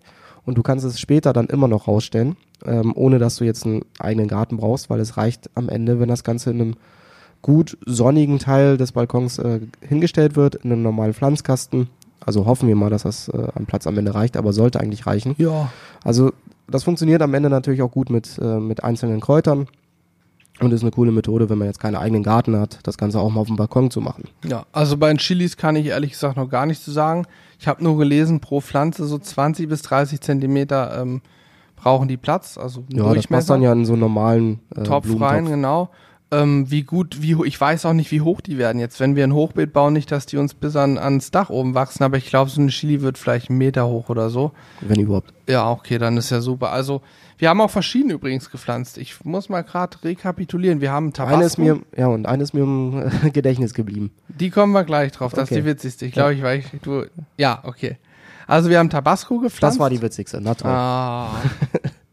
und 0.51 0.57
du 0.57 0.63
kannst 0.63 0.83
es 0.83 0.99
später 0.99 1.31
dann 1.31 1.47
immer 1.47 1.69
noch 1.69 1.87
rausstellen, 1.87 2.35
ähm, 2.65 2.91
ohne 2.93 3.19
dass 3.19 3.37
du 3.37 3.45
jetzt 3.45 3.65
einen 3.65 3.85
eigenen 3.99 4.27
Garten 4.27 4.57
brauchst, 4.57 4.89
weil 4.89 4.99
es 4.99 5.15
reicht 5.15 5.49
am 5.55 5.69
Ende, 5.69 6.01
wenn 6.01 6.09
das 6.09 6.25
Ganze 6.25 6.49
in 6.49 6.59
einem 6.59 6.75
gut 7.41 7.77
sonnigen 7.85 8.37
Teil 8.37 8.75
des 8.75 8.91
Balkons 8.91 9.39
äh, 9.39 9.61
hingestellt 9.79 10.35
wird, 10.35 10.55
in 10.55 10.73
einem 10.73 10.83
normalen 10.83 11.13
Pflanzkasten. 11.13 11.87
Also 12.19 12.45
hoffen 12.45 12.67
wir 12.67 12.75
mal, 12.75 12.89
dass 12.89 13.03
das 13.03 13.29
äh, 13.29 13.47
am 13.55 13.65
Platz 13.65 13.87
am 13.87 13.97
Ende 13.97 14.13
reicht, 14.13 14.35
aber 14.35 14.51
sollte 14.51 14.81
eigentlich 14.81 15.07
reichen. 15.07 15.35
Ja. 15.37 15.71
Also 16.03 16.33
das 16.67 16.83
funktioniert 16.83 17.21
am 17.21 17.33
Ende 17.33 17.49
natürlich 17.49 17.81
auch 17.81 17.91
gut 17.91 18.09
mit, 18.09 18.37
äh, 18.37 18.59
mit 18.59 18.83
einzelnen 18.83 19.21
Kräutern 19.21 19.67
und 20.59 20.73
ist 20.73 20.81
eine 20.81 20.91
coole 20.91 21.13
Methode, 21.13 21.49
wenn 21.49 21.59
man 21.59 21.67
jetzt 21.67 21.79
keinen 21.79 21.95
eigenen 21.95 22.23
Garten 22.23 22.59
hat, 22.59 22.79
das 22.83 22.97
Ganze 22.97 23.21
auch 23.21 23.29
mal 23.29 23.39
auf 23.39 23.47
dem 23.47 23.55
Balkon 23.55 23.89
zu 23.89 24.01
machen. 24.01 24.25
Ja, 24.45 24.65
also 24.73 24.97
bei 24.97 25.07
den 25.07 25.17
Chilis 25.17 25.55
kann 25.55 25.77
ich 25.77 25.85
ehrlich 25.85 26.11
gesagt 26.11 26.35
noch 26.35 26.49
gar 26.49 26.65
nichts 26.65 26.83
zu 26.83 26.91
sagen. 26.91 27.25
Ich 27.61 27.67
habe 27.67 27.83
nur 27.83 27.95
gelesen, 27.99 28.39
pro 28.39 28.59
Pflanze 28.59 29.05
so 29.05 29.19
20 29.19 29.69
bis 29.69 29.83
30 29.83 30.19
Zentimeter 30.19 30.99
ähm, 30.99 31.21
brauchen 31.75 32.07
die 32.07 32.17
Platz, 32.17 32.57
also 32.57 32.83
Ja, 32.91 33.13
das 33.13 33.27
passt 33.27 33.51
dann 33.51 33.61
ja 33.61 33.71
in 33.71 33.85
so 33.85 33.93
einen 33.93 33.99
normalen 33.99 34.61
äh, 34.75 34.81
Topf 34.81 35.07
rein, 35.19 35.45
genau. 35.45 35.91
Ähm, 36.31 36.71
wie 36.71 36.81
gut, 36.81 37.21
wie 37.21 37.37
ich 37.45 37.61
weiß 37.61 37.85
auch 37.85 37.93
nicht, 37.93 38.09
wie 38.09 38.21
hoch 38.21 38.41
die 38.41 38.57
werden 38.57 38.79
jetzt. 38.79 38.99
Wenn 38.99 39.15
wir 39.15 39.23
ein 39.23 39.33
Hochbeet 39.33 39.73
bauen, 39.73 39.93
nicht, 39.93 40.11
dass 40.11 40.25
die 40.25 40.37
uns 40.37 40.55
bis 40.55 40.75
an, 40.75 40.97
ans 40.97 41.29
Dach 41.29 41.51
oben 41.51 41.75
wachsen, 41.75 42.03
aber 42.03 42.17
ich 42.17 42.25
glaube, 42.25 42.49
so 42.49 42.59
eine 42.59 42.71
Chili 42.71 43.01
wird 43.01 43.19
vielleicht 43.19 43.51
einen 43.51 43.59
Meter 43.59 43.87
hoch 43.87 44.09
oder 44.09 44.31
so. 44.31 44.53
Wenn 44.79 44.99
überhaupt. 44.99 45.31
Ja, 45.47 45.69
okay, 45.69 45.99
dann 45.99 46.17
ist 46.17 46.31
ja 46.31 46.41
super. 46.41 46.71
Also, 46.71 47.01
wir 47.41 47.49
haben 47.49 47.59
auch 47.59 47.71
verschiedene 47.71 48.13
übrigens 48.13 48.51
gepflanzt. 48.51 48.99
Ich 48.99 49.25
muss 49.25 49.49
mal 49.49 49.63
gerade 49.63 49.97
rekapitulieren. 50.03 50.79
Wir 50.79 50.91
haben 50.91 51.11
Tabasco. 51.11 51.35
Eine 51.37 51.45
ist 51.45 51.57
mir, 51.57 51.79
ja, 51.97 52.05
und 52.05 52.27
eine 52.27 52.43
ist 52.43 52.53
mir 52.53 52.61
im 52.61 53.01
äh, 53.25 53.29
Gedächtnis 53.33 53.73
geblieben. 53.73 54.11
Die 54.27 54.51
kommen 54.51 54.71
wir 54.73 54.83
gleich 54.83 55.11
drauf. 55.11 55.33
Das 55.33 55.45
ist 55.45 55.51
Okay. 55.51 55.61
die 55.61 55.65
witzigste. 55.65 56.05
Ich 56.05 56.11
glaube, 56.13 56.35
ich 56.35 56.43
weiß, 56.43 56.65
du. 56.83 57.05
Ja, 57.37 57.59
okay. 57.63 57.97
Also 58.45 58.69
wir 58.69 58.77
haben 58.77 58.91
Tabasco 58.91 59.39
gepflanzt. 59.39 59.75
Das 59.75 59.79
war 59.79 59.89
die 59.89 60.01
witzigste, 60.01 60.39
na 60.39 60.53
toll. 60.53 60.69
Ah. 60.69 61.31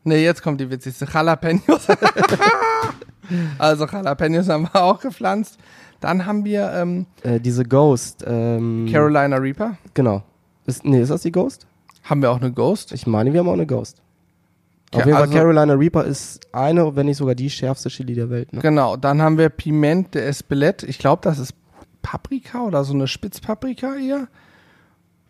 nee, 0.04 0.24
jetzt 0.24 0.42
kommt 0.42 0.60
die 0.62 0.70
witzigste. 0.70 1.06
Jalapenos. 1.12 1.88
also 3.58 3.86
Jalapenos 3.86 4.48
haben 4.48 4.68
wir 4.72 4.82
auch 4.82 5.00
gepflanzt. 5.00 5.58
Dann 6.00 6.24
haben 6.24 6.44
wir 6.44 6.72
ähm, 6.72 7.06
Äh, 7.22 7.38
diese 7.40 7.64
Ghost, 7.64 8.24
ähm, 8.26 8.88
Carolina 8.90 9.36
Reaper. 9.36 9.76
genau. 9.94 10.22
Ist, 10.64 10.84
nee, 10.84 11.00
ist 11.00 11.10
das 11.10 11.22
die 11.22 11.32
Ghost? 11.32 11.66
Haben 12.04 12.22
wir 12.22 12.30
auch 12.30 12.40
eine 12.40 12.52
Ghost. 12.52 12.92
Ich 12.92 13.06
meine, 13.06 13.32
wir 13.32 13.40
haben 13.40 13.48
auch 13.48 13.54
eine 13.54 13.66
Ghost. 13.66 14.00
Auf 14.92 15.00
jeden 15.00 15.12
Fall 15.12 15.22
also- 15.22 15.34
Carolina 15.34 15.74
Reaper 15.74 16.04
ist 16.04 16.40
eine, 16.52 16.96
wenn 16.96 17.06
nicht 17.06 17.18
sogar 17.18 17.34
die 17.34 17.50
schärfste 17.50 17.88
Chili 17.90 18.14
der 18.14 18.30
Welt. 18.30 18.52
Ne? 18.52 18.60
Genau. 18.60 18.96
Dann 18.96 19.20
haben 19.20 19.36
wir 19.36 19.48
Piment 19.50 20.14
de 20.14 20.22
Espelette. 20.22 20.86
Ich 20.86 20.98
glaube, 20.98 21.20
das 21.22 21.38
ist 21.38 21.54
Paprika 22.02 22.62
oder 22.62 22.84
so 22.84 22.94
eine 22.94 23.06
Spitzpaprika 23.06 23.96
eher. 23.96 24.28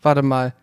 Warte 0.02 0.22
mal. 0.22 0.54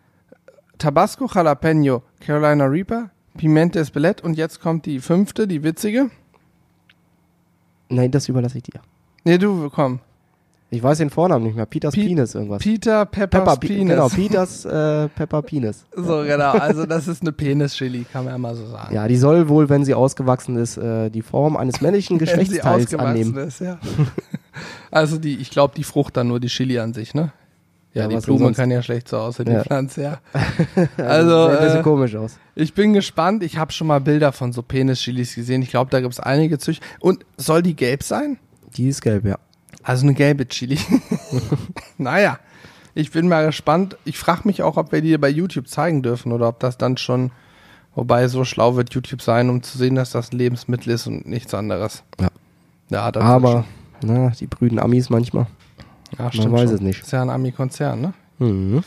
Tabasco, 0.78 1.26
Jalapeno, 1.26 2.02
Carolina 2.20 2.64
Reaper, 2.64 3.10
Piment 3.36 3.74
de 3.74 3.82
Espelette 3.82 4.22
und 4.22 4.34
jetzt 4.34 4.60
kommt 4.60 4.86
die 4.86 5.00
fünfte, 5.00 5.46
die 5.46 5.62
witzige. 5.62 6.10
Nein, 7.88 8.10
das 8.10 8.28
überlasse 8.28 8.58
ich 8.58 8.64
dir. 8.64 8.80
Nee, 9.24 9.38
du, 9.38 9.70
komm. 9.70 10.00
Ich 10.68 10.82
weiß 10.82 10.98
den 10.98 11.10
Vornamen 11.10 11.44
nicht 11.44 11.54
mehr. 11.54 11.64
Peters 11.66 11.94
Pi- 11.94 12.08
Penis 12.08 12.34
irgendwas. 12.34 12.60
Peter 12.60 13.06
Peppers 13.06 13.40
Pepper 13.44 13.56
Pe- 13.56 13.66
Penis. 13.68 13.88
Genau, 13.94 14.08
Peters 14.08 14.64
äh, 14.64 15.08
Pepper 15.08 15.42
Penis. 15.42 15.84
So, 15.96 16.22
genau. 16.24 16.52
Also 16.52 16.86
das 16.86 17.06
ist 17.06 17.22
eine 17.22 17.30
Penis-Chili, 17.32 18.04
kann 18.12 18.24
man 18.24 18.34
ja 18.34 18.38
mal 18.38 18.54
so 18.56 18.66
sagen. 18.66 18.92
Ja, 18.94 19.06
die 19.06 19.16
soll 19.16 19.48
wohl, 19.48 19.68
wenn 19.68 19.84
sie 19.84 19.94
ausgewachsen 19.94 20.56
ist, 20.56 20.76
äh, 20.76 21.08
die 21.10 21.22
Form 21.22 21.56
eines 21.56 21.80
männlichen 21.80 22.14
Wenn 22.20 22.26
sie 22.26 22.32
Geschlechtsteils 22.34 22.84
ausgewachsen 22.86 23.06
annehmen. 23.08 23.36
Ist, 23.36 23.60
ja. 23.60 23.78
Also 24.90 25.18
die, 25.18 25.36
ich 25.36 25.50
glaube, 25.50 25.74
die 25.76 25.84
Frucht 25.84 26.16
dann 26.16 26.28
nur 26.28 26.40
die 26.40 26.48
Chili 26.48 26.78
an 26.78 26.94
sich, 26.94 27.14
ne? 27.14 27.32
Ja, 27.92 28.02
Ja, 28.02 28.08
die 28.08 28.16
Blume 28.24 28.52
kann 28.52 28.70
ja 28.70 28.82
schlecht 28.82 29.08
so 29.08 29.18
aussehen, 29.18 29.50
Ja. 29.50 29.58
die 29.62 29.66
Pflanze, 29.68 30.02
ja. 30.02 30.18
Also, 30.96 31.34
Also, 31.36 31.48
sieht 31.50 31.58
ein 31.58 31.64
bisschen 31.64 31.80
äh, 31.80 31.82
komisch 31.82 32.16
aus. 32.16 32.38
Ich 32.54 32.74
bin 32.74 32.92
gespannt. 32.92 33.42
Ich 33.42 33.56
habe 33.58 33.72
schon 33.72 33.86
mal 33.86 34.00
Bilder 34.00 34.32
von 34.32 34.52
so 34.52 34.62
Penis-Chilis 34.62 35.34
gesehen. 35.34 35.62
Ich 35.62 35.70
glaube, 35.70 35.90
da 35.90 36.00
gibt 36.00 36.12
es 36.12 36.20
einige 36.20 36.58
Züchter. 36.58 36.84
Und 37.00 37.24
soll 37.36 37.62
die 37.62 37.74
gelb 37.76 38.02
sein? 38.02 38.38
Die 38.76 38.88
ist 38.88 39.00
gelb, 39.02 39.24
ja. 39.24 39.38
Also 39.86 40.04
eine 40.04 40.14
gelbe 40.14 40.48
Chili. 40.48 40.80
naja, 41.96 42.40
ich 42.92 43.12
bin 43.12 43.28
mal 43.28 43.46
gespannt. 43.46 43.96
Ich 44.04 44.18
frage 44.18 44.42
mich 44.44 44.64
auch, 44.64 44.76
ob 44.76 44.90
wir 44.90 45.00
die 45.00 45.16
bei 45.16 45.28
YouTube 45.28 45.68
zeigen 45.68 46.02
dürfen 46.02 46.32
oder 46.32 46.48
ob 46.48 46.58
das 46.58 46.76
dann 46.76 46.96
schon, 46.96 47.30
wobei 47.94 48.26
so 48.26 48.44
schlau 48.44 48.74
wird 48.74 48.92
YouTube 48.92 49.22
sein, 49.22 49.48
um 49.48 49.62
zu 49.62 49.78
sehen, 49.78 49.94
dass 49.94 50.10
das 50.10 50.32
ein 50.32 50.38
Lebensmittel 50.38 50.92
ist 50.92 51.06
und 51.06 51.28
nichts 51.28 51.54
anderes. 51.54 52.02
Ja. 52.20 52.28
Ja, 52.88 53.12
das 53.12 53.22
Aber, 53.22 53.64
na, 54.02 54.30
die 54.30 54.48
brüden 54.48 54.80
Amis 54.80 55.08
manchmal. 55.08 55.46
ja, 56.18 56.24
man 56.24 56.32
stimmt 56.32 56.52
weiß 56.52 56.62
schon. 56.62 56.74
es 56.74 56.80
nicht. 56.80 57.02
Ist 57.02 57.12
ja 57.12 57.22
ein 57.22 57.30
Ami-Konzern, 57.30 58.00
ne? 58.00 58.14
Mhm. 58.38 58.82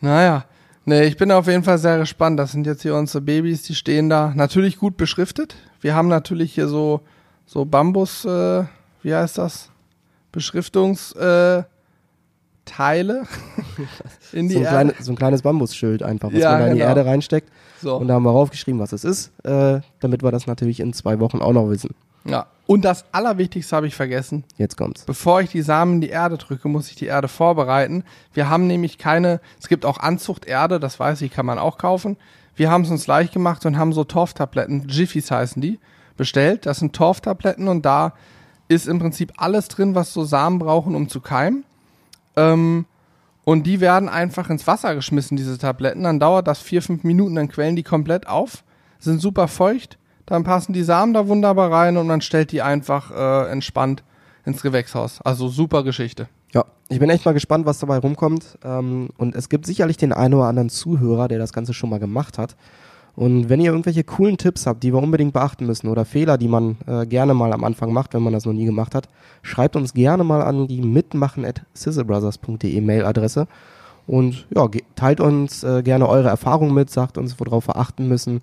Naja. 0.00 0.46
Nee, 0.86 1.04
ich 1.04 1.18
bin 1.18 1.30
auf 1.30 1.46
jeden 1.46 1.62
Fall 1.62 1.76
sehr 1.76 1.98
gespannt. 1.98 2.38
Das 2.40 2.52
sind 2.52 2.66
jetzt 2.66 2.80
hier 2.80 2.94
unsere 2.94 3.20
Babys, 3.20 3.64
die 3.64 3.74
stehen 3.74 4.08
da. 4.08 4.32
Natürlich 4.34 4.78
gut 4.78 4.96
beschriftet. 4.96 5.56
Wir 5.82 5.94
haben 5.94 6.08
natürlich 6.08 6.54
hier 6.54 6.68
so, 6.68 7.02
so 7.44 7.66
Bambus, 7.66 8.24
äh, 8.24 8.64
wie 9.02 9.14
heißt 9.14 9.36
das? 9.36 9.71
Beschriftungs, 10.32 11.12
äh, 11.12 11.62
in 14.32 14.48
die 14.48 14.54
So 14.54 14.60
ein, 14.60 14.64
Erde. 14.64 14.68
kleine, 14.68 14.94
so 15.00 15.12
ein 15.12 15.16
kleines 15.16 15.42
Bambusschild 15.42 16.02
einfach, 16.02 16.32
was 16.32 16.38
Ja, 16.38 16.52
man 16.52 16.58
da 16.60 16.66
in 16.68 16.72
die 16.74 16.78
genau. 16.78 16.88
Erde 16.90 17.06
reinsteckt. 17.06 17.50
So. 17.80 17.96
Und 17.96 18.08
da 18.08 18.14
haben 18.14 18.22
wir 18.22 18.30
raufgeschrieben, 18.30 18.80
was 18.80 18.92
es 18.92 19.04
ist, 19.04 19.32
äh, 19.44 19.80
damit 20.00 20.22
wir 20.22 20.30
das 20.30 20.46
natürlich 20.46 20.80
in 20.80 20.92
zwei 20.92 21.18
Wochen 21.20 21.38
auch 21.42 21.52
noch 21.52 21.68
wissen. 21.68 21.94
Ja. 22.24 22.46
Und 22.68 22.84
das 22.84 23.04
Allerwichtigste 23.10 23.74
habe 23.74 23.88
ich 23.88 23.96
vergessen. 23.96 24.44
Jetzt 24.56 24.76
kommt's. 24.76 25.04
Bevor 25.04 25.40
ich 25.40 25.50
die 25.50 25.62
Samen 25.62 25.94
in 25.94 26.00
die 26.02 26.08
Erde 26.10 26.38
drücke, 26.38 26.68
muss 26.68 26.88
ich 26.88 26.94
die 26.94 27.06
Erde 27.06 27.26
vorbereiten. 27.26 28.04
Wir 28.32 28.48
haben 28.48 28.68
nämlich 28.68 28.96
keine, 28.98 29.40
es 29.60 29.68
gibt 29.68 29.84
auch 29.84 29.98
Anzuchterde, 29.98 30.78
das 30.78 31.00
weiß 31.00 31.20
ich, 31.22 31.32
kann 31.32 31.44
man 31.44 31.58
auch 31.58 31.78
kaufen. 31.78 32.16
Wir 32.54 32.70
haben 32.70 32.84
es 32.84 32.90
uns 32.90 33.08
leicht 33.08 33.32
gemacht 33.32 33.66
und 33.66 33.76
haben 33.76 33.92
so 33.92 34.04
Torftabletten, 34.04 34.86
Jiffys 34.88 35.30
heißen 35.32 35.60
die, 35.60 35.80
bestellt. 36.16 36.66
Das 36.66 36.78
sind 36.78 36.94
Torftabletten 36.94 37.66
und 37.66 37.82
da 37.84 38.12
ist 38.72 38.88
im 38.88 38.98
Prinzip 38.98 39.32
alles 39.36 39.68
drin, 39.68 39.94
was 39.94 40.12
so 40.12 40.24
Samen 40.24 40.58
brauchen, 40.58 40.94
um 40.94 41.08
zu 41.08 41.20
keimen. 41.20 41.64
Ähm, 42.36 42.86
und 43.44 43.66
die 43.66 43.80
werden 43.80 44.08
einfach 44.08 44.50
ins 44.50 44.66
Wasser 44.66 44.94
geschmissen, 44.94 45.36
diese 45.36 45.58
Tabletten. 45.58 46.04
Dann 46.04 46.20
dauert 46.20 46.46
das 46.46 46.60
vier, 46.60 46.82
fünf 46.82 47.04
Minuten, 47.04 47.34
dann 47.34 47.48
quellen 47.48 47.76
die 47.76 47.82
komplett 47.82 48.28
auf, 48.28 48.62
sind 49.00 49.20
super 49.20 49.48
feucht. 49.48 49.98
Dann 50.26 50.44
passen 50.44 50.72
die 50.72 50.84
Samen 50.84 51.12
da 51.12 51.26
wunderbar 51.26 51.72
rein 51.72 51.96
und 51.96 52.06
man 52.06 52.20
stellt 52.20 52.52
die 52.52 52.62
einfach 52.62 53.10
äh, 53.10 53.50
entspannt 53.50 54.04
ins 54.44 54.62
Gewächshaus. 54.62 55.20
Also 55.22 55.48
super 55.48 55.82
Geschichte. 55.82 56.28
Ja, 56.52 56.64
ich 56.88 57.00
bin 57.00 57.10
echt 57.10 57.24
mal 57.24 57.32
gespannt, 57.32 57.66
was 57.66 57.78
dabei 57.80 57.98
rumkommt. 57.98 58.58
Ähm, 58.64 59.10
und 59.16 59.34
es 59.34 59.48
gibt 59.48 59.66
sicherlich 59.66 59.96
den 59.96 60.12
einen 60.12 60.34
oder 60.34 60.46
anderen 60.46 60.68
Zuhörer, 60.68 61.28
der 61.28 61.38
das 61.38 61.52
Ganze 61.52 61.74
schon 61.74 61.90
mal 61.90 61.98
gemacht 61.98 62.38
hat. 62.38 62.56
Und 63.14 63.50
wenn 63.50 63.60
ihr 63.60 63.70
irgendwelche 63.70 64.04
coolen 64.04 64.38
Tipps 64.38 64.66
habt, 64.66 64.82
die 64.82 64.92
wir 64.92 65.02
unbedingt 65.02 65.34
beachten 65.34 65.66
müssen 65.66 65.88
oder 65.88 66.04
Fehler, 66.04 66.38
die 66.38 66.48
man 66.48 66.78
äh, 66.86 67.04
gerne 67.06 67.34
mal 67.34 67.52
am 67.52 67.62
Anfang 67.62 67.92
macht, 67.92 68.14
wenn 68.14 68.22
man 68.22 68.32
das 68.32 68.46
noch 68.46 68.54
nie 68.54 68.64
gemacht 68.64 68.94
hat, 68.94 69.08
schreibt 69.42 69.76
uns 69.76 69.92
gerne 69.92 70.24
mal 70.24 70.40
an 70.42 70.66
die 70.66 70.80
mitmachen 70.80 71.44
at 71.44 71.62
sizzlebrothers.de 71.74 72.80
Mailadresse 72.80 73.46
und 74.06 74.46
ja, 74.54 74.66
teilt 74.96 75.20
uns 75.20 75.62
äh, 75.62 75.82
gerne 75.82 76.08
eure 76.08 76.28
Erfahrungen 76.28 76.72
mit, 76.74 76.88
sagt 76.90 77.18
uns, 77.18 77.38
worauf 77.38 77.68
wir 77.68 77.76
achten 77.76 78.08
müssen, 78.08 78.40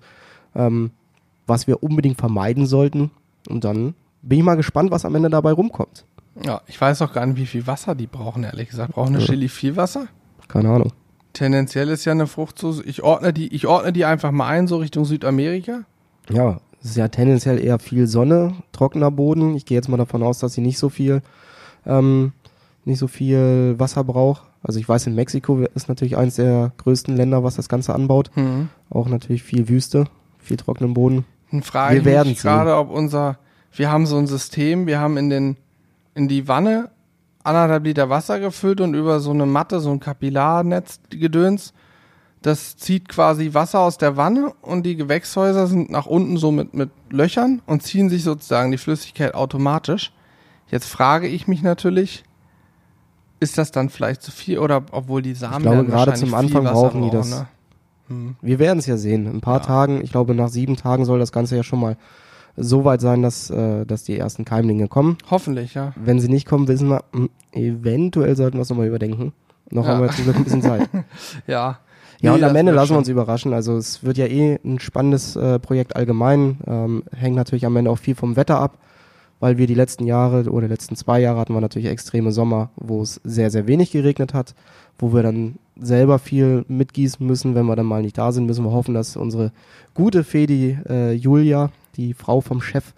ähm, 0.54 0.92
was 1.48 1.66
wir 1.66 1.82
unbedingt 1.82 2.18
vermeiden 2.18 2.64
sollten 2.66 3.10
und 3.48 3.64
dann 3.64 3.94
bin 4.22 4.38
ich 4.38 4.44
mal 4.44 4.56
gespannt, 4.56 4.90
was 4.92 5.04
am 5.04 5.14
Ende 5.16 5.30
dabei 5.30 5.52
rumkommt. 5.52 6.04
Ja, 6.44 6.60
ich 6.68 6.80
weiß 6.80 7.02
auch 7.02 7.12
gar 7.12 7.26
nicht, 7.26 7.36
wie 7.38 7.46
viel 7.46 7.66
Wasser 7.66 7.94
die 7.96 8.06
brauchen, 8.06 8.44
ehrlich 8.44 8.68
gesagt. 8.68 8.92
Brauchen 8.92 9.14
eine 9.14 9.24
Ja. 9.24 9.26
Chili 9.26 9.48
viel 9.48 9.76
Wasser? 9.76 10.06
Keine 10.46 10.68
Ahnung. 10.70 10.92
Tendenziell 11.32 11.88
ist 11.88 12.04
ja 12.04 12.12
eine 12.12 12.26
Frucht 12.26 12.58
so, 12.58 12.82
ich 12.84 13.02
ordne 13.02 13.32
die, 13.32 13.54
ich 13.54 13.66
ordne 13.66 13.92
die 13.92 14.04
einfach 14.04 14.30
mal 14.30 14.48
ein, 14.48 14.66
so 14.66 14.78
Richtung 14.78 15.04
Südamerika. 15.04 15.84
Ja, 16.28 16.60
es 16.82 16.90
ist 16.90 16.96
ja 16.96 17.08
tendenziell 17.08 17.62
eher 17.62 17.78
viel 17.78 18.06
Sonne, 18.06 18.54
trockener 18.72 19.10
Boden. 19.10 19.54
Ich 19.54 19.66
gehe 19.66 19.76
jetzt 19.76 19.88
mal 19.88 19.96
davon 19.96 20.22
aus, 20.22 20.38
dass 20.38 20.54
sie 20.54 20.60
nicht 20.60 20.78
so 20.78 20.88
viel, 20.88 21.22
ähm, 21.86 22.32
nicht 22.84 22.98
so 22.98 23.06
viel 23.06 23.74
Wasser 23.78 24.02
braucht. 24.04 24.42
Also 24.62 24.78
ich 24.78 24.88
weiß, 24.88 25.06
in 25.06 25.14
Mexiko 25.14 25.60
ist 25.74 25.88
natürlich 25.88 26.16
eines 26.16 26.36
der 26.36 26.72
größten 26.78 27.16
Länder, 27.16 27.44
was 27.44 27.56
das 27.56 27.68
Ganze 27.68 27.94
anbaut. 27.94 28.30
Hm. 28.34 28.68
Auch 28.90 29.08
natürlich 29.08 29.42
viel 29.42 29.68
Wüste, 29.68 30.06
viel 30.38 30.56
trockenen 30.56 30.94
Boden. 30.94 31.24
Dann 31.50 31.62
frage 31.62 31.94
Wir 31.94 32.00
ich 32.00 32.04
werden 32.06 32.28
mich 32.28 32.40
gerade, 32.40 32.76
ob 32.76 32.90
unser, 32.90 33.38
wir 33.72 33.90
haben 33.90 34.06
so 34.06 34.16
ein 34.16 34.26
System, 34.26 34.86
wir 34.86 35.00
haben 35.00 35.16
in 35.16 35.30
den, 35.30 35.56
in 36.14 36.28
die 36.28 36.48
Wanne 36.48 36.90
anderthalb 37.42 37.84
Liter 37.84 38.10
Wasser 38.10 38.38
gefüllt 38.40 38.80
und 38.80 38.94
über 38.94 39.20
so 39.20 39.30
eine 39.30 39.46
Matte, 39.46 39.80
so 39.80 39.90
ein 39.90 40.00
Kapillarnetz 40.00 41.00
gedöns. 41.10 41.72
Das 42.42 42.76
zieht 42.76 43.08
quasi 43.08 43.52
Wasser 43.52 43.80
aus 43.80 43.98
der 43.98 44.16
Wanne 44.16 44.52
und 44.62 44.84
die 44.84 44.96
Gewächshäuser 44.96 45.66
sind 45.66 45.90
nach 45.90 46.06
unten 46.06 46.38
so 46.38 46.50
mit, 46.50 46.72
mit 46.72 46.90
Löchern 47.10 47.60
und 47.66 47.82
ziehen 47.82 48.08
sich 48.08 48.24
sozusagen 48.24 48.70
die 48.70 48.78
Flüssigkeit 48.78 49.34
automatisch. 49.34 50.12
Jetzt 50.68 50.86
frage 50.86 51.26
ich 51.26 51.48
mich 51.48 51.62
natürlich, 51.62 52.24
ist 53.40 53.58
das 53.58 53.72
dann 53.72 53.90
vielleicht 53.90 54.22
zu 54.22 54.30
viel 54.30 54.58
oder 54.58 54.82
obwohl 54.92 55.20
die 55.22 55.34
Samen 55.34 55.62
glaube, 55.62 55.76
dann 55.78 55.86
gerade 55.86 56.14
zum 56.14 56.28
viel 56.30 56.38
Anfang 56.38 56.64
brauchen 56.64 57.02
die 57.02 57.10
das. 57.10 57.30
ne? 57.30 57.46
Hm. 58.08 58.36
Wir 58.40 58.58
werden 58.58 58.78
es 58.78 58.86
ja 58.86 58.96
sehen. 58.96 59.26
In 59.26 59.36
ein 59.36 59.40
paar 59.40 59.60
Ja. 59.60 59.66
Tagen, 59.66 60.02
ich 60.02 60.10
glaube 60.10 60.34
nach 60.34 60.48
sieben 60.48 60.76
Tagen 60.76 61.04
soll 61.04 61.18
das 61.18 61.32
Ganze 61.32 61.56
ja 61.56 61.62
schon 61.62 61.80
mal 61.80 61.96
so 62.56 62.84
weit 62.84 63.00
sein, 63.00 63.22
dass, 63.22 63.50
äh, 63.50 63.84
dass 63.86 64.04
die 64.04 64.18
ersten 64.18 64.44
Keimlinge 64.44 64.88
kommen. 64.88 65.16
Hoffentlich, 65.30 65.74
ja. 65.74 65.92
Wenn 65.96 66.20
sie 66.20 66.28
nicht 66.28 66.46
kommen, 66.46 66.68
wissen 66.68 66.88
wir, 66.88 67.04
hm, 67.12 67.30
eventuell 67.52 68.36
sollten 68.36 68.58
wir 68.58 68.62
es 68.62 68.70
nochmal 68.70 68.86
überdenken. 68.86 69.32
Noch 69.70 69.86
Ja. 69.86 69.92
haben 69.94 70.02
wir 70.02 70.10
zum 70.10 70.24
Glück 70.24 70.36
ein 70.36 70.44
bisschen 70.44 70.62
Zeit. 70.62 70.88
Ja. 71.46 71.78
Ja, 72.22 72.32
Nee, 72.32 72.36
und 72.42 72.44
am 72.44 72.54
Ende 72.56 72.72
lassen 72.72 72.92
wir 72.92 72.98
uns 72.98 73.08
überraschen. 73.08 73.54
Also 73.54 73.78
es 73.78 74.04
wird 74.04 74.18
ja 74.18 74.26
eh 74.26 74.58
ein 74.62 74.78
spannendes 74.78 75.36
äh, 75.36 75.58
Projekt 75.58 75.96
allgemein. 75.96 76.58
Ähm, 76.66 77.02
hängt 77.16 77.34
natürlich 77.36 77.64
am 77.64 77.74
Ende 77.76 77.90
auch 77.90 77.96
viel 77.98 78.14
vom 78.14 78.36
Wetter 78.36 78.58
ab, 78.60 78.76
weil 79.38 79.56
wir 79.56 79.66
die 79.66 79.74
letzten 79.74 80.04
Jahre 80.04 80.50
oder 80.50 80.66
die 80.66 80.72
letzten 80.72 80.96
zwei 80.96 81.18
Jahre 81.20 81.38
hatten 81.40 81.54
wir 81.54 81.62
natürlich 81.62 81.88
extreme 81.88 82.30
Sommer, 82.30 82.68
wo 82.76 83.00
es 83.00 83.22
sehr, 83.24 83.50
sehr 83.50 83.66
wenig 83.66 83.90
geregnet 83.92 84.34
hat, 84.34 84.54
wo 84.98 85.14
wir 85.14 85.22
dann 85.22 85.54
selber 85.80 86.18
viel 86.18 86.66
mitgießen 86.68 87.26
müssen. 87.26 87.54
Wenn 87.54 87.64
wir 87.64 87.74
dann 87.76 87.86
mal 87.86 88.02
nicht 88.02 88.18
da 88.18 88.32
sind, 88.32 88.44
müssen 88.44 88.64
wir 88.66 88.72
hoffen, 88.72 88.92
dass 88.92 89.16
unsere 89.16 89.50
gute 89.94 90.22
Fee, 90.22 90.46
die 90.46 90.76
äh, 90.90 91.12
Julia, 91.12 91.70
die 92.00 92.14
Frau 92.14 92.40
vom 92.40 92.62
Chef, 92.62 92.92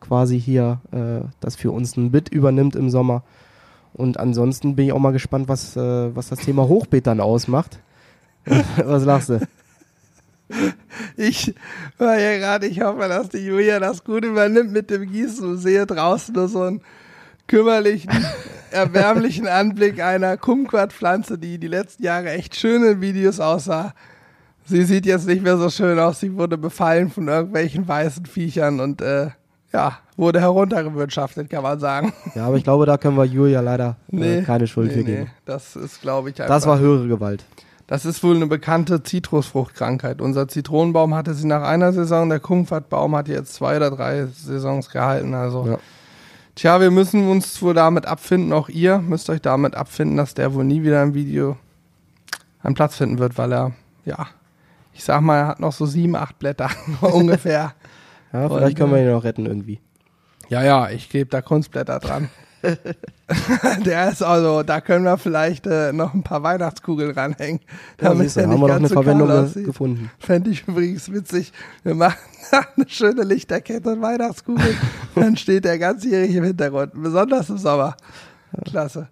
quasi 0.00 0.40
hier 0.40 0.80
äh, 0.92 1.26
das 1.40 1.56
für 1.56 1.70
uns 1.70 1.96
ein 1.96 2.10
Bit 2.10 2.28
übernimmt 2.28 2.76
im 2.76 2.90
Sommer. 2.90 3.22
Und 3.92 4.18
ansonsten 4.18 4.76
bin 4.76 4.86
ich 4.86 4.92
auch 4.92 4.98
mal 4.98 5.12
gespannt, 5.12 5.48
was, 5.48 5.76
äh, 5.76 6.14
was 6.14 6.28
das 6.28 6.40
Thema 6.40 6.68
Hochbeet 6.68 7.06
dann 7.06 7.20
ausmacht. 7.20 7.78
was 8.76 9.04
lachst 9.04 9.30
du? 9.30 9.40
Ich 11.16 11.54
war 11.98 12.18
ja 12.18 12.38
gerade, 12.38 12.66
ich 12.66 12.80
hoffe, 12.80 13.08
dass 13.08 13.30
die 13.30 13.38
Julia 13.38 13.80
das 13.80 14.04
gut 14.04 14.24
übernimmt 14.24 14.72
mit 14.72 14.90
dem 14.90 15.10
Gießen 15.10 15.46
und 15.46 15.58
sehe 15.58 15.86
draußen 15.86 16.34
nur 16.34 16.48
so 16.48 16.62
einen 16.62 16.82
kümmerlichen, 17.48 18.10
erbärmlichen 18.70 19.48
Anblick 19.48 20.00
einer 20.00 20.36
Kumquat-Pflanze, 20.36 21.38
die 21.38 21.58
die 21.58 21.68
letzten 21.68 22.04
Jahre 22.04 22.30
echt 22.30 22.54
schön 22.54 22.84
in 22.84 23.00
Videos 23.00 23.40
aussah. 23.40 23.94
Sie 24.66 24.82
sieht 24.82 25.06
jetzt 25.06 25.26
nicht 25.26 25.42
mehr 25.42 25.56
so 25.56 25.70
schön 25.70 25.98
aus, 25.98 26.20
sie 26.20 26.34
wurde 26.36 26.58
befallen 26.58 27.10
von 27.10 27.28
irgendwelchen 27.28 27.86
weißen 27.86 28.26
Viechern 28.26 28.80
und 28.80 29.00
äh, 29.00 29.28
ja, 29.72 29.98
wurde 30.16 30.40
heruntergewirtschaftet, 30.40 31.50
kann 31.50 31.62
man 31.62 31.78
sagen. 31.78 32.12
Ja, 32.34 32.46
aber 32.46 32.56
ich 32.56 32.64
glaube, 32.64 32.86
da 32.86 32.96
können 32.98 33.16
wir 33.16 33.24
Julia 33.24 33.60
leider 33.60 33.96
äh, 34.10 34.42
keine 34.42 34.66
Schuld 34.66 34.92
für 34.92 35.04
geben. 35.04 35.30
das 35.44 35.76
ist, 35.76 36.00
glaube 36.02 36.30
ich, 36.30 36.40
einfach. 36.40 36.54
Das 36.54 36.66
war 36.66 36.78
höhere 36.78 37.06
Gewalt. 37.06 37.44
Das 37.86 38.04
ist 38.04 38.24
wohl 38.24 38.34
eine 38.34 38.48
bekannte 38.48 39.04
Zitrusfruchtkrankheit. 39.04 40.20
Unser 40.20 40.48
Zitronenbaum 40.48 41.14
hatte 41.14 41.34
sie 41.34 41.46
nach 41.46 41.62
einer 41.62 41.92
Saison, 41.92 42.28
der 42.28 42.40
Kumquatbaum 42.40 43.14
hat 43.14 43.28
jetzt 43.28 43.54
zwei 43.54 43.76
oder 43.76 43.92
drei 43.92 44.26
Saisons 44.26 44.90
gehalten. 44.90 45.34
Also, 45.34 45.66
Ja. 45.68 45.78
tja, 46.56 46.80
wir 46.80 46.90
müssen 46.90 47.28
uns 47.28 47.62
wohl 47.62 47.74
damit 47.74 48.06
abfinden. 48.06 48.52
Auch 48.52 48.68
ihr 48.68 48.98
müsst 48.98 49.30
euch 49.30 49.40
damit 49.40 49.76
abfinden, 49.76 50.16
dass 50.16 50.34
der 50.34 50.52
wohl 50.54 50.64
nie 50.64 50.82
wieder 50.82 51.00
im 51.02 51.14
Video 51.14 51.56
einen 52.64 52.74
Platz 52.74 52.96
finden 52.96 53.20
wird, 53.20 53.38
weil 53.38 53.52
er, 53.52 53.72
ja, 54.04 54.26
ich 54.96 55.04
sag 55.04 55.20
mal, 55.20 55.36
er 55.38 55.46
hat 55.48 55.60
noch 55.60 55.72
so 55.72 55.86
sieben, 55.86 56.16
acht 56.16 56.38
Blätter 56.38 56.70
ungefähr. 57.00 57.74
Ja, 58.32 58.48
vielleicht 58.48 58.70
Und, 58.72 58.74
können 58.74 58.92
wir 58.92 59.00
ihn 59.02 59.10
noch 59.12 59.22
retten 59.24 59.46
irgendwie. 59.46 59.80
Ja, 60.48 60.62
ja, 60.62 60.90
ich 60.90 61.08
klebe 61.08 61.30
da 61.30 61.40
Kunstblätter 61.40 62.00
dran. 62.00 62.28
der 63.86 64.10
ist 64.10 64.22
also, 64.22 64.62
da 64.64 64.80
können 64.80 65.04
wir 65.04 65.16
vielleicht 65.16 65.66
äh, 65.66 65.92
noch 65.92 66.12
ein 66.12 66.22
paar 66.22 66.42
Weihnachtskugeln 66.42 67.12
ranhängen. 67.12 67.60
Ja, 68.00 68.08
damit 68.08 68.24
siehst 68.24 68.36
du, 68.36 68.42
haben 68.50 68.60
wir 68.60 68.68
doch 68.68 68.74
eine 68.76 68.88
Verwendung 68.88 69.30
aussieht. 69.30 69.64
gefunden. 69.64 70.10
Fände 70.18 70.50
ich 70.50 70.66
übrigens 70.66 71.10
witzig. 71.10 71.52
Wir 71.84 71.94
machen 71.94 72.18
eine 72.76 72.88
schöne 72.88 73.22
Lichterkette 73.22 73.90
und 73.92 74.02
Weihnachtskugel. 74.02 74.74
Dann 75.14 75.36
steht 75.36 75.64
der 75.64 75.78
ganzjährig 75.78 76.34
im 76.34 76.44
Hintergrund. 76.44 76.92
Besonders 76.94 77.48
im 77.48 77.58
Sommer. 77.58 77.96
Klasse. 78.64 79.08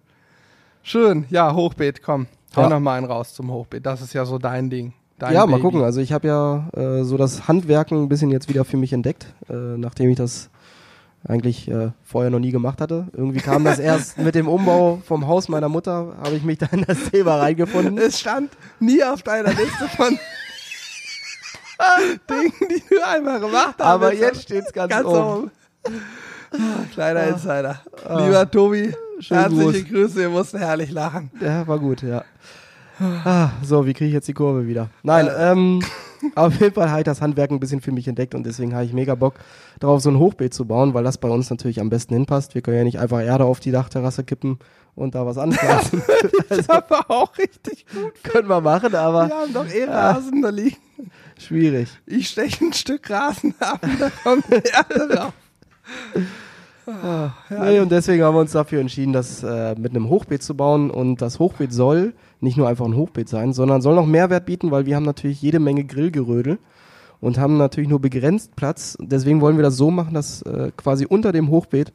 Schön. 0.83 1.25
Ja, 1.29 1.53
Hochbeet, 1.55 2.03
komm. 2.03 2.27
Hau 2.55 2.63
Ja. 2.63 2.69
noch 2.69 2.79
mal 2.81 2.97
einen 2.97 3.07
raus 3.07 3.33
zum 3.33 3.49
Hochbeet. 3.49 3.85
Das 3.85 4.01
ist 4.01 4.13
ja 4.13 4.25
so 4.25 4.37
dein 4.37 4.69
Ding. 4.69 4.93
Dein 5.17 5.33
ja, 5.33 5.45
mal 5.45 5.53
Baby. 5.53 5.61
gucken. 5.61 5.83
Also 5.83 6.01
ich 6.01 6.11
habe 6.11 6.27
ja 6.27 6.67
äh, 6.75 7.03
so 7.03 7.17
das 7.17 7.47
Handwerken 7.47 8.01
ein 8.03 8.09
bisschen 8.09 8.31
jetzt 8.31 8.49
wieder 8.49 8.65
für 8.65 8.77
mich 8.77 8.91
entdeckt, 8.91 9.27
äh, 9.49 9.53
nachdem 9.77 10.09
ich 10.09 10.17
das 10.17 10.49
eigentlich 11.27 11.69
äh, 11.69 11.91
vorher 12.03 12.29
noch 12.29 12.39
nie 12.39 12.51
gemacht 12.51 12.81
hatte. 12.81 13.07
Irgendwie 13.13 13.39
kam 13.39 13.63
das 13.63 13.79
erst 13.79 14.17
mit 14.17 14.35
dem 14.35 14.47
Umbau 14.47 15.01
vom 15.05 15.27
Haus 15.27 15.47
meiner 15.47 15.69
Mutter, 15.69 16.15
habe 16.21 16.35
ich 16.35 16.43
mich 16.43 16.57
da 16.57 16.67
in 16.71 16.83
das 16.85 17.11
Thema 17.11 17.37
reingefunden. 17.37 17.97
Es 17.97 18.19
stand 18.19 18.51
nie 18.79 19.03
auf 19.03 19.23
deiner 19.23 19.49
Liste 19.49 19.87
von 19.95 20.19
Dingen, 22.29 22.53
die 22.69 22.83
du 22.89 23.05
einmal 23.05 23.39
gemacht 23.39 23.75
hast. 23.79 23.87
Aber 23.87 24.13
jetzt 24.13 24.43
steht's 24.43 24.71
ganz, 24.73 24.91
ganz 24.91 25.05
oben. 25.07 25.19
oben. 25.19 25.51
Ah, 26.51 26.57
Kleiner 26.93 27.27
Insider. 27.27 27.81
Lieber 28.07 28.49
Tobi, 28.49 28.93
herzliche 29.27 29.83
Grüße. 29.83 30.15
Wir 30.15 30.29
mussten 30.29 30.57
herrlich 30.57 30.91
lachen. 30.91 31.31
Ja, 31.41 31.67
war 31.67 31.79
gut, 31.79 32.01
ja. 32.01 32.23
Ah, 32.99 33.49
so, 33.63 33.85
wie 33.85 33.93
kriege 33.93 34.07
ich 34.07 34.13
jetzt 34.13 34.27
die 34.27 34.33
Kurve 34.33 34.67
wieder? 34.67 34.89
Nein, 35.03 35.29
ähm, 35.37 35.83
auf 36.35 36.59
jeden 36.59 36.73
Fall 36.73 36.89
habe 36.89 37.01
ich 37.01 37.05
das 37.05 37.21
Handwerk 37.21 37.51
ein 37.51 37.59
bisschen 37.59 37.81
für 37.81 37.91
mich 37.91 38.07
entdeckt 38.07 38.33
und 38.35 38.45
deswegen 38.45 38.73
habe 38.73 38.85
ich 38.85 38.93
mega 38.93 39.15
Bock 39.15 39.35
darauf, 39.79 40.01
so 40.01 40.09
ein 40.09 40.17
Hochbeet 40.17 40.53
zu 40.53 40.65
bauen, 40.65 40.93
weil 40.93 41.03
das 41.03 41.17
bei 41.17 41.27
uns 41.29 41.49
natürlich 41.49 41.79
am 41.81 41.89
besten 41.89 42.13
hinpasst. 42.13 42.55
Wir 42.55 42.61
können 42.61 42.77
ja 42.77 42.83
nicht 42.83 42.99
einfach 42.99 43.21
Erde 43.21 43.43
auf 43.45 43.59
die 43.59 43.71
Dachterrasse 43.71 44.23
kippen 44.23 44.59
und 44.95 45.13
da 45.15 45.25
was 45.25 45.37
anpflanzen. 45.37 46.01
Das 46.49 46.69
war 46.69 47.09
auch 47.11 47.37
richtig 47.37 47.85
gut. 47.93 48.23
Können 48.23 48.47
wir 48.47 48.61
machen, 48.61 48.95
aber 48.95 49.27
Wir 49.27 49.35
haben 49.35 49.53
doch 49.53 49.67
eh 49.67 49.83
Rasen 49.83 50.41
da 50.41 50.49
liegen. 50.49 50.77
schwierig. 51.37 51.89
Ich 52.05 52.29
steche 52.29 52.63
ein 52.65 52.73
Stück 52.73 53.09
Rasen 53.09 53.53
ab 53.59 53.79
und 53.83 53.99
da 53.99 54.09
kommt 54.23 54.45
Erde 54.51 55.17
rauf. 55.17 55.33
Ja. 56.87 57.33
Nee, 57.49 57.79
und 57.79 57.91
deswegen 57.91 58.23
haben 58.23 58.35
wir 58.35 58.41
uns 58.41 58.51
dafür 58.51 58.79
entschieden, 58.79 59.13
das 59.13 59.43
äh, 59.43 59.75
mit 59.77 59.91
einem 59.95 60.09
Hochbeet 60.09 60.43
zu 60.43 60.55
bauen. 60.55 60.89
Und 60.91 61.21
das 61.21 61.39
Hochbeet 61.39 61.73
soll 61.73 62.13
nicht 62.41 62.57
nur 62.57 62.67
einfach 62.67 62.85
ein 62.85 62.95
Hochbeet 62.95 63.27
sein, 63.29 63.53
sondern 63.53 63.81
soll 63.81 63.95
noch 63.95 64.05
Mehrwert 64.05 64.45
bieten, 64.45 64.71
weil 64.71 64.85
wir 64.85 64.95
haben 64.95 65.05
natürlich 65.05 65.41
jede 65.41 65.59
Menge 65.59 65.83
Grillgerödel 65.83 66.59
und 67.21 67.37
haben 67.39 67.57
natürlich 67.57 67.89
nur 67.89 67.99
begrenzt 68.01 68.55
Platz. 68.55 68.97
Deswegen 68.99 69.41
wollen 69.41 69.57
wir 69.57 69.63
das 69.63 69.77
so 69.77 69.89
machen, 69.89 70.13
dass 70.13 70.41
äh, 70.43 70.71
quasi 70.77 71.05
unter 71.05 71.31
dem 71.31 71.49
Hochbeet 71.49 71.91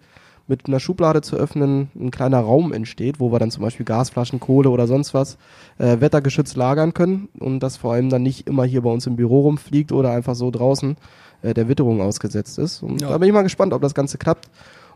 mit 0.49 0.67
einer 0.67 0.81
Schublade 0.81 1.21
zu 1.21 1.37
öffnen 1.37 1.91
ein 1.95 2.11
kleiner 2.11 2.41
Raum 2.41 2.73
entsteht, 2.73 3.21
wo 3.21 3.31
wir 3.31 3.39
dann 3.39 3.53
zum 3.53 3.63
Beispiel 3.63 3.87
Gasflaschen, 3.87 4.41
Kohle 4.41 4.71
oder 4.71 4.89
sonst 4.89 5.15
was 5.15 5.39
äh, 5.79 6.01
wettergeschützt 6.01 6.57
lagern 6.57 6.93
können 6.93 7.29
und 7.39 7.61
das 7.61 7.77
vor 7.77 7.93
allem 7.93 8.11
dann 8.11 8.25
nicht 8.25 8.49
immer 8.49 8.65
hier 8.65 8.83
bei 8.83 8.91
uns 8.91 9.07
im 9.07 9.15
Büro 9.15 9.43
rumfliegt 9.43 9.93
oder 9.93 10.11
einfach 10.11 10.35
so 10.35 10.51
draußen 10.51 10.97
äh, 11.43 11.55
der 11.55 11.69
Witterung 11.69 12.01
ausgesetzt 12.01 12.59
ist. 12.59 12.83
Und 12.83 13.01
Ja. 13.01 13.11
da 13.11 13.19
bin 13.19 13.29
ich 13.29 13.35
mal 13.35 13.43
gespannt, 13.43 13.73
ob 13.73 13.83
das 13.83 13.95
Ganze 13.95 14.19
klappt. 14.19 14.49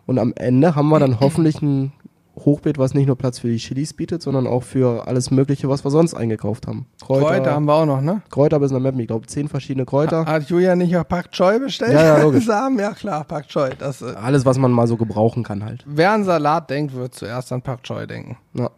Und 0.06 0.18
am 0.18 0.32
Ende 0.36 0.74
haben 0.74 0.88
wir 0.88 0.98
dann 0.98 1.20
hoffentlich 1.20 1.60
ein 1.62 1.92
Hochbeet, 2.36 2.78
was 2.78 2.94
nicht 2.94 3.06
nur 3.06 3.16
Platz 3.16 3.38
für 3.38 3.46
die 3.48 3.58
Chilis 3.58 3.92
bietet, 3.94 4.20
sondern 4.20 4.46
auch 4.48 4.64
für 4.64 5.06
alles 5.06 5.30
Mögliche, 5.30 5.68
was 5.68 5.84
wir 5.84 5.90
sonst 5.92 6.14
eingekauft 6.14 6.66
haben. 6.66 6.86
Kräuter, 7.00 7.26
Kräuter 7.26 7.52
haben 7.52 7.64
wir 7.66 7.74
auch 7.74 7.86
noch, 7.86 8.00
ne? 8.00 8.22
Kräuter 8.28 8.58
bis 8.58 8.72
nach 8.72 8.80
Mappen, 8.80 8.98
ich 8.98 9.06
glaube 9.06 9.26
zehn 9.26 9.48
verschiedene 9.48 9.86
Kräuter. 9.86 10.26
Hat 10.26 10.50
Julia 10.50 10.74
nicht 10.74 10.96
auch 10.96 11.06
Pak 11.06 11.30
Choi 11.30 11.60
bestellt? 11.60 11.92
Ja, 11.92 12.02
ja, 12.18 12.22
logisch. 12.22 12.44
Samen? 12.46 12.78
Ja, 12.80 12.92
klar, 12.92 13.22
Pak 13.24 13.46
Choi. 13.48 13.70
Das, 13.78 14.02
äh, 14.02 14.14
Alles, 14.20 14.44
was 14.44 14.58
man 14.58 14.72
mal 14.72 14.88
so 14.88 14.96
gebrauchen 14.96 15.44
kann 15.44 15.64
halt. 15.64 15.84
wer 15.86 16.10
an 16.10 16.24
Salat 16.24 16.68
denkt, 16.70 16.94
wird 16.94 17.14
zuerst 17.14 17.52
an 17.52 17.62
Pak 17.62 17.84
Choi 17.84 18.06
denken. 18.06 18.36
Ja. 18.54 18.70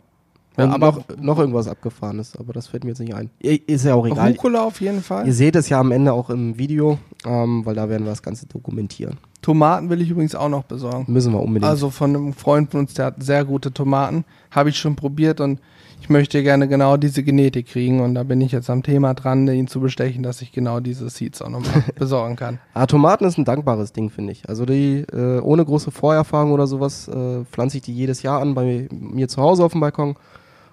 Ja, 0.59 0.71
aber- 0.71 0.87
noch, 0.87 1.05
noch 1.21 1.39
irgendwas 1.39 1.69
abgefahrenes, 1.69 2.35
aber 2.39 2.53
das 2.55 2.67
fällt 2.67 2.85
mir 2.85 2.91
jetzt 2.91 2.99
nicht 3.01 3.15
ein. 3.15 3.29
Ist 3.41 3.85
ja 3.85 3.95
auch 3.95 4.07
egal. 4.07 4.31
Rucola 4.33 4.65
auf 4.65 4.81
jeden 4.81 5.03
Fall. 5.03 5.27
Ihr 5.27 5.35
seht 5.35 5.55
es 5.57 5.69
ja 5.69 5.79
am 5.81 5.93
Ende 5.93 6.13
auch 6.15 6.31
im 6.31 6.57
Video, 6.59 6.99
ähm, 7.27 7.65
weil 7.67 7.75
da 7.75 7.89
werden 7.91 8.05
wir 8.05 8.11
das 8.11 8.23
Ganze 8.23 8.47
dokumentieren. 8.47 9.19
Tomaten 9.47 9.91
will 9.91 10.01
ich 10.01 10.11
übrigens 10.11 10.35
auch 10.35 10.49
noch 10.49 10.65
besorgen. 10.65 11.05
Müssen 11.07 11.33
wir 11.33 11.39
unbedingt. 11.39 11.71
Also 11.71 11.91
von 11.91 12.17
einem 12.17 12.33
Freund 12.33 12.73
von 12.73 12.81
uns, 12.81 12.95
der 12.95 13.05
hat 13.05 13.23
sehr 13.23 13.45
gute 13.45 13.73
Tomaten. 13.73 14.25
Habe 14.51 14.71
ich 14.71 14.77
schon 14.77 14.97
probiert 14.97 15.41
und 15.41 15.61
ich 16.01 16.09
möchte 16.09 16.43
gerne 16.43 16.67
genau 16.67 16.97
diese 16.97 17.23
Genetik 17.23 17.69
kriegen. 17.69 18.01
Und 18.01 18.17
da 18.17 18.25
bin 18.25 18.41
ich 18.41 18.51
jetzt 18.51 18.69
am 18.71 18.83
Thema 18.83 19.15
dran, 19.15 19.47
ihn 19.47 19.69
zu 19.69 19.79
bestechen, 19.79 20.25
dass 20.25 20.43
ich 20.43 20.51
genau 20.51 20.81
diese 20.81 21.09
Seeds 21.09 21.43
auch 21.43 21.49
nochmal 21.49 21.85
besorgen 21.95 22.35
kann. 22.35 22.59
Ah, 22.75 22.87
Tomaten 22.87 23.25
ist 23.25 23.39
ein 23.39 23.45
dankbares 23.45 23.93
Ding, 23.93 24.11
finde 24.11 24.33
ich. 24.33 24.49
Also 24.49 24.67
die, 24.67 25.05
äh, 25.13 25.39
ohne 25.39 25.65
große 25.65 25.93
Vorerfahrung 25.93 26.51
oder 26.51 26.67
sowas, 26.67 27.07
äh, 27.07 27.45
pflanze 27.45 27.77
ich 27.77 27.85
die 27.85 27.95
jedes 27.95 28.23
Jahr 28.23 28.41
an 28.41 28.53
bei 28.57 28.89
mir 28.91 29.29
zu 29.29 29.41
Hause 29.41 29.65
auf 29.65 29.71
dem 29.71 29.81
Balkon. 29.81 30.17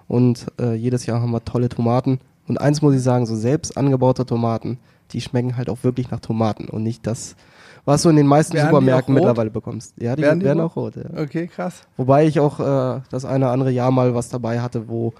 Und 0.08 0.46
äh, 0.60 0.74
jedes 0.74 1.06
Jahr 1.06 1.22
haben 1.22 1.30
wir 1.30 1.44
tolle 1.44 1.68
Tomaten. 1.68 2.18
Und 2.48 2.60
eins 2.60 2.82
muss 2.82 2.96
ich 2.96 3.02
sagen, 3.02 3.24
so 3.24 3.36
selbst 3.36 3.78
angebaute 3.78 4.26
Tomaten, 4.26 4.78
die 5.12 5.20
schmecken 5.20 5.56
halt 5.56 5.70
auch 5.70 5.84
wirklich 5.84 6.10
nach 6.10 6.18
Tomaten 6.18 6.64
und 6.64 6.82
nicht 6.82 7.06
das, 7.06 7.36
was 7.84 8.02
du 8.02 8.08
in 8.08 8.16
den 8.16 8.26
meisten 8.26 8.54
Werden 8.54 8.68
Supermärkten 8.68 9.14
mittlerweile 9.14 9.50
bekommst. 9.50 9.94
Ja, 9.98 10.16
die 10.16 10.22
Werden 10.22 10.42
werden, 10.42 10.58
die 10.58 10.64
auch 10.64 10.76
rot. 10.76 10.96
Ja. 10.96 11.22
Okay, 11.22 11.46
krass. 11.46 11.82
Wobei 11.96 12.26
ich 12.26 12.40
auch 12.40 12.60
äh, 12.60 13.00
das 13.10 13.24
eine 13.24 13.44
oder 13.46 13.52
andere 13.52 13.70
Jahr 13.70 13.90
mal 13.90 14.14
was 14.14 14.28
dabei 14.28 14.60
hatte, 14.60 14.88
wo 14.88 15.12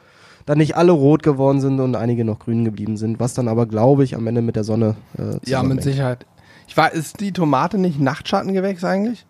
dann 0.47 0.59
nicht 0.59 0.77
alle 0.77 0.93
rot 0.93 1.23
geworden 1.23 1.61
sind 1.61 1.81
und 1.81 1.97
einige 1.97 2.25
noch 2.25 2.39
grün 2.39 2.65
geblieben 2.65 2.97
sind, 2.97 3.21
was 3.21 3.35
dann 3.35 3.49
aber, 3.49 3.67
glaube 3.67 4.05
ich, 4.05 4.15
am 4.15 4.27
Ende 4.27 4.43
mit 4.43 4.57
der 4.57 4.65
Sonne 4.65 4.97
äh, 5.19 5.39
Ja, 5.49 5.63
mit. 5.63 5.83
Sicherheit. 5.83 6.27
Ich 6.67 6.77
war, 6.77 6.93
ist 6.93 7.21
die 7.21 7.33
Tomate 7.33 7.79
nicht 7.79 8.01
Nachtschattengewächs 8.01 8.85
eigentlich? 8.85 9.27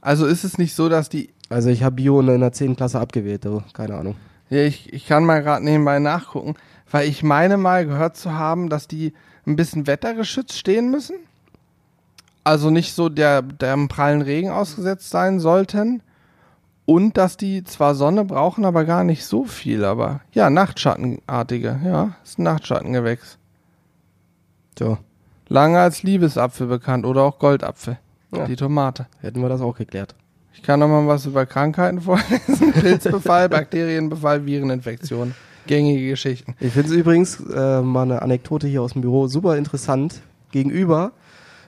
Also 0.00 0.26
ist 0.26 0.44
es 0.44 0.58
nicht 0.58 0.74
so, 0.74 0.88
dass 0.88 1.08
die. 1.08 1.30
Also 1.48 1.68
ich 1.68 1.82
habe 1.82 1.96
Bio 1.96 2.20
in 2.20 2.40
der 2.40 2.52
10. 2.52 2.76
Klasse 2.76 2.98
abgewählt, 2.98 3.44
du. 3.44 3.62
keine 3.72 3.94
Ahnung. 3.94 4.16
Ja, 4.50 4.62
ich, 4.62 4.92
ich 4.92 5.06
kann 5.06 5.24
mal 5.24 5.42
gerade 5.42 5.64
nebenbei 5.64 5.98
nachgucken, 5.98 6.54
weil 6.90 7.08
ich 7.08 7.22
meine 7.22 7.56
mal 7.56 7.86
gehört 7.86 8.16
zu 8.16 8.32
haben, 8.32 8.68
dass 8.68 8.88
die 8.88 9.12
ein 9.46 9.56
bisschen 9.56 9.86
wettergeschützt 9.86 10.56
stehen 10.58 10.90
müssen. 10.90 11.16
Also 12.44 12.70
nicht 12.70 12.94
so 12.94 13.08
der, 13.08 13.42
der 13.42 13.76
prallen 13.88 14.22
Regen 14.22 14.50
ausgesetzt 14.50 15.10
sein 15.10 15.40
sollten. 15.40 16.02
Und 16.84 17.16
dass 17.16 17.36
die 17.36 17.62
zwar 17.62 17.94
Sonne 17.94 18.24
brauchen, 18.24 18.64
aber 18.64 18.84
gar 18.84 19.04
nicht 19.04 19.24
so 19.24 19.44
viel. 19.44 19.84
Aber 19.84 20.20
ja, 20.32 20.50
Nachtschattenartige. 20.50 21.80
Ja, 21.84 22.16
ist 22.24 22.38
ein 22.38 22.42
Nachtschattengewächs. 22.42 23.38
So, 24.76 24.98
Lange 25.52 25.80
als 25.80 26.02
Liebesapfel 26.02 26.66
bekannt 26.66 27.04
oder 27.04 27.24
auch 27.24 27.38
Goldapfel. 27.38 27.98
Ja. 28.34 28.46
Die 28.46 28.56
Tomate. 28.56 29.06
hätten 29.20 29.42
wir 29.42 29.50
das 29.50 29.60
auch 29.60 29.76
geklärt. 29.76 30.14
Ich 30.54 30.62
kann 30.62 30.80
noch 30.80 30.88
mal 30.88 31.06
was 31.06 31.26
über 31.26 31.44
Krankheiten 31.44 32.00
vorlesen. 32.00 32.72
Pilzbefall, 32.80 33.50
Bakterienbefall, 33.50 34.46
Vireninfektion. 34.46 35.34
Gängige 35.66 36.08
Geschichten. 36.08 36.56
Ich 36.58 36.72
finde 36.72 36.88
es 36.88 36.94
übrigens, 36.94 37.38
äh, 37.54 37.82
mal 37.82 38.04
eine 38.04 38.22
Anekdote 38.22 38.66
hier 38.66 38.80
aus 38.80 38.94
dem 38.94 39.02
Büro, 39.02 39.26
super 39.26 39.58
interessant. 39.58 40.22
Gegenüber, 40.52 41.12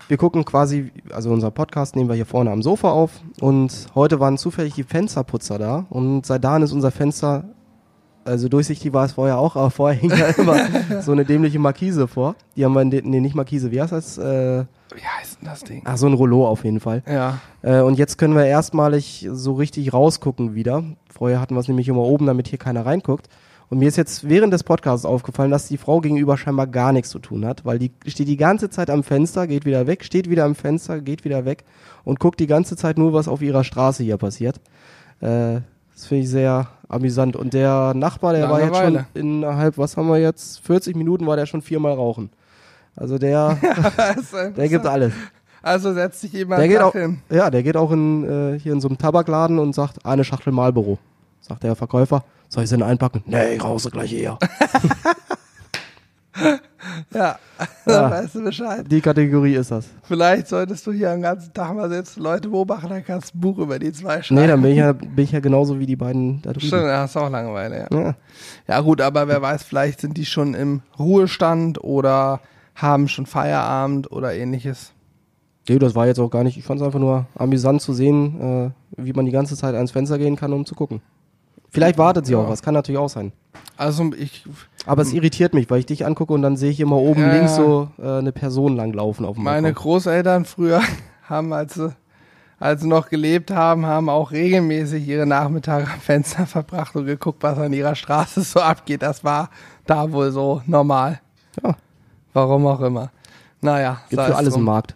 wir 0.09 0.17
gucken 0.17 0.45
quasi, 0.45 0.93
also 1.13 1.31
unser 1.31 1.51
Podcast 1.51 1.97
nehmen 1.97 2.09
wir 2.09 2.15
hier 2.17 2.27
vorne 2.27 2.51
am 2.51 2.63
Sofa 2.63 2.91
auf 2.91 3.13
und 3.41 3.87
heute 3.95 4.21
waren 4.21 4.37
zufällig 4.39 4.75
die 4.75 4.83
Fensterputzer 4.83 5.59
da 5.59 5.87
und 5.91 6.27
seit 6.27 6.45
dahin 6.45 6.63
ist 6.63 6.73
unser 6.73 6.91
Fenster, 6.91 7.45
also 8.25 8.49
durchsichtig 8.49 8.93
war 8.93 9.05
es 9.05 9.13
vorher 9.13 9.39
auch, 9.39 9.57
aber 9.57 9.71
vorher 9.71 9.99
hing 10.01 10.11
da 10.11 10.29
immer 10.43 11.03
so 11.03 11.13
eine 11.13 11.25
dämliche 11.25 11.59
Markise 11.59 12.07
vor. 12.09 12.37
Die 12.57 12.65
haben 12.65 12.75
wir, 12.75 12.83
in 12.83 12.91
den, 12.91 13.09
nee, 13.11 13.21
nicht 13.21 13.35
Markise, 13.35 13.71
wie 13.71 13.81
heißt 13.81 13.93
das? 13.93 14.19
Äh, 14.19 14.65
Wie 14.95 15.01
heißt 15.21 15.41
denn 15.41 15.49
das 15.49 15.61
Ding? 15.65 15.83
ach, 15.85 15.97
so 15.97 16.07
ein 16.07 16.15
Rollo 16.15 16.47
auf 16.47 16.65
jeden 16.65 16.81
Fall. 16.81 17.03
Ja. 17.07 17.39
Äh, 17.63 17.81
und 17.81 17.99
jetzt 17.99 18.17
können 18.19 18.35
wir 18.35 18.45
erstmalig 18.47 19.27
so 19.31 19.55
richtig 19.55 19.93
rausgucken 19.93 20.55
wieder. 20.55 20.83
Vorher 21.11 21.41
hatten 21.41 21.55
wir 21.55 21.61
es 21.61 21.69
nämlich 21.69 21.89
immer 21.89 22.03
oben, 22.03 22.27
damit 22.27 22.49
hier 22.49 22.59
keiner 22.59 22.85
reinguckt. 22.87 23.29
Und 23.71 23.79
mir 23.79 23.89
ist 23.89 23.97
jetzt 23.97 24.29
während 24.29 24.53
des 24.53 24.63
Podcasts 24.63 25.07
aufgefallen, 25.07 25.51
dass 25.51 25.69
die 25.69 25.79
Frau 25.79 26.01
gegenüber 26.01 26.37
scheinbar 26.37 26.67
gar 26.67 26.93
nichts 26.93 27.11
zu 27.11 27.19
tun 27.19 27.45
hat, 27.47 27.65
weil 27.65 27.79
die 27.79 27.91
steht 28.07 28.29
die 28.29 28.37
ganze 28.37 28.71
Zeit 28.71 28.91
am 28.91 29.03
Fenster, 29.03 29.47
geht 29.47 29.65
wieder 29.65 29.87
weg, 29.87 30.05
steht 30.05 30.29
wieder 30.29 30.45
am 30.45 30.55
Fenster, 30.55 31.01
geht 31.01 31.25
wieder 31.25 31.45
weg 31.45 31.65
und 32.05 32.21
guckt 32.21 32.41
die 32.41 32.47
ganze 32.47 32.77
Zeit 32.77 32.99
nur, 32.99 33.13
was 33.13 33.27
auf 33.27 33.43
ihrer 33.43 33.65
Straße 33.65 34.03
hier 34.03 34.17
passiert. 34.19 34.61
Äh, 35.21 35.61
das 35.95 36.07
finde 36.07 36.25
ich 36.25 36.31
sehr 36.31 36.69
amüsant. 36.89 37.37
Und 37.37 37.55
der 37.55 37.95
Nachbar, 37.95 38.35
der 38.35 38.51
war 38.51 38.61
jetzt 38.61 38.77
schon 38.77 38.95
Langeweile. 38.95 39.07
innerhalb, 39.15 39.79
was 39.79 39.97
haben 39.97 40.09
wir 40.09 40.19
jetzt, 40.19 40.61
40 40.61 40.97
Minuten 40.97 41.27
war 41.27 41.37
der 41.37 41.47
schon 41.47 41.63
viermal 41.63 41.93
rauchen. 41.95 42.31
Also 42.97 43.19
der, 43.19 43.59
der 44.57 44.69
gibt 44.69 44.87
alles. 44.87 45.13
Also 45.63 45.95
setzt 45.95 46.21
sich 46.21 46.33
jemand 46.33 46.61
Der 46.61 46.69
geht 46.69 46.81
auch, 46.81 46.93
hin. 46.93 47.21
ja, 47.31 47.49
der 47.51 47.63
geht 47.63 47.77
auch 47.77 47.91
in, 47.91 48.25
äh, 48.25 48.59
hier 48.59 48.73
in 48.75 48.81
so 48.81 48.89
einem 48.89 48.99
Tabakladen 48.99 49.59
und 49.59 49.75
sagt, 49.75 50.05
eine 50.05 50.23
Schachtel 50.23 50.53
Marlboro. 50.53 50.99
Sagt 51.41 51.63
der 51.63 51.75
Verkäufer, 51.75 52.25
soll 52.55 52.65
ich 52.65 52.71
sie 52.71 52.77
denn 52.77 52.87
einpacken? 52.87 53.23
Nee, 53.27 53.55
ich 53.55 53.65
rauche 53.65 53.91
gleich 53.91 54.13
eher. 54.13 54.39
Ja, 57.13 57.39
Ja. 57.87 58.11
weißt 58.11 58.35
du 58.35 58.45
Bescheid. 58.45 58.85
Die 58.91 59.01
Kategorie 59.01 59.55
ist 59.55 59.71
das. 59.71 59.89
Vielleicht 60.03 60.49
solltest 60.49 60.87
du 60.87 60.93
hier 60.93 61.11
den 61.13 61.23
ganzen 61.23 61.53
Tag 61.53 61.75
mal 61.75 61.89
sitzen, 61.89 62.23
Leute 62.23 62.49
beobachten, 62.49 62.89
dann 62.89 63.05
kannst 63.05 63.33
du 63.33 63.39
ein 63.39 63.41
Buch 63.41 63.59
über 63.59 63.79
die 63.79 63.93
zwei 63.93 64.23
schreiben. 64.23 64.41
Nee, 64.41 64.47
dann 64.49 64.61
bin 64.61 64.73
ich 64.73 64.79
ja, 64.79 64.93
bin 64.93 65.25
ich 65.25 65.33
ja 65.33 65.41
genauso 65.41 65.79
wie 65.79 65.87
die 65.87 65.97
beiden 65.97 66.43
da 66.43 66.53
drüben. 66.53 66.67
Stimmt, 66.67 66.85
da 66.85 66.99
hast 67.01 67.15
du 67.15 67.21
auch 67.21 67.31
Langeweile, 67.31 67.87
ja. 67.91 67.99
Ja. 67.99 68.15
Ja 68.67 68.81
gut, 68.81 69.01
aber 69.01 69.29
wer 69.29 69.41
weiß, 69.41 69.63
vielleicht 69.63 70.01
sind 70.01 70.17
die 70.17 70.27
schon 70.27 70.55
im 70.55 70.83
Ruhestand 70.99 71.83
oder 71.83 72.41
haben 72.75 73.09
schon 73.09 73.27
Feierabend 73.27 74.11
oder 74.11 74.35
ähnliches. 74.35 74.93
Nee, 75.69 75.79
das 75.79 75.95
war 75.95 76.07
jetzt 76.07 76.19
auch 76.19 76.31
gar 76.31 76.45
nicht, 76.45 76.59
ich 76.59 76.65
fand 76.65 76.81
es 76.81 76.87
einfach 76.87 76.99
nur 76.99 77.27
amüsant 77.37 77.81
zu 77.81 77.95
sehen, 77.95 78.73
äh, 78.99 79.03
wie 79.03 79.13
man 79.13 79.25
die 79.25 79.33
ganze 79.33 79.57
Zeit 79.57 79.75
ans 79.75 79.93
Fenster 79.93 80.19
gehen 80.19 80.37
kann, 80.37 80.53
um 80.53 80.67
zu 80.67 80.75
gucken. 80.75 81.01
Vielleicht 81.75 81.99
wartet 81.99 82.27
sie 82.27 82.33
Ja. 82.33 82.39
auch 82.39 82.49
was, 82.49 82.63
kann 82.63 82.75
natürlich 82.75 82.99
auch 82.99 83.09
sein. 83.09 83.33
Also 83.77 84.13
ich, 84.17 84.45
Aber 84.87 85.03
es 85.03 85.13
irritiert 85.13 85.53
mich, 85.55 85.69
weil 85.69 85.81
ich 85.81 85.87
dich 85.87 86.07
angucke 86.07 86.33
und 86.33 86.43
dann 86.43 86.57
sehe 86.57 86.71
ich 86.71 86.79
immer 86.81 86.97
oben 86.97 87.21
Ja, 87.23 87.33
links 87.35 87.57
so 87.57 87.89
äh, 88.01 88.19
eine 88.19 88.31
Person 88.33 88.77
langlaufen 88.77 89.27
auf 89.27 89.35
dem 89.35 89.45
meine 89.45 89.69
Balkon. 89.69 89.83
Großeltern 89.83 90.45
früher 90.45 90.81
haben, 91.29 91.53
als 91.53 91.75
sie, 91.75 91.93
als 92.61 92.83
sie 92.83 92.89
noch 92.89 93.09
gelebt 93.09 93.51
haben, 93.51 93.85
haben 93.87 94.09
auch 94.09 94.31
regelmäßig 94.31 95.07
ihre 95.09 95.27
Nachmittage 95.27 95.87
am 95.93 96.01
Fenster 96.01 96.47
verbracht 96.47 96.95
und 96.95 97.07
geguckt, 97.07 97.43
was 97.43 97.59
an 97.59 97.73
ihrer 97.73 97.95
Straße 97.97 98.43
so 98.43 98.61
abgeht. 98.61 99.03
Das 99.03 99.25
war 99.25 99.51
da 99.87 100.13
wohl 100.13 100.31
so 100.31 100.63
normal. 100.67 101.21
Ja. 101.63 101.75
Warum 102.33 102.67
auch 102.67 102.81
immer. 102.81 103.11
Naja, 103.61 103.99
Gibt 104.09 104.23
für 104.23 104.29
es 104.31 104.37
alles 104.37 104.51
drum. 104.55 104.61
einen 104.61 104.67
Markt. 104.67 104.95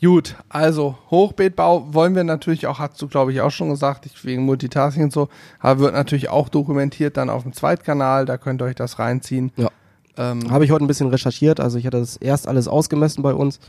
Gut, 0.00 0.36
also 0.48 0.96
Hochbeetbau 1.10 1.92
wollen 1.92 2.14
wir 2.14 2.22
natürlich 2.22 2.66
auch, 2.68 2.78
hast 2.78 3.02
du 3.02 3.08
glaube 3.08 3.32
ich 3.32 3.40
auch 3.40 3.50
schon 3.50 3.70
gesagt, 3.70 4.06
ich, 4.06 4.24
wegen 4.24 4.44
Multitasking 4.44 5.04
und 5.04 5.12
so, 5.12 5.28
aber 5.58 5.80
wird 5.80 5.94
natürlich 5.94 6.28
auch 6.28 6.48
dokumentiert 6.48 7.16
dann 7.16 7.28
auf 7.30 7.42
dem 7.42 7.52
Zweitkanal, 7.52 8.24
da 8.24 8.38
könnt 8.38 8.62
ihr 8.62 8.66
euch 8.66 8.76
das 8.76 9.00
reinziehen. 9.00 9.50
Ja. 9.56 9.68
Ähm, 10.16 10.50
Habe 10.50 10.64
ich 10.64 10.70
heute 10.70 10.84
ein 10.84 10.88
bisschen 10.88 11.08
recherchiert. 11.08 11.60
Also 11.60 11.78
ich 11.78 11.86
hatte 11.86 11.98
das 11.98 12.16
erst 12.16 12.46
alles 12.48 12.68
ausgemessen 12.68 13.22
bei 13.22 13.34
uns 13.34 13.60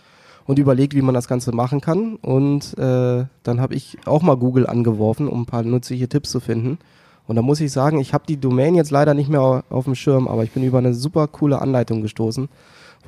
und 0.46 0.58
überlegt, 0.60 0.96
wie 0.96 1.02
man 1.02 1.14
das 1.14 1.28
Ganze 1.28 1.52
machen 1.52 1.80
kann. 1.82 2.16
Und 2.16 2.78
äh, 2.78 3.26
dann 3.44 3.62
habe 3.62 3.76
ich 3.76 3.98
auch 4.06 4.24
mal 4.24 4.36
Google 4.36 4.66
angeworfen, 4.68 5.28
um 5.28 5.42
ein 5.42 5.46
paar 5.46 5.64
nützliche 5.64 6.10
Tipps 6.10 6.32
zu 6.32 6.40
finden. 6.40 6.80
Und 7.28 7.36
da 7.36 7.44
muss 7.44 7.60
ich 7.62 7.72
sagen, 7.72 8.00
ich 8.00 8.16
habe 8.16 8.24
die 8.28 8.38
Domain 8.38 8.74
jetzt 8.74 8.90
leider 8.90 9.14
nicht 9.14 9.30
mehr 9.30 9.42
au- 9.42 9.62
auf 9.70 9.86
dem 9.86 9.94
Schirm, 9.94 10.28
aber 10.28 10.44
ich 10.44 10.52
bin 10.52 10.64
über 10.64 10.80
eine 10.80 10.96
super 10.96 11.28
coole 11.28 11.62
Anleitung 11.62 12.02
gestoßen, 12.02 12.50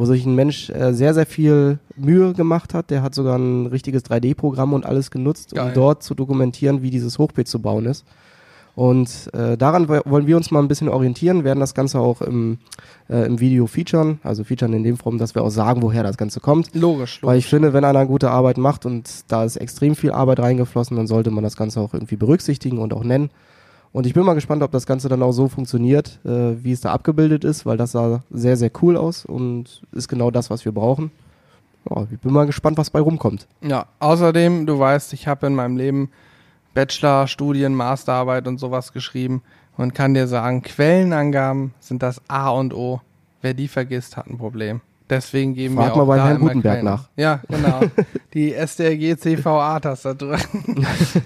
wo 0.01 0.05
sich 0.05 0.25
ein 0.25 0.33
Mensch 0.33 0.71
äh, 0.71 0.93
sehr, 0.93 1.13
sehr 1.13 1.27
viel 1.27 1.77
Mühe 1.95 2.33
gemacht 2.33 2.73
hat. 2.73 2.89
Der 2.89 3.03
hat 3.03 3.13
sogar 3.13 3.37
ein 3.37 3.67
richtiges 3.67 4.03
3D-Programm 4.03 4.73
und 4.73 4.83
alles 4.83 5.11
genutzt, 5.11 5.53
Geil. 5.53 5.67
um 5.67 5.73
dort 5.75 6.01
zu 6.01 6.15
dokumentieren, 6.15 6.81
wie 6.81 6.89
dieses 6.89 7.19
Hochbeet 7.19 7.47
zu 7.47 7.59
bauen 7.61 7.85
ist. 7.85 8.03
Und 8.73 9.29
äh, 9.33 9.57
daran 9.57 9.87
wo- 9.89 10.01
wollen 10.05 10.25
wir 10.25 10.37
uns 10.37 10.49
mal 10.49 10.59
ein 10.59 10.67
bisschen 10.67 10.89
orientieren, 10.89 11.43
werden 11.43 11.59
das 11.59 11.75
Ganze 11.75 11.99
auch 11.99 12.21
im, 12.21 12.57
äh, 13.09 13.27
im 13.27 13.39
Video 13.39 13.67
featuren, 13.67 14.19
also 14.23 14.43
featuren 14.43 14.73
in 14.73 14.83
dem 14.83 14.97
Form, 14.97 15.19
dass 15.19 15.35
wir 15.35 15.43
auch 15.43 15.49
sagen, 15.51 15.83
woher 15.83 16.01
das 16.01 16.17
Ganze 16.17 16.39
kommt. 16.39 16.73
Logisch, 16.73 17.19
Weil 17.21 17.33
logisch. 17.33 17.45
ich 17.45 17.49
finde, 17.51 17.73
wenn 17.73 17.83
einer 17.85 18.05
gute 18.07 18.31
Arbeit 18.31 18.57
macht 18.57 18.87
und 18.87 19.07
da 19.27 19.43
ist 19.43 19.57
extrem 19.57 19.93
viel 19.95 20.11
Arbeit 20.11 20.39
reingeflossen, 20.39 20.97
dann 20.97 21.05
sollte 21.05 21.29
man 21.29 21.43
das 21.43 21.55
Ganze 21.57 21.79
auch 21.79 21.93
irgendwie 21.93 22.15
berücksichtigen 22.15 22.79
und 22.79 22.91
auch 22.93 23.03
nennen. 23.03 23.29
Und 23.93 24.05
ich 24.05 24.13
bin 24.13 24.23
mal 24.23 24.35
gespannt, 24.35 24.63
ob 24.63 24.71
das 24.71 24.85
Ganze 24.85 25.09
dann 25.09 25.21
auch 25.21 25.33
so 25.33 25.47
funktioniert, 25.49 26.19
äh, 26.23 26.63
wie 26.63 26.71
es 26.71 26.81
da 26.81 26.93
abgebildet 26.93 27.43
ist, 27.43 27.65
weil 27.65 27.77
das 27.77 27.91
sah 27.91 28.23
sehr, 28.31 28.55
sehr 28.55 28.71
cool 28.81 28.95
aus 28.95 29.25
und 29.25 29.81
ist 29.91 30.07
genau 30.07 30.31
das, 30.31 30.49
was 30.49 30.63
wir 30.63 30.71
brauchen. 30.71 31.11
Ja, 31.89 32.07
ich 32.11 32.19
bin 32.19 32.31
mal 32.31 32.45
gespannt, 32.45 32.77
was 32.77 32.89
bei 32.89 33.01
rumkommt. 33.01 33.47
Ja, 33.61 33.87
außerdem, 33.99 34.65
du 34.65 34.79
weißt, 34.79 35.13
ich 35.13 35.27
habe 35.27 35.47
in 35.47 35.55
meinem 35.55 35.77
Leben 35.77 36.09
Bachelor, 36.73 37.27
Studien, 37.27 37.75
Masterarbeit 37.75 38.47
und 38.47 38.59
sowas 38.59 38.93
geschrieben 38.93 39.41
und 39.77 39.93
kann 39.93 40.13
dir 40.13 40.27
sagen, 40.27 40.61
Quellenangaben 40.61 41.73
sind 41.79 42.01
das 42.01 42.21
A 42.29 42.49
und 42.49 42.73
O. 42.73 43.01
Wer 43.41 43.53
die 43.53 43.67
vergisst, 43.67 44.15
hat 44.15 44.27
ein 44.27 44.37
Problem. 44.37 44.81
Deswegen 45.09 45.55
geben 45.55 45.75
Frag 45.75 45.95
wir 45.95 45.97
mal 45.97 46.03
auch 46.03 46.07
beim 46.07 46.17
da 46.19 46.27
Herrn 46.27 46.39
Gutenberg 46.39 46.75
Quellen. 46.75 46.85
nach. 46.85 47.09
Ja, 47.17 47.41
genau. 47.49 47.81
Die 48.33 48.53
SDRG-CVA-Tastatur. 48.53 50.37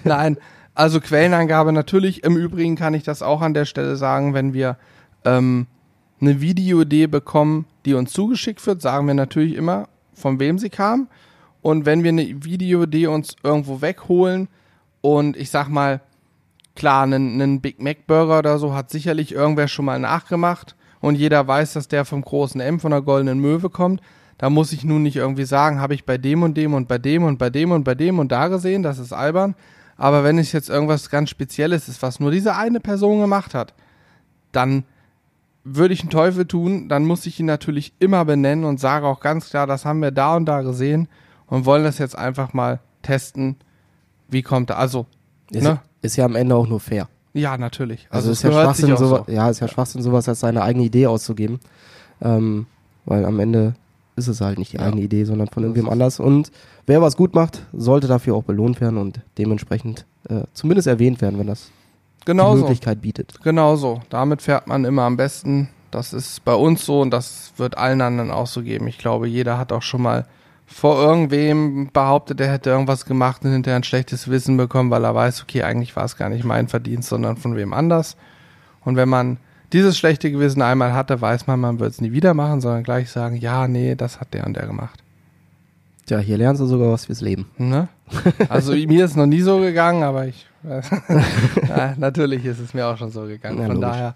Nein, 0.04 0.38
also 0.76 1.00
Quellenangabe 1.00 1.72
natürlich. 1.72 2.22
Im 2.22 2.36
Übrigen 2.36 2.76
kann 2.76 2.94
ich 2.94 3.02
das 3.02 3.22
auch 3.22 3.40
an 3.40 3.54
der 3.54 3.64
Stelle 3.64 3.96
sagen, 3.96 4.34
wenn 4.34 4.52
wir 4.52 4.76
ähm, 5.24 5.66
eine 6.20 6.40
Videoidee 6.40 7.06
bekommen, 7.06 7.64
die 7.84 7.94
uns 7.94 8.12
zugeschickt 8.12 8.64
wird, 8.66 8.82
sagen 8.82 9.06
wir 9.06 9.14
natürlich 9.14 9.54
immer, 9.54 9.88
von 10.14 10.38
wem 10.38 10.58
sie 10.58 10.70
kam. 10.70 11.08
Und 11.62 11.86
wenn 11.86 12.04
wir 12.04 12.10
eine 12.10 12.44
Videoidee 12.44 13.06
uns 13.08 13.36
irgendwo 13.42 13.80
wegholen 13.80 14.48
und 15.00 15.36
ich 15.36 15.50
sag 15.50 15.68
mal, 15.68 16.00
klar, 16.74 17.04
einen, 17.04 17.40
einen 17.40 17.60
Big 17.60 17.80
Mac 17.82 18.06
Burger 18.06 18.38
oder 18.38 18.58
so 18.58 18.74
hat 18.74 18.90
sicherlich 18.90 19.32
irgendwer 19.32 19.68
schon 19.68 19.86
mal 19.86 19.98
nachgemacht 19.98 20.76
und 21.00 21.16
jeder 21.16 21.48
weiß, 21.48 21.72
dass 21.72 21.88
der 21.88 22.04
vom 22.04 22.22
großen 22.22 22.60
M 22.60 22.80
von 22.80 22.90
der 22.90 23.02
goldenen 23.02 23.40
Möwe 23.40 23.70
kommt. 23.70 24.02
Da 24.38 24.50
muss 24.50 24.72
ich 24.72 24.84
nun 24.84 25.02
nicht 25.02 25.16
irgendwie 25.16 25.46
sagen, 25.46 25.80
habe 25.80 25.94
ich 25.94 26.04
bei 26.04 26.18
dem 26.18 26.42
und 26.42 26.56
dem 26.56 26.74
und 26.74 26.86
bei 26.86 26.98
dem 26.98 27.24
und 27.24 27.38
bei 27.38 27.48
dem 27.48 27.72
und 27.72 27.84
bei 27.84 27.94
dem 27.94 28.18
und 28.18 28.30
da 28.30 28.48
gesehen, 28.48 28.82
das 28.82 28.98
ist 28.98 29.14
albern. 29.14 29.54
Aber 29.96 30.24
wenn 30.24 30.38
es 30.38 30.52
jetzt 30.52 30.68
irgendwas 30.68 31.10
ganz 31.10 31.30
Spezielles 31.30 31.88
ist, 31.88 32.02
was 32.02 32.20
nur 32.20 32.30
diese 32.30 32.54
eine 32.54 32.80
Person 32.80 33.20
gemacht 33.20 33.54
hat, 33.54 33.74
dann 34.52 34.84
würde 35.64 35.94
ich 35.94 36.00
einen 36.00 36.10
Teufel 36.10 36.46
tun, 36.46 36.88
dann 36.88 37.04
muss 37.04 37.26
ich 37.26 37.40
ihn 37.40 37.46
natürlich 37.46 37.92
immer 37.98 38.24
benennen 38.24 38.64
und 38.64 38.78
sage 38.78 39.06
auch 39.06 39.20
ganz 39.20 39.50
klar, 39.50 39.66
das 39.66 39.84
haben 39.84 40.00
wir 40.00 40.12
da 40.12 40.36
und 40.36 40.46
da 40.46 40.62
gesehen 40.62 41.08
und 41.46 41.64
wollen 41.64 41.84
das 41.84 41.98
jetzt 41.98 42.16
einfach 42.16 42.52
mal 42.52 42.80
testen. 43.02 43.56
Wie 44.28 44.42
kommt 44.42 44.70
er? 44.70 44.78
Also, 44.78 45.06
Ist, 45.50 45.64
ne? 45.64 45.80
ist 46.02 46.16
ja 46.16 46.24
am 46.24 46.36
Ende 46.36 46.54
auch 46.54 46.68
nur 46.68 46.80
fair. 46.80 47.08
Ja, 47.32 47.58
natürlich. 47.58 48.06
Also, 48.10 48.30
es 48.30 48.38
ist 48.38 48.44
ja 48.44 48.52
Schwachsinn, 48.52 48.96
sowas, 48.96 49.24
so. 49.26 49.32
ja, 49.32 49.50
ist 49.50 49.60
ja 49.60 49.68
Schwachsinn, 49.68 50.02
sowas 50.02 50.28
als 50.28 50.40
seine 50.40 50.62
eigene 50.62 50.84
Idee 50.84 51.06
auszugeben. 51.06 51.60
Ähm, 52.22 52.66
weil 53.04 53.24
am 53.24 53.38
Ende 53.40 53.74
ist 54.16 54.28
es 54.28 54.40
halt 54.40 54.58
nicht 54.58 54.72
die 54.72 54.76
Ja. 54.78 54.82
eigene 54.84 55.02
Idee, 55.02 55.24
sondern 55.24 55.48
von 55.48 55.62
irgendwem 55.62 55.88
anders. 55.88 56.18
Und 56.20 56.50
wer 56.86 57.00
was 57.02 57.16
gut 57.16 57.34
macht, 57.34 57.66
sollte 57.72 58.06
dafür 58.08 58.34
auch 58.34 58.42
belohnt 58.44 58.80
werden 58.80 58.98
und 58.98 59.20
dementsprechend 59.38 60.06
äh, 60.28 60.42
zumindest 60.54 60.88
erwähnt 60.88 61.20
werden, 61.20 61.38
wenn 61.38 61.46
das 61.46 61.70
die 62.22 62.24
Genau 62.26 62.56
so. 62.56 62.62
Möglichkeit 62.62 63.02
bietet. 63.02 63.38
Genau 63.42 63.76
so. 63.76 64.00
Damit 64.08 64.42
fährt 64.42 64.66
man 64.66 64.84
immer 64.84 65.02
am 65.02 65.16
besten. 65.16 65.68
Das 65.90 66.12
ist 66.12 66.44
bei 66.44 66.54
uns 66.54 66.84
so 66.84 67.00
und 67.00 67.10
das 67.10 67.52
wird 67.56 67.78
allen 67.78 68.00
anderen 68.00 68.30
auch 68.30 68.46
so 68.48 68.62
geben. 68.62 68.88
Ich 68.88 68.98
glaube, 68.98 69.28
jeder 69.28 69.56
hat 69.58 69.70
auch 69.72 69.82
schon 69.82 70.02
mal 70.02 70.26
vor 70.66 71.00
irgendwem 71.00 71.90
behauptet, 71.92 72.40
er 72.40 72.50
hätte 72.50 72.70
irgendwas 72.70 73.04
gemacht 73.04 73.44
und 73.44 73.52
hinterher 73.52 73.76
ein 73.76 73.84
schlechtes 73.84 74.28
Wissen 74.28 74.56
bekommen, 74.56 74.90
weil 74.90 75.04
er 75.04 75.14
weiß, 75.14 75.42
okay, 75.42 75.62
eigentlich 75.62 75.94
war 75.94 76.04
es 76.04 76.16
gar 76.16 76.28
nicht 76.28 76.44
mein 76.44 76.66
Verdienst, 76.66 77.08
sondern 77.08 77.36
von 77.36 77.54
wem 77.54 77.72
anders. 77.72 78.16
Und 78.84 78.96
wenn 78.96 79.08
man 79.08 79.38
dieses 79.72 79.98
schlechte 79.98 80.30
Gewissen 80.30 80.62
einmal 80.62 80.92
hatte, 80.92 81.20
weiß 81.20 81.46
man, 81.46 81.60
man 81.60 81.80
wird 81.80 81.92
es 81.92 82.00
nie 82.00 82.12
wieder 82.12 82.34
machen, 82.34 82.60
sondern 82.60 82.82
gleich 82.82 83.10
sagen, 83.10 83.36
ja, 83.36 83.66
nee, 83.68 83.94
das 83.94 84.20
hat 84.20 84.32
der 84.34 84.46
und 84.46 84.54
der 84.56 84.66
gemacht. 84.66 85.02
Tja, 86.06 86.18
hier 86.18 86.38
lernst 86.38 86.62
du 86.62 86.66
sogar 86.66 86.92
was 86.92 87.06
fürs 87.06 87.20
Leben. 87.20 87.46
Ne? 87.58 87.88
Also 88.48 88.72
mir 88.86 89.04
ist 89.04 89.16
noch 89.16 89.26
nie 89.26 89.40
so 89.40 89.58
gegangen, 89.58 90.02
aber 90.04 90.26
ich 90.26 90.46
ja, 91.68 91.94
natürlich 91.96 92.44
ist 92.44 92.58
es 92.58 92.74
mir 92.74 92.86
auch 92.86 92.96
schon 92.96 93.10
so 93.10 93.22
gegangen. 93.22 93.58
Ja, 93.60 93.66
Von 93.66 93.76
logisch. 93.76 93.88
daher. 93.90 94.14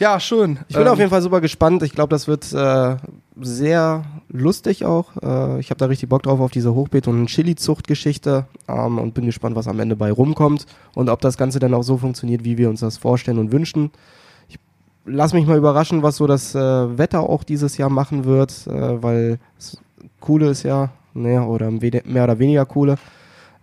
Ja, 0.00 0.18
schön. 0.18 0.58
Ich 0.68 0.74
bin 0.76 0.86
Ähm, 0.86 0.92
auf 0.92 0.98
jeden 0.98 1.10
Fall 1.10 1.22
super 1.22 1.40
gespannt. 1.40 1.82
Ich 1.82 1.92
glaube, 1.92 2.08
das 2.10 2.26
wird 2.26 2.52
äh, 2.52 2.96
sehr 3.40 4.04
lustig 4.28 4.84
auch. 4.84 5.10
Äh, 5.22 5.60
ich 5.60 5.70
habe 5.70 5.78
da 5.78 5.86
richtig 5.86 6.08
Bock 6.08 6.22
drauf 6.22 6.40
auf 6.40 6.50
diese 6.50 6.70
Hochbeet- 6.74 7.06
und 7.06 7.26
Chili-Zucht-Geschichte 7.26 8.46
ähm, 8.66 8.98
und 8.98 9.14
bin 9.14 9.26
gespannt, 9.26 9.56
was 9.56 9.68
am 9.68 9.78
Ende 9.78 9.94
bei 9.94 10.10
rumkommt 10.10 10.66
und 10.94 11.08
ob 11.10 11.20
das 11.20 11.36
Ganze 11.36 11.58
dann 11.58 11.74
auch 11.74 11.82
so 11.84 11.98
funktioniert, 11.98 12.44
wie 12.44 12.58
wir 12.58 12.68
uns 12.70 12.80
das 12.80 12.96
vorstellen 12.98 13.38
und 13.38 13.52
wünschen. 13.52 13.90
Lass 15.06 15.34
mich 15.34 15.46
mal 15.46 15.58
überraschen, 15.58 16.02
was 16.02 16.16
so 16.16 16.26
das 16.26 16.54
äh, 16.54 16.98
Wetter 16.98 17.28
auch 17.28 17.44
dieses 17.44 17.76
Jahr 17.76 17.90
machen 17.90 18.24
wird, 18.24 18.66
äh, 18.66 19.02
weil 19.02 19.38
das 19.56 19.78
Coole 20.20 20.48
ist 20.48 20.62
ja, 20.62 20.90
naja, 21.12 21.44
oder 21.44 21.70
mehr 21.70 22.24
oder 22.24 22.38
weniger 22.38 22.64
Coole. 22.64 22.96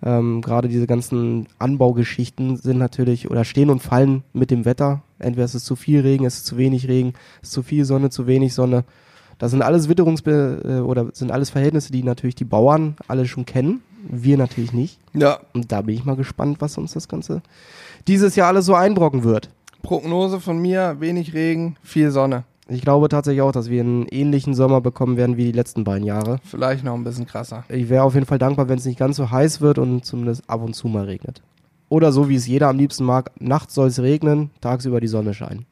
Ähm, 0.04 0.42
Gerade 0.42 0.68
diese 0.68 0.88
ganzen 0.88 1.48
Anbaugeschichten 1.60 2.58
sind 2.58 2.78
natürlich 2.78 3.30
oder 3.30 3.44
stehen 3.46 3.70
und 3.70 3.82
fallen 3.82 4.24
mit 4.34 4.52
dem 4.52 4.66
Wetter. 4.66 5.02
Entweder 5.20 5.46
ist 5.46 5.54
es 5.54 5.64
zu 5.64 5.76
viel 5.76 6.02
Regen, 6.02 6.26
ist 6.26 6.38
es 6.38 6.44
zu 6.44 6.58
wenig 6.58 6.88
Regen, 6.88 7.14
ist 7.42 7.52
zu 7.52 7.62
viel 7.64 7.86
Sonne, 7.86 8.10
zu 8.10 8.28
wenig 8.28 8.54
Sonne. 8.54 8.84
Das 9.38 9.52
sind 9.52 9.62
alles 9.62 9.90
Witterungsbe 9.90 10.62
äh, 10.64 10.80
oder 10.82 11.08
sind 11.14 11.32
alles 11.32 11.50
Verhältnisse, 11.50 11.92
die 11.92 12.04
natürlich 12.04 12.36
die 12.36 12.46
Bauern 12.46 12.96
alle 13.08 13.28
schon 13.28 13.46
kennen. 13.46 13.82
Wir 14.08 14.38
natürlich 14.38 14.74
nicht. 14.74 15.00
Ja, 15.14 15.40
Und 15.54 15.72
da 15.72 15.82
bin 15.82 15.96
ich 15.96 16.06
mal 16.06 16.16
gespannt, 16.16 16.58
was 16.60 16.78
uns 16.78 16.94
das 16.94 17.08
Ganze 17.08 17.42
dieses 18.08 18.36
Jahr 18.36 18.48
alles 18.48 18.66
so 18.66 18.74
einbrocken 18.74 19.24
wird. 19.24 19.50
Prognose 19.82 20.40
von 20.40 20.60
mir, 20.60 20.98
wenig 21.00 21.34
Regen, 21.34 21.76
viel 21.84 22.12
Sonne. 22.12 22.44
Ich 22.68 22.82
glaube 22.82 23.10
tatsächlich 23.10 23.42
auch, 23.42 23.52
dass 23.52 23.70
wir 23.70 23.82
einen 23.82 24.08
ähnlichen 24.08 24.54
Sommer 24.54 24.80
bekommen 24.80 25.18
werden 25.18 25.36
wie 25.36 25.46
die 25.46 25.52
letzten 25.52 25.84
beiden 25.84 26.06
Jahre. 26.06 26.40
Vielleicht 26.44 26.84
noch 26.86 26.94
ein 26.94 27.04
bisschen 27.04 27.26
krasser. 27.26 27.66
Ich 27.68 27.90
wäre 27.90 28.04
auf 28.04 28.14
jeden 28.14 28.26
Fall 28.26 28.38
dankbar, 28.38 28.70
wenn 28.70 28.78
es 28.78 28.86
nicht 28.86 29.00
ganz 29.00 29.18
so 29.18 29.30
heiß 29.30 29.60
wird 29.60 29.78
und 29.78 30.06
zumindest 30.06 30.50
ab 30.50 30.64
und 30.64 30.74
zu 30.74 30.88
mal 30.88 31.06
regnet. 31.06 31.42
Oder 31.90 32.14
so 32.14 32.30
wie 32.30 32.36
es 32.36 32.48
jeder 32.48 32.70
am 32.70 32.78
liebsten 32.78 33.04
mag, 33.04 33.32
nachts 33.40 33.74
soll 33.74 33.88
es 33.88 34.00
regnen, 34.00 34.52
tagsüber 34.62 35.02
die 35.02 35.08
Sonne 35.08 35.34
scheinen. 35.34 35.66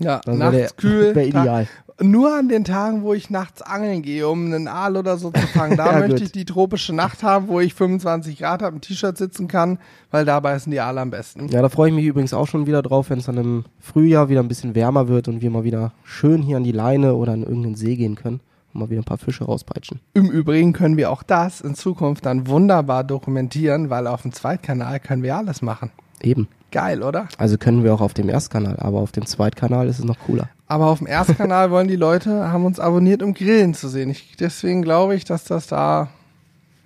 Ja, 0.00 0.20
Das 0.24 0.36
nachts 0.36 0.56
wäre 0.56 0.70
kühl. 0.76 1.14
wär 1.14 1.26
ideal. 1.26 1.68
Nur 2.02 2.34
an 2.34 2.48
den 2.48 2.64
Tagen, 2.64 3.02
wo 3.02 3.12
ich 3.12 3.28
nachts 3.28 3.60
angeln 3.60 4.00
gehe, 4.00 4.26
um 4.26 4.46
einen 4.46 4.68
Aal 4.68 4.96
oder 4.96 5.18
so 5.18 5.30
zu 5.30 5.46
fangen. 5.48 5.76
Da 5.76 5.84
Ja, 5.92 5.98
möchte 5.98 6.14
gut. 6.14 6.22
ich 6.22 6.32
die 6.32 6.46
tropische 6.46 6.94
Nacht 6.94 7.22
haben, 7.22 7.48
wo 7.48 7.60
ich 7.60 7.74
25 7.74 8.38
Grad 8.38 8.62
habe, 8.62 8.76
im 8.76 8.80
T-Shirt 8.80 9.18
sitzen 9.18 9.48
kann, 9.48 9.78
weil 10.10 10.24
dabei 10.24 10.58
sind 10.58 10.70
die 10.72 10.80
Aale 10.80 11.02
am 11.02 11.10
besten. 11.10 11.48
Ja, 11.48 11.60
da 11.60 11.68
freue 11.68 11.90
ich 11.90 11.94
mich 11.94 12.06
übrigens 12.06 12.32
auch 12.32 12.46
schon 12.48 12.66
wieder 12.66 12.80
drauf, 12.80 13.10
wenn 13.10 13.18
es 13.18 13.26
dann 13.26 13.36
im 13.36 13.64
Frühjahr 13.80 14.30
wieder 14.30 14.40
ein 14.40 14.48
bisschen 14.48 14.74
wärmer 14.74 15.08
wird 15.08 15.28
und 15.28 15.42
wir 15.42 15.50
mal 15.50 15.64
wieder 15.64 15.92
schön 16.02 16.40
hier 16.40 16.56
an 16.56 16.64
die 16.64 16.72
Leine 16.72 17.14
oder 17.16 17.32
an 17.34 17.42
irgendeinen 17.42 17.74
See 17.74 17.96
gehen 17.96 18.14
können 18.14 18.40
und 18.72 18.80
mal 18.80 18.88
wieder 18.88 19.02
ein 19.02 19.04
paar 19.04 19.18
Fische 19.18 19.44
rauspeitschen. 19.44 20.00
Im 20.14 20.30
Übrigen 20.30 20.72
können 20.72 20.96
wir 20.96 21.10
auch 21.10 21.22
das 21.22 21.60
in 21.60 21.74
Zukunft 21.74 22.24
dann 22.24 22.46
wunderbar 22.46 23.04
dokumentieren, 23.04 23.90
weil 23.90 24.06
auf 24.06 24.22
dem 24.22 24.32
Zweitkanal 24.32 25.00
können 25.00 25.22
wir 25.22 25.36
alles 25.36 25.60
machen. 25.60 25.90
Eben. 26.22 26.48
Geil, 26.70 27.02
oder? 27.02 27.28
Also 27.38 27.58
können 27.58 27.82
wir 27.82 27.92
auch 27.92 28.00
auf 28.00 28.14
dem 28.14 28.28
Erstkanal, 28.28 28.76
aber 28.78 28.98
auf 29.00 29.12
dem 29.12 29.26
Zweitkanal 29.26 29.88
ist 29.88 29.98
es 29.98 30.04
noch 30.04 30.18
cooler. 30.20 30.48
Aber 30.68 30.86
auf 30.86 30.98
dem 30.98 31.08
Erstkanal 31.08 31.70
wollen 31.70 31.88
die 31.88 31.96
Leute, 31.96 32.50
haben 32.52 32.64
uns 32.64 32.78
abonniert, 32.78 33.22
um 33.22 33.34
Grillen 33.34 33.74
zu 33.74 33.88
sehen. 33.88 34.10
Ich, 34.10 34.36
deswegen 34.38 34.82
glaube 34.82 35.16
ich, 35.16 35.24
dass 35.24 35.44
das 35.44 35.66
da, 35.66 36.08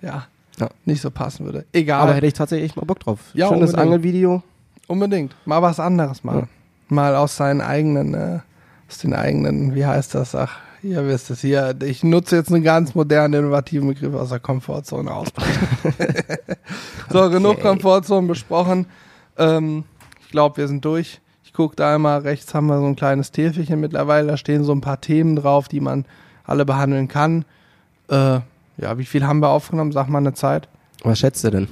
ja, 0.01 0.25
Ja. 0.59 0.69
nicht 0.85 1.01
so 1.01 1.11
passen 1.11 1.45
würde. 1.45 1.65
Egal. 1.71 2.01
Aber 2.01 2.13
hätte 2.15 2.25
ich 2.25 2.33
tatsächlich 2.33 2.75
mal 2.75 2.85
Bock 2.85 2.99
drauf. 2.99 3.19
Ja, 3.33 3.47
Schönes 3.49 3.71
unbedingt. 3.71 3.79
Angelvideo. 3.79 4.43
Unbedingt. 4.87 5.35
Mal 5.45 5.61
was 5.61 5.79
anderes 5.79 6.23
machen. 6.23 6.49
Mal 6.89 7.15
aus 7.15 7.35
seinen 7.37 7.61
eigenen, 7.61 8.13
äh, 8.13 8.39
aus 8.89 8.97
den 8.99 9.13
eigenen, 9.13 9.75
wie 9.75 9.85
heißt 9.85 10.15
das? 10.15 10.33
Ach, 10.35 10.57
ihr 10.83 11.05
wisst 11.07 11.29
es 11.31 11.41
hier. 11.41 11.75
Ich 11.83 12.03
nutze 12.03 12.35
jetzt 12.35 12.51
einen 12.51 12.63
ganz 12.63 12.95
modernen, 12.95 13.33
innovativen 13.35 13.87
Begriff 13.87 14.13
aus 14.15 14.29
der 14.29 14.39
Komfortzone 14.39 15.11
ausbrechen. 15.11 15.67
so, 17.09 17.29
genug 17.29 17.61
Komfortzone 17.61 18.27
besprochen. 18.27 18.85
Ähm, 19.37 19.83
ich 20.21 20.29
glaube, 20.29 20.57
wir 20.57 20.67
sind 20.67 20.83
durch. 20.85 21.21
Ich 21.43 21.53
gucke 21.53 21.75
da 21.75 21.95
einmal 21.95 22.19
rechts, 22.19 22.53
haben 22.53 22.67
wir 22.67 22.79
so 22.79 22.85
ein 22.85 22.95
kleines 22.95 23.31
Täfelchen 23.31 23.79
mittlerweile. 23.79 24.27
Da 24.27 24.37
stehen 24.37 24.63
so 24.63 24.73
ein 24.73 24.81
paar 24.81 24.99
Themen 25.01 25.35
drauf, 25.35 25.67
die 25.67 25.79
man 25.79 26.05
alle 26.43 26.65
behandeln 26.65 27.07
kann. 27.07 27.45
Äh, 28.09 28.39
ja, 28.77 28.97
wie 28.97 29.05
viel 29.05 29.25
haben 29.25 29.39
wir 29.39 29.49
aufgenommen? 29.49 29.91
Sag 29.91 30.09
mal 30.09 30.17
eine 30.17 30.33
Zeit. 30.33 30.67
Was 31.03 31.19
schätzt 31.19 31.43
du 31.43 31.51
denn? 31.51 31.67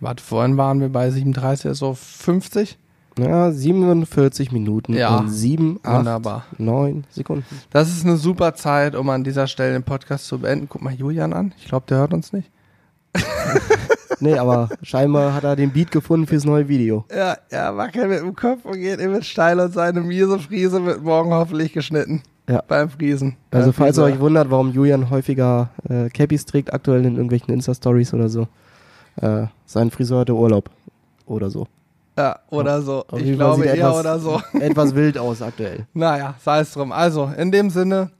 Warte, 0.00 0.22
vorhin 0.22 0.56
waren 0.56 0.80
wir 0.80 0.88
bei 0.88 1.10
37, 1.10 1.74
so 1.74 1.94
50. 1.94 2.78
Ja, 3.18 3.52
47 3.52 4.50
Minuten 4.52 4.94
Ja, 4.94 5.18
und 5.18 5.28
7, 5.28 5.80
8, 5.82 5.98
Wunderbar. 5.98 6.46
9 6.56 7.04
Sekunden. 7.10 7.44
Das 7.70 7.90
ist 7.90 8.04
eine 8.06 8.16
super 8.16 8.54
Zeit, 8.54 8.96
um 8.96 9.10
an 9.10 9.22
dieser 9.22 9.46
Stelle 9.46 9.74
den 9.74 9.82
Podcast 9.82 10.26
zu 10.26 10.38
beenden. 10.38 10.66
Guck 10.68 10.80
mal 10.80 10.94
Julian 10.94 11.34
an. 11.34 11.52
Ich 11.58 11.66
glaube, 11.66 11.84
der 11.88 11.98
hört 11.98 12.14
uns 12.14 12.32
nicht. 12.32 12.50
Nee, 14.22 14.38
aber 14.38 14.68
scheinbar 14.82 15.34
hat 15.34 15.44
er 15.44 15.56
den 15.56 15.72
Beat 15.72 15.90
gefunden 15.90 16.26
fürs 16.26 16.44
neue 16.44 16.68
Video. 16.68 17.04
Ja, 17.14 17.36
er 17.50 17.76
wackelt 17.76 18.08
mit 18.08 18.20
dem 18.20 18.36
Kopf 18.36 18.64
und 18.64 18.74
geht 18.74 19.00
immer 19.00 19.20
steil 19.22 19.58
und 19.58 19.72
seine 19.72 20.00
miese 20.00 20.38
Friese 20.38 20.84
wird 20.84 21.02
morgen 21.02 21.32
hoffentlich 21.32 21.72
geschnitten. 21.72 22.22
Ja. 22.48 22.62
Beim 22.66 22.88
Friesen. 22.88 23.36
Also 23.50 23.66
Beim 23.66 23.74
falls 23.74 23.98
ihr 23.98 24.04
euch 24.04 24.20
wundert, 24.20 24.50
warum 24.50 24.72
Julian 24.72 25.10
häufiger 25.10 25.70
äh, 25.88 26.08
Cappies 26.08 26.44
trägt, 26.46 26.72
aktuell 26.72 27.04
in 27.04 27.14
irgendwelchen 27.14 27.52
Insta-Stories 27.52 28.14
oder 28.14 28.28
so. 28.28 28.46
Äh, 29.16 29.46
sein 29.66 29.90
Friseur 29.90 30.20
hatte 30.20 30.34
Urlaub 30.34 30.70
oder 31.26 31.50
so. 31.50 31.66
Ja, 32.16 32.38
oder 32.50 32.82
so. 32.82 33.04
Auf 33.08 33.20
Ich 33.20 33.36
glaube 33.36 33.64
eher 33.64 33.74
etwas, 33.74 34.00
oder 34.00 34.18
so. 34.18 34.40
Etwas 34.60 34.94
wild 34.94 35.18
aus 35.18 35.40
aktuell. 35.42 35.86
Naja, 35.94 36.34
sei 36.44 36.60
es 36.60 36.72
drum. 36.72 36.92
Also, 36.92 37.30
in 37.36 37.50
dem 37.50 37.70
Sinne, 37.70 38.10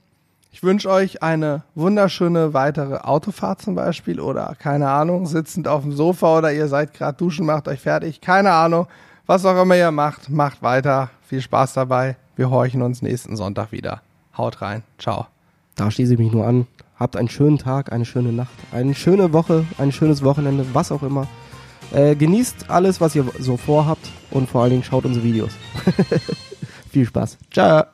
ich 0.53 0.61
wünsche 0.61 0.87
euch 0.87 1.23
eine 1.23 1.63
wunderschöne 1.73 2.53
weitere 2.53 2.97
Autofahrt 2.97 3.59
zum 3.59 3.73
Beispiel 3.73 4.19
oder 4.19 4.55
keine 4.59 4.87
Ahnung, 4.87 5.25
sitzend 5.25 5.67
auf 5.67 5.81
dem 5.81 5.93
Sofa 5.93 6.37
oder 6.37 6.53
ihr 6.53 6.67
seid 6.67 6.93
gerade 6.93 7.17
duschen, 7.17 7.47
macht 7.47 7.67
euch 7.67 7.79
fertig. 7.79 8.21
Keine 8.21 8.51
Ahnung. 8.51 8.85
Was 9.25 9.45
auch 9.45 9.59
immer 9.59 9.75
ihr 9.75 9.89
macht, 9.89 10.29
macht 10.29 10.61
weiter. 10.61 11.09
Viel 11.23 11.41
Spaß 11.41 11.73
dabei. 11.73 12.17
Wir 12.35 12.51
horchen 12.51 12.83
uns 12.83 13.01
nächsten 13.01 13.35
Sonntag 13.35 13.71
wieder. 13.71 14.03
Haut 14.37 14.61
rein. 14.61 14.83
Ciao. 14.99 15.25
Da 15.75 15.89
schließe 15.89 16.13
ich 16.13 16.19
mich 16.19 16.31
nur 16.31 16.45
an. 16.45 16.67
Habt 16.99 17.17
einen 17.17 17.29
schönen 17.29 17.57
Tag, 17.57 17.91
eine 17.91 18.05
schöne 18.05 18.31
Nacht, 18.31 18.53
eine 18.71 18.93
schöne 18.93 19.33
Woche, 19.33 19.65
ein 19.79 19.91
schönes 19.91 20.23
Wochenende, 20.23 20.67
was 20.73 20.91
auch 20.91 21.01
immer. 21.01 21.27
Äh, 21.91 22.15
genießt 22.15 22.69
alles, 22.69 23.01
was 23.01 23.15
ihr 23.15 23.25
so 23.39 23.57
vorhabt 23.57 24.07
und 24.29 24.47
vor 24.47 24.61
allen 24.61 24.71
Dingen 24.71 24.83
schaut 24.83 25.05
unsere 25.05 25.25
Videos. 25.25 25.51
Viel 26.91 27.07
Spaß. 27.07 27.39
Ciao. 27.51 27.85